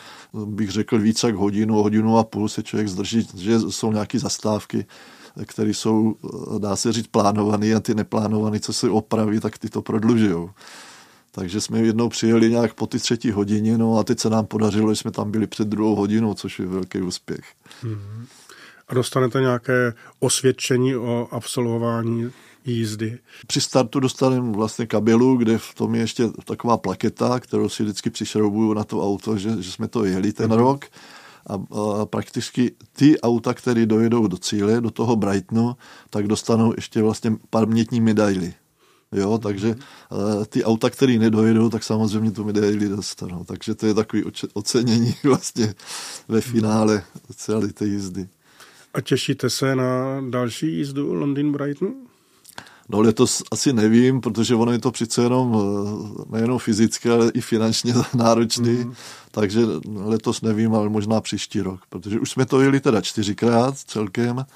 bych 0.44 0.70
řekl 0.70 0.98
více 0.98 1.26
jak 1.26 1.36
hodinu, 1.36 1.74
hodinu 1.74 2.18
a 2.18 2.24
půl 2.24 2.48
se 2.48 2.62
člověk 2.62 2.88
zdrží, 2.88 3.28
že 3.36 3.60
jsou 3.60 3.92
nějaké 3.92 4.18
zastávky, 4.18 4.86
které 5.46 5.70
jsou, 5.70 6.14
eh, 6.24 6.58
dá 6.58 6.76
se 6.76 6.92
říct, 6.92 7.06
plánované 7.06 7.74
a 7.74 7.80
ty 7.80 7.94
neplánované, 7.94 8.60
co 8.60 8.72
se 8.72 8.90
opraví, 8.90 9.40
tak 9.40 9.58
ty 9.58 9.68
to 9.68 9.82
prodlužují. 9.82 10.48
Takže 11.34 11.60
jsme 11.60 11.78
jednou 11.78 12.08
přijeli 12.08 12.50
nějak 12.50 12.74
po 12.74 12.86
ty 12.86 12.98
třetí 12.98 13.30
hodině, 13.30 13.78
no 13.78 13.98
a 13.98 14.04
teď 14.04 14.18
se 14.18 14.30
nám 14.30 14.46
podařilo, 14.46 14.94
že 14.94 15.00
jsme 15.00 15.10
tam 15.10 15.30
byli 15.30 15.46
před 15.46 15.68
druhou 15.68 15.94
hodinou, 15.94 16.34
což 16.34 16.58
je 16.58 16.66
velký 16.66 17.00
úspěch. 17.00 17.44
Mm-hmm. 17.84 18.26
A 18.88 18.94
dostanete 18.94 19.40
nějaké 19.40 19.94
osvědčení 20.20 20.96
o 20.96 21.28
absolvování 21.30 22.30
jízdy? 22.64 23.18
Při 23.46 23.60
startu 23.60 24.00
dostaneme 24.00 24.52
vlastně 24.52 24.86
kabelu, 24.86 25.36
kde 25.36 25.58
v 25.58 25.74
tom 25.74 25.94
je 25.94 26.00
ještě 26.00 26.28
taková 26.44 26.76
plaketa, 26.76 27.40
kterou 27.40 27.68
si 27.68 27.82
vždycky 27.82 28.10
přišroubuju 28.10 28.74
na 28.74 28.84
to 28.84 29.04
auto, 29.04 29.38
že, 29.38 29.62
že 29.62 29.72
jsme 29.72 29.88
to 29.88 30.04
jeli 30.04 30.32
ten 30.32 30.50
mm-hmm. 30.50 30.56
rok. 30.56 30.84
A, 31.46 31.54
a 31.54 32.06
prakticky 32.06 32.72
ty 32.92 33.20
auta, 33.20 33.54
které 33.54 33.86
dojedou 33.86 34.26
do 34.26 34.36
cíle, 34.36 34.80
do 34.80 34.90
toho 34.90 35.16
Brightonu, 35.16 35.76
tak 36.10 36.26
dostanou 36.26 36.72
ještě 36.76 37.02
vlastně 37.02 37.36
pamětní 37.50 38.00
medaily. 38.00 38.54
Jo, 39.12 39.38
takže 39.38 39.68
uh, 39.68 40.44
ty 40.44 40.64
auta, 40.64 40.90
které 40.90 41.18
nedojedou, 41.18 41.68
tak 41.68 41.84
samozřejmě 41.84 42.30
tu 42.30 42.44
medaili 42.44 42.88
dostanou. 42.88 43.44
Takže 43.44 43.74
to 43.74 43.86
je 43.86 43.94
takový 43.94 44.24
ocenění 44.52 45.14
vlastně 45.24 45.74
ve 46.28 46.40
finále 46.40 47.04
celé 47.36 47.68
té 47.68 47.86
jízdy. 47.86 48.28
A 48.94 49.00
těšíte 49.00 49.50
se 49.50 49.76
na 49.76 50.20
další 50.30 50.76
jízdu 50.76 51.14
Londýn-Brighton? 51.14 51.92
No 52.92 53.00
letos 53.00 53.42
asi 53.50 53.72
nevím, 53.72 54.20
protože 54.20 54.54
ono 54.54 54.72
je 54.72 54.78
to 54.78 54.90
přece 54.90 55.22
jenom 55.22 55.56
eh, 55.56 56.36
nejenom 56.36 56.58
fyzicky, 56.58 57.10
ale 57.10 57.30
i 57.34 57.40
finančně 57.40 57.94
náročný, 58.14 58.70
mm. 58.70 58.94
takže 59.30 59.60
letos 59.94 60.42
nevím, 60.42 60.74
ale 60.74 60.88
možná 60.88 61.20
příští 61.20 61.60
rok, 61.60 61.80
protože 61.88 62.20
už 62.20 62.30
jsme 62.30 62.46
to 62.46 62.60
jeli 62.60 62.80
teda 62.80 63.00
čtyřikrát 63.00 63.78
celkem, 63.78 64.46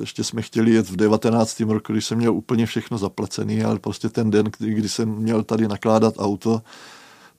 ještě 0.00 0.24
jsme 0.24 0.42
chtěli 0.42 0.70
jet 0.70 0.90
v 0.90 0.96
19. 0.96 1.60
roku, 1.60 1.92
když 1.92 2.04
jsem 2.04 2.18
měl 2.18 2.34
úplně 2.34 2.66
všechno 2.66 2.98
zaplacený, 2.98 3.64
ale 3.64 3.78
prostě 3.78 4.08
ten 4.08 4.30
den, 4.30 4.50
kdy, 4.58 4.74
kdy 4.74 4.88
jsem 4.88 5.08
měl 5.08 5.42
tady 5.42 5.68
nakládat 5.68 6.14
auto, 6.18 6.62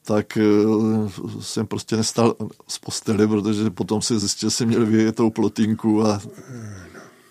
tak 0.06 0.38
uh, 0.66 1.10
jsem 1.42 1.68
prostě 1.68 1.96
nestal 1.96 2.36
z 2.68 2.80
postele, 2.80 3.28
protože 3.28 3.70
potom 3.70 4.02
se 4.02 4.20
zjistil, 4.20 4.50
že 4.50 4.56
jsem 4.56 4.68
měl 4.68 4.86
vyjet 4.86 5.16
tou 5.16 5.30
plotinku 5.30 6.06
a 6.06 6.22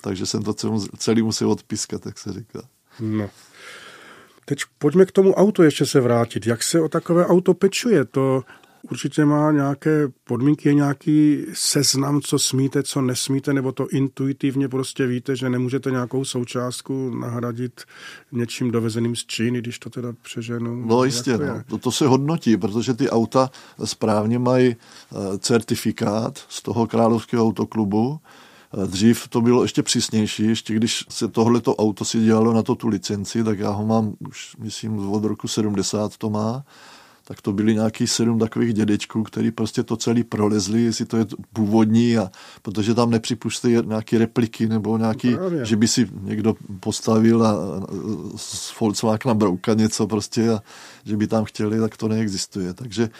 takže 0.00 0.26
jsem 0.26 0.42
to 0.42 0.54
celý, 0.54 0.80
celý 0.96 1.22
musel 1.22 1.50
odpískat, 1.50 2.06
jak 2.06 2.18
se 2.18 2.32
říká. 2.32 2.62
No. 3.00 3.30
Teď 4.44 4.58
pojďme 4.78 5.06
k 5.06 5.12
tomu 5.12 5.34
autu 5.34 5.62
ještě 5.62 5.86
se 5.86 6.00
vrátit. 6.00 6.46
Jak 6.46 6.62
se 6.62 6.80
o 6.80 6.88
takové 6.88 7.26
auto 7.26 7.54
pečuje? 7.54 8.04
To 8.04 8.44
určitě 8.90 9.24
má 9.24 9.52
nějaké 9.52 10.08
podmínky, 10.24 10.68
je 10.68 10.74
nějaký 10.74 11.46
seznam, 11.52 12.20
co 12.20 12.38
smíte, 12.38 12.82
co 12.82 13.00
nesmíte, 13.00 13.52
nebo 13.52 13.72
to 13.72 13.88
intuitivně 13.88 14.68
prostě 14.68 15.06
víte, 15.06 15.36
že 15.36 15.50
nemůžete 15.50 15.90
nějakou 15.90 16.24
součástku 16.24 17.10
nahradit 17.10 17.80
něčím 18.32 18.70
dovezeným 18.70 19.16
z 19.16 19.26
Číny, 19.26 19.58
když 19.58 19.78
to 19.78 19.90
teda 19.90 20.12
přeženu. 20.22 20.86
No 20.86 21.04
jistě, 21.04 21.38
no. 21.38 21.62
To, 21.66 21.78
to 21.78 21.92
se 21.92 22.06
hodnotí, 22.06 22.56
protože 22.56 22.94
ty 22.94 23.10
auta 23.10 23.50
správně 23.84 24.38
mají 24.38 24.76
eh, 24.76 25.38
certifikát 25.38 26.38
z 26.48 26.62
toho 26.62 26.86
královského 26.86 27.46
autoklubu, 27.46 28.20
Dřív 28.86 29.28
to 29.28 29.40
bylo 29.40 29.62
ještě 29.62 29.82
přísnější, 29.82 30.44
ještě 30.44 30.74
když 30.74 31.04
se 31.08 31.28
tohleto 31.28 31.76
auto 31.76 32.04
si 32.04 32.20
dělalo 32.20 32.52
na 32.52 32.62
to 32.62 32.74
tu 32.74 32.88
licenci, 32.88 33.44
tak 33.44 33.58
já 33.58 33.70
ho 33.70 33.86
mám 33.86 34.14
už, 34.28 34.56
myslím, 34.58 35.08
od 35.08 35.24
roku 35.24 35.48
70 35.48 36.16
to 36.16 36.30
má, 36.30 36.64
tak 37.24 37.40
to 37.40 37.52
byli 37.52 37.74
nějaký 37.74 38.06
sedm 38.06 38.38
takových 38.38 38.74
dědečků, 38.74 39.22
který 39.22 39.50
prostě 39.50 39.82
to 39.82 39.96
celý 39.96 40.24
prolezli, 40.24 40.82
jestli 40.82 41.04
to 41.04 41.16
je 41.16 41.26
původní, 41.52 42.18
a 42.18 42.30
protože 42.62 42.94
tam 42.94 43.10
nepřipustí 43.10 43.68
nějaké 43.86 44.18
repliky 44.18 44.68
nebo 44.68 44.98
nějaký, 44.98 45.34
Právě. 45.34 45.64
že 45.66 45.76
by 45.76 45.88
si 45.88 46.08
někdo 46.20 46.54
postavil 46.80 47.46
a, 47.46 47.50
a 47.50 47.56
z 48.36 48.80
Volkswagena 48.80 49.34
brouka 49.34 49.74
něco 49.74 50.06
prostě 50.06 50.50
a 50.50 50.62
že 51.04 51.16
by 51.16 51.26
tam 51.26 51.44
chtěli, 51.44 51.80
tak 51.80 51.96
to 51.96 52.08
neexistuje. 52.08 52.74
Takže 52.74 53.10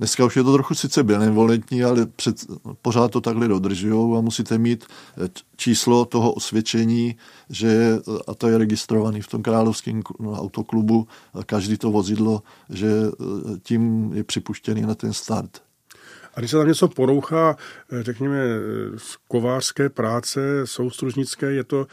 Dneska 0.00 0.24
už 0.24 0.36
je 0.36 0.42
to 0.42 0.52
trochu 0.52 0.74
sice 0.74 1.02
benevolentní, 1.02 1.84
ale 1.84 2.06
před, 2.06 2.36
pořád 2.82 3.10
to 3.10 3.20
takhle 3.20 3.48
dodržují 3.48 4.18
a 4.18 4.20
musíte 4.20 4.58
mít 4.58 4.84
eh, 5.24 5.28
číslo 5.56 6.04
toho 6.04 6.32
osvědčení, 6.32 7.16
že, 7.50 7.98
a 8.28 8.34
to 8.34 8.48
je 8.48 8.58
registrovaný 8.58 9.20
v 9.20 9.28
tom 9.28 9.42
královském 9.42 10.02
autoklubu, 10.32 11.08
každý 11.46 11.76
to 11.76 11.90
vozidlo, 11.90 12.42
že 12.70 12.86
eh, 12.86 13.58
tím 13.62 14.12
je 14.14 14.24
připuštěný 14.24 14.82
na 14.82 14.94
ten 14.94 15.12
start. 15.12 15.62
A 16.34 16.40
když 16.40 16.50
se 16.50 16.56
tam 16.56 16.68
něco 16.68 16.88
porouchá, 16.88 17.56
eh, 17.92 18.02
řekněme, 18.02 18.38
z 18.96 19.16
kovářské 19.28 19.88
práce, 19.88 20.40
soustružnické, 20.64 21.52
je 21.52 21.64
to, 21.64 21.86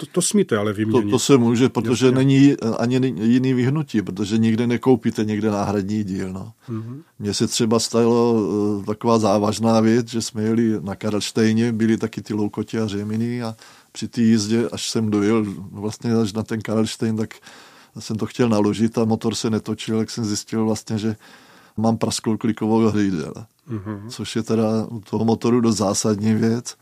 to, 0.00 0.06
to 0.06 0.22
smíte 0.22 0.56
ale 0.56 0.72
To, 0.72 0.76
vyměnit. 0.76 1.10
to 1.10 1.18
se 1.18 1.36
může, 1.38 1.68
protože 1.68 2.06
Jasně. 2.06 2.16
není 2.18 2.56
ani 2.78 3.14
jiný 3.22 3.54
vyhnutí, 3.54 4.02
protože 4.02 4.38
nikde 4.38 4.66
nekoupíte 4.66 5.24
někde 5.24 5.50
náhradní 5.50 6.04
díl. 6.04 6.32
No. 6.32 6.52
Mhm. 6.68 7.02
Mně 7.18 7.34
se 7.34 7.46
třeba 7.46 7.78
stalo 7.78 8.36
eh, 8.82 8.86
taková 8.86 9.18
závažná 9.18 9.80
věc, 9.80 10.08
že 10.08 10.22
jsme 10.22 10.42
jeli 10.42 10.80
na 10.80 10.94
Karlštejně, 10.94 11.72
byly 11.72 11.96
taky 11.96 12.22
ty 12.22 12.34
loukotě 12.34 12.80
a 12.80 12.86
řeminy 12.86 13.42
a 13.42 13.56
při 13.92 14.08
té 14.08 14.20
jízdě, 14.20 14.68
až 14.72 14.90
jsem 14.90 15.10
dojel 15.10 15.44
vlastně 15.72 16.14
až 16.14 16.32
na 16.32 16.42
ten 16.42 16.60
Karlštejn, 16.60 17.16
tak 17.16 17.34
jsem 17.98 18.16
to 18.16 18.26
chtěl 18.26 18.48
naložit 18.48 18.98
a 18.98 19.04
motor 19.04 19.34
se 19.34 19.50
netočil, 19.50 19.98
tak 19.98 20.10
jsem 20.10 20.24
zjistil 20.24 20.64
vlastně, 20.64 20.98
že 20.98 21.16
mám 21.76 21.96
prasklou 21.96 22.36
klikovou 22.36 22.90
hlídel. 22.90 23.34
Mhm. 23.68 24.08
Což 24.08 24.36
je 24.36 24.42
teda 24.42 24.86
u 24.90 25.00
toho 25.00 25.24
motoru 25.24 25.60
dost 25.60 25.76
zásadní 25.76 26.34
věc 26.34 26.76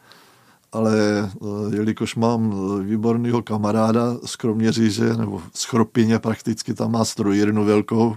ale 0.73 0.95
eh, 1.25 1.77
jelikož 1.77 2.17
mám 2.17 2.53
eh, 2.53 2.83
výborného 2.83 3.43
kamaráda 3.43 4.17
z 4.25 4.37
Kroměříže, 4.37 5.15
nebo 5.17 5.43
z 5.55 5.65
Chropině 5.65 6.19
prakticky, 6.19 6.75
tam 6.75 6.93
má 6.93 7.05
strojírnu 7.05 7.65
velkou, 7.65 8.17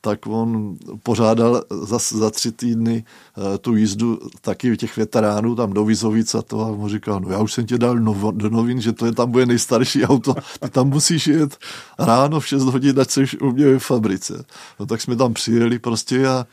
tak 0.00 0.26
on 0.26 0.76
pořádal 1.02 1.62
za, 1.82 1.98
za 1.98 2.30
tři 2.30 2.52
týdny 2.52 3.04
eh, 3.04 3.58
tu 3.58 3.76
jízdu 3.76 4.18
taky 4.40 4.76
těch 4.76 4.96
veteránů 4.96 5.54
tam 5.54 5.72
do 5.72 5.84
Vizovic 5.84 6.34
a 6.34 6.42
to 6.42 6.60
a 6.60 6.66
on 6.66 6.88
říkal, 6.88 7.20
no 7.20 7.30
já 7.30 7.38
už 7.38 7.52
jsem 7.52 7.66
tě 7.66 7.78
dal 7.78 7.96
novo, 7.96 8.30
do 8.30 8.50
novin, 8.50 8.80
že 8.80 8.92
to 8.92 9.06
je 9.06 9.12
tam 9.12 9.30
bude 9.30 9.46
nejstarší 9.46 10.04
auto, 10.04 10.34
ty 10.60 10.70
tam 10.70 10.88
musíš 10.88 11.26
jet 11.26 11.58
ráno 11.98 12.40
v 12.40 12.46
6 12.46 12.62
hodin, 12.62 13.00
ať 13.00 13.10
jsi 13.10 13.38
u 13.40 13.52
mě 13.52 13.66
ve 13.66 13.78
fabrice. 13.78 14.44
No 14.80 14.86
tak 14.86 15.00
jsme 15.00 15.16
tam 15.16 15.34
přijeli 15.34 15.78
prostě 15.78 16.26
a 16.26 16.46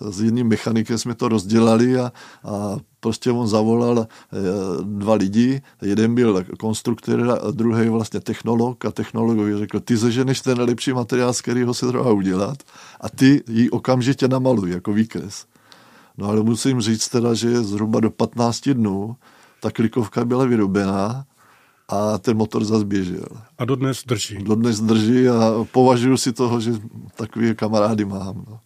s 0.00 0.20
jedním 0.20 0.48
mechanikem 0.48 0.98
jsme 0.98 1.14
to 1.14 1.28
rozdělali 1.28 1.98
a, 1.98 2.12
a 2.44 2.76
prostě 3.00 3.30
on 3.30 3.48
zavolal 3.48 3.98
e, 3.98 4.06
dva 4.82 5.14
lidi, 5.14 5.62
jeden 5.82 6.14
byl 6.14 6.44
konstruktor 6.58 7.38
a 7.42 7.50
druhý 7.50 7.88
vlastně 7.88 8.20
technolog 8.20 8.84
a 8.84 8.90
technologovi 8.90 9.58
řekl, 9.58 9.80
ty 9.80 9.96
zeženeš 9.96 10.40
ten 10.40 10.58
nejlepší 10.58 10.92
materiál, 10.92 11.32
z 11.32 11.40
kterého 11.40 11.74
se 11.74 11.86
dá 11.86 12.02
udělat 12.02 12.58
a 13.00 13.08
ty 13.08 13.42
ji 13.48 13.70
okamžitě 13.70 14.28
namaluj 14.28 14.70
jako 14.70 14.92
výkres. 14.92 15.46
No 16.18 16.28
ale 16.28 16.42
musím 16.42 16.80
říct 16.80 17.08
teda, 17.08 17.34
že 17.34 17.62
zhruba 17.62 18.00
do 18.00 18.10
15 18.10 18.68
dnů 18.68 19.16
ta 19.60 19.70
klikovka 19.70 20.24
byla 20.24 20.44
vyrobená 20.44 21.24
a 21.88 22.18
ten 22.18 22.36
motor 22.36 22.64
zase 22.64 22.84
běžel. 22.84 23.26
A 23.58 23.64
dodnes 23.64 24.04
drží. 24.04 24.38
Dodnes 24.44 24.80
drží 24.80 25.28
a 25.28 25.64
považuji 25.72 26.16
si 26.16 26.32
toho, 26.32 26.60
že 26.60 26.72
takové 27.16 27.54
kamarády 27.54 28.04
mám. 28.04 28.44
No. 28.48 28.60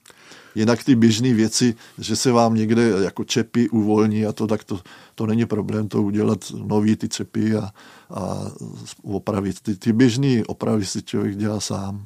Jinak 0.55 0.85
ty 0.85 0.95
běžné 0.95 1.35
věci, 1.35 1.75
že 1.99 2.17
se 2.17 2.33
vám 2.33 2.55
někde 2.55 2.83
jako 3.05 3.25
čepy 3.25 3.69
uvolní 3.69 4.27
a 4.27 4.33
to, 4.33 4.47
tak 4.47 4.65
to, 4.65 4.81
to 5.15 5.27
není 5.27 5.47
problém 5.47 5.89
to 5.89 6.03
udělat 6.03 6.39
nový 6.51 6.97
ty 6.97 7.09
čepy 7.09 7.57
a, 7.57 7.71
a 8.11 8.53
opravit. 9.03 9.61
Ty, 9.61 9.77
ty 9.77 9.93
běžné 9.93 10.43
opravy 10.47 10.87
si 10.87 11.03
člověk 11.03 11.37
dělá 11.37 11.61
sám. 11.61 12.05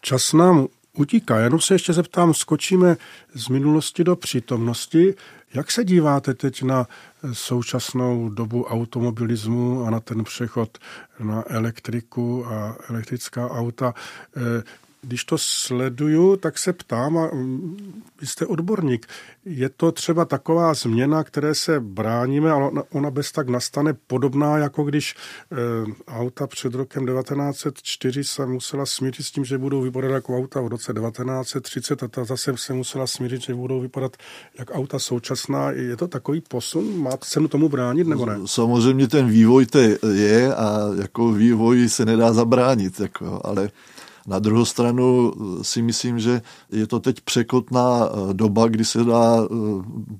Čas 0.00 0.32
nám 0.32 0.66
utíká. 0.98 1.38
Jenom 1.38 1.60
se 1.60 1.74
ještě 1.74 1.92
zeptám, 1.92 2.34
skočíme 2.34 2.96
z 3.34 3.48
minulosti 3.48 4.04
do 4.04 4.16
přítomnosti. 4.16 5.14
Jak 5.54 5.70
se 5.70 5.84
díváte 5.84 6.34
teď 6.34 6.62
na 6.62 6.86
současnou 7.32 8.28
dobu 8.28 8.64
automobilismu 8.64 9.84
a 9.84 9.90
na 9.90 10.00
ten 10.00 10.24
přechod 10.24 10.78
na 11.20 11.44
elektriku 11.46 12.46
a 12.46 12.76
elektrická 12.88 13.50
auta? 13.50 13.94
Když 15.02 15.24
to 15.24 15.38
sleduju, 15.38 16.36
tak 16.36 16.58
se 16.58 16.72
ptám, 16.72 17.18
a 17.18 17.30
mm, 17.34 18.02
vy 18.20 18.26
jste 18.26 18.46
odborník, 18.46 19.06
je 19.44 19.68
to 19.68 19.92
třeba 19.92 20.24
taková 20.24 20.74
změna, 20.74 21.24
které 21.24 21.54
se 21.54 21.80
bráníme, 21.80 22.50
ale 22.50 22.70
ona- 22.90 23.10
bez 23.10 23.32
tak 23.32 23.48
nastane 23.48 23.94
podobná, 24.06 24.58
jako 24.58 24.84
když 24.84 25.14
eh, 25.52 25.56
auta 26.08 26.46
před 26.46 26.74
rokem 26.74 27.06
1904 27.06 28.24
se 28.24 28.46
musela 28.46 28.86
smířit 28.86 29.26
s 29.26 29.30
tím, 29.30 29.44
že 29.44 29.58
budou 29.58 29.80
vypadat 29.82 30.10
jako 30.10 30.36
auta 30.36 30.60
v 30.60 30.66
roce 30.66 30.92
1930 30.92 32.02
a 32.02 32.08
ta 32.08 32.24
zase 32.24 32.52
se 32.56 32.72
musela 32.72 33.06
smířit, 33.06 33.42
že 33.42 33.54
budou 33.54 33.80
vypadat 33.80 34.16
jak 34.58 34.70
auta 34.74 34.98
současná. 34.98 35.70
Je 35.70 35.96
to 35.96 36.08
takový 36.08 36.40
posun? 36.40 36.98
Má 37.02 37.10
cenu 37.16 37.48
tomu 37.48 37.68
bránit 37.68 38.06
nebo 38.06 38.26
ne? 38.26 38.38
Samozřejmě 38.46 39.08
ten 39.08 39.28
vývoj 39.28 39.66
to 39.66 39.78
je 40.12 40.54
a 40.54 40.80
jako 41.00 41.32
vývoj 41.32 41.88
se 41.88 42.04
nedá 42.04 42.32
zabránit, 42.32 43.00
jako, 43.00 43.40
ale 43.44 43.70
na 44.28 44.38
druhou 44.38 44.64
stranu 44.64 45.32
si 45.62 45.82
myslím, 45.82 46.18
že 46.18 46.42
je 46.72 46.86
to 46.86 47.00
teď 47.00 47.20
překotná 47.20 48.08
eh, 48.08 48.34
doba, 48.34 48.68
kdy 48.68 48.84
se 48.84 49.04
dá 49.04 49.36
eh, 49.42 49.46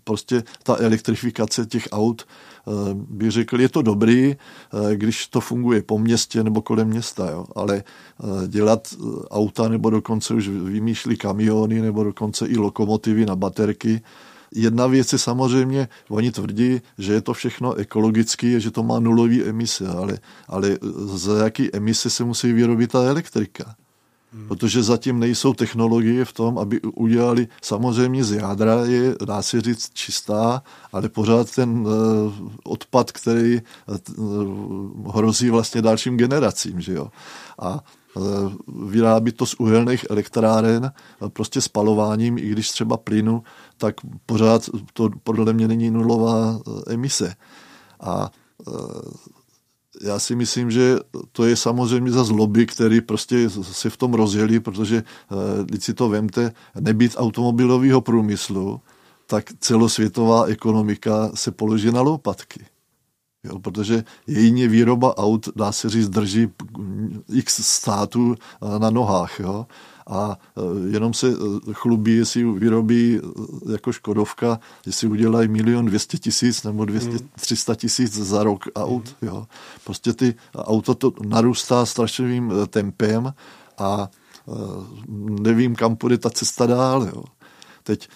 prostě 0.04 0.42
ta 0.62 0.76
elektrifikace 0.76 1.66
těch 1.66 1.88
aut, 1.92 2.22
eh, 2.22 2.70
bych 2.94 3.30
řekl, 3.30 3.60
je 3.60 3.68
to 3.68 3.82
dobrý, 3.82 4.32
eh, 4.32 4.96
když 4.96 5.26
to 5.26 5.40
funguje 5.40 5.82
po 5.82 5.98
městě 5.98 6.44
nebo 6.44 6.62
kolem 6.62 6.88
města, 6.88 7.30
jo. 7.30 7.44
ale 7.54 7.76
eh, 7.84 8.48
dělat 8.48 8.88
eh, 8.92 9.04
auta 9.30 9.68
nebo 9.68 9.90
dokonce 9.90 10.34
už 10.34 10.48
vymýšlí 10.48 11.16
kamiony 11.16 11.80
nebo 11.80 12.04
dokonce 12.04 12.46
i 12.46 12.56
lokomotivy 12.56 13.26
na 13.26 13.36
baterky, 13.36 14.00
Jedna 14.54 14.86
věc 14.86 15.12
je 15.12 15.18
samozřejmě, 15.18 15.88
oni 16.08 16.32
tvrdí, 16.32 16.80
že 16.98 17.12
je 17.12 17.20
to 17.20 17.32
všechno 17.32 17.74
ekologické, 17.74 18.60
že 18.60 18.70
to 18.70 18.82
má 18.82 19.00
nulový 19.00 19.44
emise, 19.44 19.88
ale, 19.88 20.18
ale 20.48 20.78
za 21.04 21.44
jaký 21.44 21.76
emise 21.76 22.10
se 22.10 22.24
musí 22.24 22.52
vyrobit 22.52 22.92
ta 22.92 23.04
elektrika? 23.04 23.74
Protože 24.48 24.82
zatím 24.82 25.18
nejsou 25.20 25.54
technologie 25.54 26.24
v 26.24 26.32
tom, 26.32 26.58
aby 26.58 26.80
udělali, 26.80 27.48
samozřejmě 27.62 28.24
z 28.24 28.32
jádra 28.32 28.84
je, 28.84 29.16
dá 29.24 29.42
se 29.42 29.60
říct, 29.60 29.90
čistá, 29.94 30.62
ale 30.92 31.08
pořád 31.08 31.54
ten 31.54 31.70
uh, 31.70 31.88
odpad, 32.64 33.12
který 33.12 33.60
uh, 34.18 35.14
hrozí 35.14 35.50
vlastně 35.50 35.82
dalším 35.82 36.16
generacím, 36.16 36.80
že 36.80 36.92
jo. 36.92 37.08
A 37.58 37.84
uh, 38.14 38.52
vyrábí 38.90 39.32
to 39.32 39.46
z 39.46 39.54
uhelných 39.54 40.06
elektráren, 40.10 40.92
prostě 41.28 41.60
spalováním, 41.60 42.38
i 42.38 42.48
když 42.48 42.70
třeba 42.70 42.96
plynu, 42.96 43.42
tak 43.76 43.94
pořád 44.26 44.70
to 44.92 45.10
podle 45.22 45.52
mě 45.52 45.68
není 45.68 45.90
nulová 45.90 46.60
emise. 46.86 47.34
A 48.00 48.30
já 50.02 50.18
si 50.18 50.36
myslím, 50.36 50.70
že 50.70 50.96
to 51.32 51.44
je 51.44 51.56
samozřejmě 51.56 52.10
za 52.10 52.24
zloby, 52.24 52.66
který 52.66 53.00
prostě 53.00 53.50
se 53.50 53.90
v 53.90 53.96
tom 53.96 54.14
rozjeli, 54.14 54.60
protože 54.60 55.02
když 55.64 55.84
si 55.84 55.94
to 55.94 56.08
vemte, 56.08 56.52
nebýt 56.80 57.14
automobilového 57.16 58.00
průmyslu, 58.00 58.80
tak 59.26 59.44
celosvětová 59.60 60.44
ekonomika 60.44 61.30
se 61.34 61.50
položí 61.50 61.90
na 61.90 62.00
lopatky. 62.00 62.60
Jo, 63.44 63.58
protože 63.58 64.04
jedině 64.26 64.68
výroba 64.68 65.16
aut, 65.16 65.48
dá 65.56 65.72
se 65.72 65.88
říct, 65.88 66.08
drží 66.08 66.48
x 67.32 67.62
států 67.62 68.34
na 68.78 68.90
nohách. 68.90 69.40
Jo? 69.40 69.66
A 70.08 70.38
jenom 70.90 71.14
se 71.14 71.26
chlubí, 71.72 72.16
jestli 72.16 72.44
vyrobí 72.44 73.20
jako 73.72 73.92
Škodovka, 73.92 74.60
jestli 74.86 75.08
udělají 75.08 75.48
milion 75.48 75.86
dvěstě 75.86 76.18
tisíc 76.18 76.62
nebo 76.62 76.84
200, 76.84 77.18
300 77.40 77.74
tisíc 77.74 78.14
za 78.14 78.42
rok 78.42 78.64
aut. 78.76 79.16
Jo? 79.22 79.46
Prostě 79.84 80.12
ty 80.12 80.34
auto 80.56 80.94
to 80.94 81.12
narůstá 81.26 81.86
strašlivým 81.86 82.52
tempem 82.70 83.32
a 83.78 84.08
nevím, 85.40 85.74
kam 85.74 85.96
půjde 85.96 86.18
ta 86.18 86.30
cesta 86.30 86.66
dál. 86.66 87.02
Jo? 87.02 87.24
Teď 87.88 88.08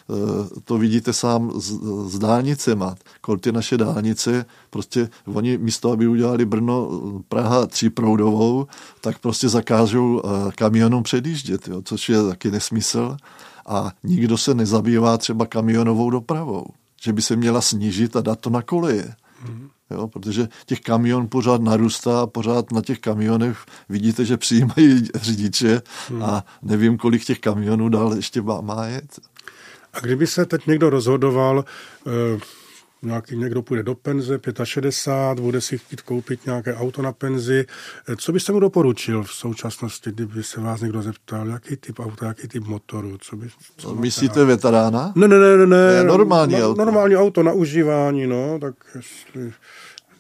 to 0.65 0.79
vidíte 0.79 1.13
sám 1.13 1.53
s, 1.55 1.73
s 2.13 2.19
dálnicema. 2.19 2.95
Ty 3.41 3.53
naše 3.53 3.77
dálnice, 3.77 4.45
prostě 4.71 5.09
oni 5.25 5.59
místo, 5.59 5.93
aby 5.93 6.09
udělali 6.09 6.45
Brno, 6.45 6.91
Praha 7.29 7.67
tříproudovou, 7.67 8.67
tak 9.01 9.19
prostě 9.19 9.49
zakážou 9.49 10.23
kamionům 10.55 11.03
předjíždět, 11.03 11.69
jo, 11.69 11.83
což 11.85 12.09
je 12.09 12.23
taky 12.23 12.51
nesmysl. 12.51 13.17
A 13.67 13.93
nikdo 14.05 14.39
se 14.39 14.55
nezabývá 14.55 15.19
třeba 15.19 15.47
kamionovou 15.47 16.11
dopravou, 16.11 16.67
že 17.03 17.13
by 17.13 17.23
se 17.23 17.37
měla 17.37 17.61
snížit 17.61 18.17
a 18.17 18.21
dát 18.21 18.41
to 18.41 18.51
na 18.51 18.63
koleje. 18.63 19.15
Jo, 19.91 20.09
protože 20.09 20.49
těch 20.67 20.81
kamion 20.81 21.29
pořád 21.29 21.63
narůstá 21.63 22.27
pořád 22.27 22.73
na 22.73 22.81
těch 22.81 22.99
kamionech 22.99 23.59
vidíte, 23.89 24.25
že 24.25 24.37
přijímají 24.37 25.09
řidiče 25.15 25.83
a 26.25 26.45
nevím, 26.63 26.99
kolik 26.99 27.25
těch 27.25 27.39
kamionů 27.39 27.89
dál 27.89 28.15
ještě 28.15 28.43
má, 28.43 28.61
má 28.61 28.87
jet. 28.87 29.21
A 29.93 30.01
kdyby 30.01 30.27
se 30.27 30.47
teď 30.47 30.67
někdo 30.67 30.91
rozhodoval, 30.91 31.65
eh, 32.07 32.41
nějaký 33.03 33.37
někdo 33.37 33.63
půjde 33.63 33.83
do 33.83 33.95
penze, 33.95 34.39
65, 34.65 35.41
bude 35.41 35.61
si 35.61 35.79
chtít 35.79 36.01
koupit 36.01 36.47
nějaké 36.47 36.75
auto 36.75 37.03
na 37.03 37.13
penzi, 37.13 37.67
eh, 38.09 38.17
co 38.17 38.33
byste 38.33 38.53
mu 38.53 38.61
doporučil 38.61 39.23
v 39.23 39.33
současnosti, 39.33 40.11
kdyby 40.11 40.43
se 40.43 40.61
vás 40.61 40.81
někdo 40.81 41.03
zeptal, 41.03 41.49
jaký 41.49 41.77
typ 41.77 42.01
auta, 42.01 42.27
jaký 42.27 42.49
typ 42.49 42.65
motoru, 42.65 43.19
co 43.21 43.37
by... 43.37 43.49
Co 43.77 43.95
Myslíte 43.95 44.45
veterána? 44.45 45.13
Ne, 45.17 45.29
ne, 45.29 45.39
ne, 45.39 45.57
ne, 45.57 45.67
ne. 45.67 46.05
Normální 46.05 46.55
no, 46.55 46.69
auto. 46.69 46.85
Normální 46.85 47.17
auto 47.17 47.43
na 47.43 47.53
užívání, 47.53 48.27
no, 48.27 48.59
tak 48.59 48.75
jestli... 48.95 49.53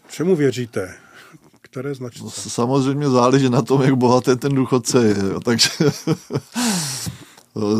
Čemu 0.08 0.36
věříte? 0.36 0.94
Které 1.60 1.94
značce? 1.94 2.24
No, 2.24 2.30
samozřejmě 2.30 3.10
záleží 3.10 3.50
na 3.50 3.62
tom, 3.62 3.82
jak 3.82 3.94
bohatý 3.94 4.36
ten 4.36 4.54
důchodce 4.54 5.06
je. 5.06 5.16
Jo. 5.18 5.40
Takže 5.40 5.68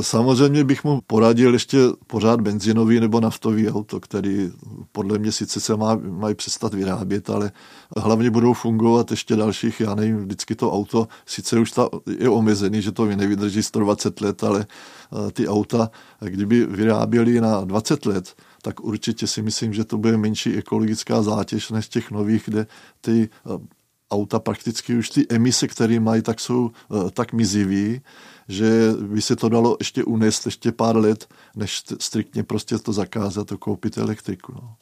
samozřejmě 0.01 0.65
bych 0.65 0.85
mu 0.85 1.01
poradil 1.07 1.53
ještě 1.53 1.79
pořád 2.07 2.41
benzinový 2.41 3.01
nebo 3.01 3.21
naftový 3.21 3.71
auto, 3.71 4.01
který 4.01 4.51
podle 4.93 5.19
mě 5.19 5.33
sice 5.33 5.61
se 5.61 5.77
má, 5.77 5.95
mají 5.95 6.35
přestat 6.35 6.75
vyrábět, 6.75 7.31
ale 7.31 7.53
hlavně 7.97 8.31
budou 8.31 8.53
fungovat 8.53 9.11
ještě 9.11 9.37
dalších, 9.37 9.81
já 9.81 9.95
nevím, 9.95 10.17
vždycky 10.17 10.55
to 10.55 10.73
auto, 10.73 11.09
sice 11.27 11.59
už 11.59 11.71
ta, 11.71 11.89
je 12.19 12.29
omezený, 12.29 12.83
že 12.83 12.93
to 12.93 13.07
nevydrží 13.07 13.63
120 13.63 14.21
let, 14.21 14.45
ale 14.45 14.67
eh, 14.67 15.31
ty 15.33 15.49
auta, 15.49 15.91
kdyby 16.21 16.67
vyráběli 16.67 17.41
na 17.41 17.65
20 17.65 18.07
let, 18.07 18.35
tak 18.63 18.81
určitě 18.81 19.27
si 19.27 19.43
myslím, 19.43 19.73
že 19.73 19.85
to 19.85 19.99
bude 19.99 20.17
menší 20.17 20.55
ekologická 20.55 21.23
zátěž 21.23 21.71
než 21.71 21.89
těch 21.89 22.11
nových, 22.11 22.43
kde 22.47 22.67
ty 23.01 23.29
eh, 23.47 23.82
auta 24.13 24.39
prakticky 24.39 24.95
už 24.95 25.11
ty 25.11 25.27
emise, 25.31 25.69
které 25.69 26.01
mají, 26.01 26.23
tak 26.23 26.41
jsou 26.41 26.71
tak 27.13 27.33
mizivý, 27.33 28.01
že 28.49 28.93
by 29.01 29.23
se 29.23 29.37
to 29.37 29.49
dalo 29.49 29.77
ještě 29.81 30.05
unést 30.05 30.47
ještě 30.47 30.73
pár 30.73 30.97
let, 30.97 31.29
než 31.57 31.83
striktně 32.01 32.43
prostě 32.43 32.79
to 32.79 32.93
zakázat 32.93 33.53
a 33.53 33.57
koupit 33.57 33.99
elektriku. 33.99 34.53
No. 34.55 34.75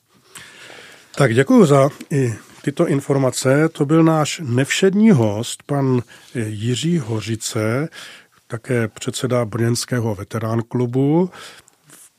Tak 1.15 1.35
děkuji 1.35 1.67
za 1.67 1.89
i 2.11 2.35
tyto 2.63 2.89
informace. 2.89 3.69
To 3.69 3.87
byl 3.87 4.05
náš 4.05 4.41
nevšední 4.45 5.11
host, 5.11 5.63
pan 5.63 6.03
Jiří 6.35 6.99
Hořice, 6.99 7.89
také 8.47 8.89
předseda 8.89 9.45
Brněnského 9.45 10.15
veterán 10.15 10.63
klubu. 10.69 11.31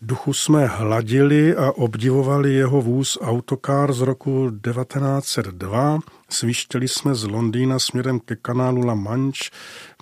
Duchu 0.03 0.33
jsme 0.33 0.65
hladili 0.65 1.55
a 1.55 1.71
obdivovali 1.71 2.53
jeho 2.53 2.81
vůz 2.81 3.17
autokár 3.21 3.93
z 3.93 4.01
roku 4.01 4.51
1902. 4.63 5.99
Svištěli 6.29 6.87
jsme 6.87 7.15
z 7.15 7.23
Londýna 7.23 7.79
směrem 7.79 8.19
ke 8.19 8.35
kanálu 8.35 8.85
La 8.85 8.95
Manche 8.95 9.49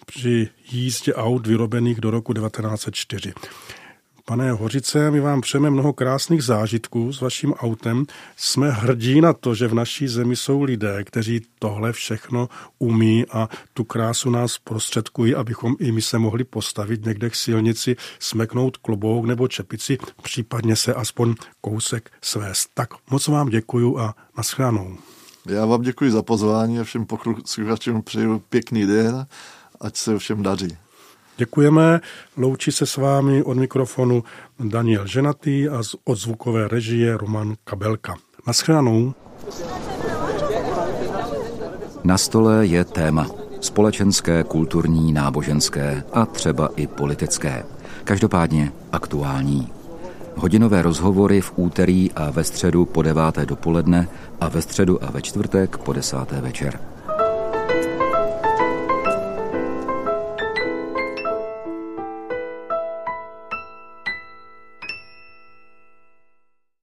při 0.05 0.49
jízdě 0.71 1.13
aut 1.13 1.47
vyrobených 1.47 2.01
do 2.01 2.11
roku 2.11 2.33
1904. 2.33 3.33
Pane 4.30 4.51
Hořice, 4.51 5.11
my 5.11 5.19
vám 5.19 5.41
přejeme 5.41 5.69
mnoho 5.69 5.93
krásných 5.93 6.43
zážitků 6.43 7.13
s 7.13 7.21
vaším 7.21 7.53
autem. 7.53 8.05
Jsme 8.36 8.71
hrdí 8.71 9.21
na 9.21 9.34
to, 9.34 9.55
že 9.55 9.67
v 9.67 9.73
naší 9.73 10.07
zemi 10.07 10.36
jsou 10.36 10.63
lidé, 10.63 11.03
kteří 11.03 11.41
tohle 11.59 11.93
všechno 11.93 12.49
umí 12.80 13.25
a 13.32 13.49
tu 13.73 13.84
krásu 13.84 14.30
nás 14.30 14.57
prostředkují, 14.57 15.36
abychom 15.36 15.75
i 15.80 15.91
my 15.91 16.01
se 16.01 16.19
mohli 16.19 16.43
postavit 16.43 17.05
někde 17.05 17.30
k 17.30 17.36
silnici, 17.36 17.95
smeknout 18.19 18.77
klobouk 18.77 19.25
nebo 19.25 19.47
čepici, 19.47 19.97
případně 20.21 20.75
se 20.75 20.93
aspoň 20.93 21.36
kousek 21.61 22.11
svést. 22.21 22.69
Tak 22.73 22.89
moc 23.11 23.27
vám 23.27 23.49
děkuju 23.49 23.99
a 23.99 24.15
naschledanou. 24.38 24.97
Já 25.45 25.65
vám 25.65 25.82
děkuji 25.82 26.11
za 26.11 26.23
pozvání 26.23 26.80
a 26.80 26.84
všem 26.84 27.05
posluchačům 27.05 28.01
přeju 28.01 28.39
pěkný 28.49 28.86
den 28.86 29.27
ať 29.82 29.97
se 29.97 30.17
všem 30.17 30.43
daří. 30.43 30.77
Děkujeme. 31.39 32.01
Loučí 32.37 32.71
se 32.71 32.85
s 32.85 32.97
vámi 32.97 33.43
od 33.43 33.57
mikrofonu 33.57 34.23
Daniel 34.59 35.07
Ženatý 35.07 35.69
a 35.69 35.81
od 36.05 36.15
zvukové 36.15 36.67
režie 36.67 37.17
Roman 37.17 37.55
Kabelka. 37.63 38.15
Naschledanou. 38.47 39.13
Na 42.03 42.17
stole 42.17 42.65
je 42.65 42.85
téma. 42.85 43.27
Společenské, 43.61 44.43
kulturní, 44.43 45.13
náboženské 45.13 46.03
a 46.13 46.25
třeba 46.25 46.69
i 46.75 46.87
politické. 46.87 47.63
Každopádně 48.03 48.71
aktuální. 48.91 49.71
Hodinové 50.35 50.81
rozhovory 50.81 51.41
v 51.41 51.53
úterý 51.55 52.11
a 52.11 52.31
ve 52.31 52.43
středu 52.43 52.85
po 52.85 53.01
deváté 53.01 53.45
dopoledne 53.45 54.07
a 54.41 54.49
ve 54.49 54.61
středu 54.61 55.03
a 55.03 55.11
ve 55.11 55.21
čtvrtek 55.21 55.77
po 55.77 55.93
desáté 55.93 56.41
večer. 56.41 56.88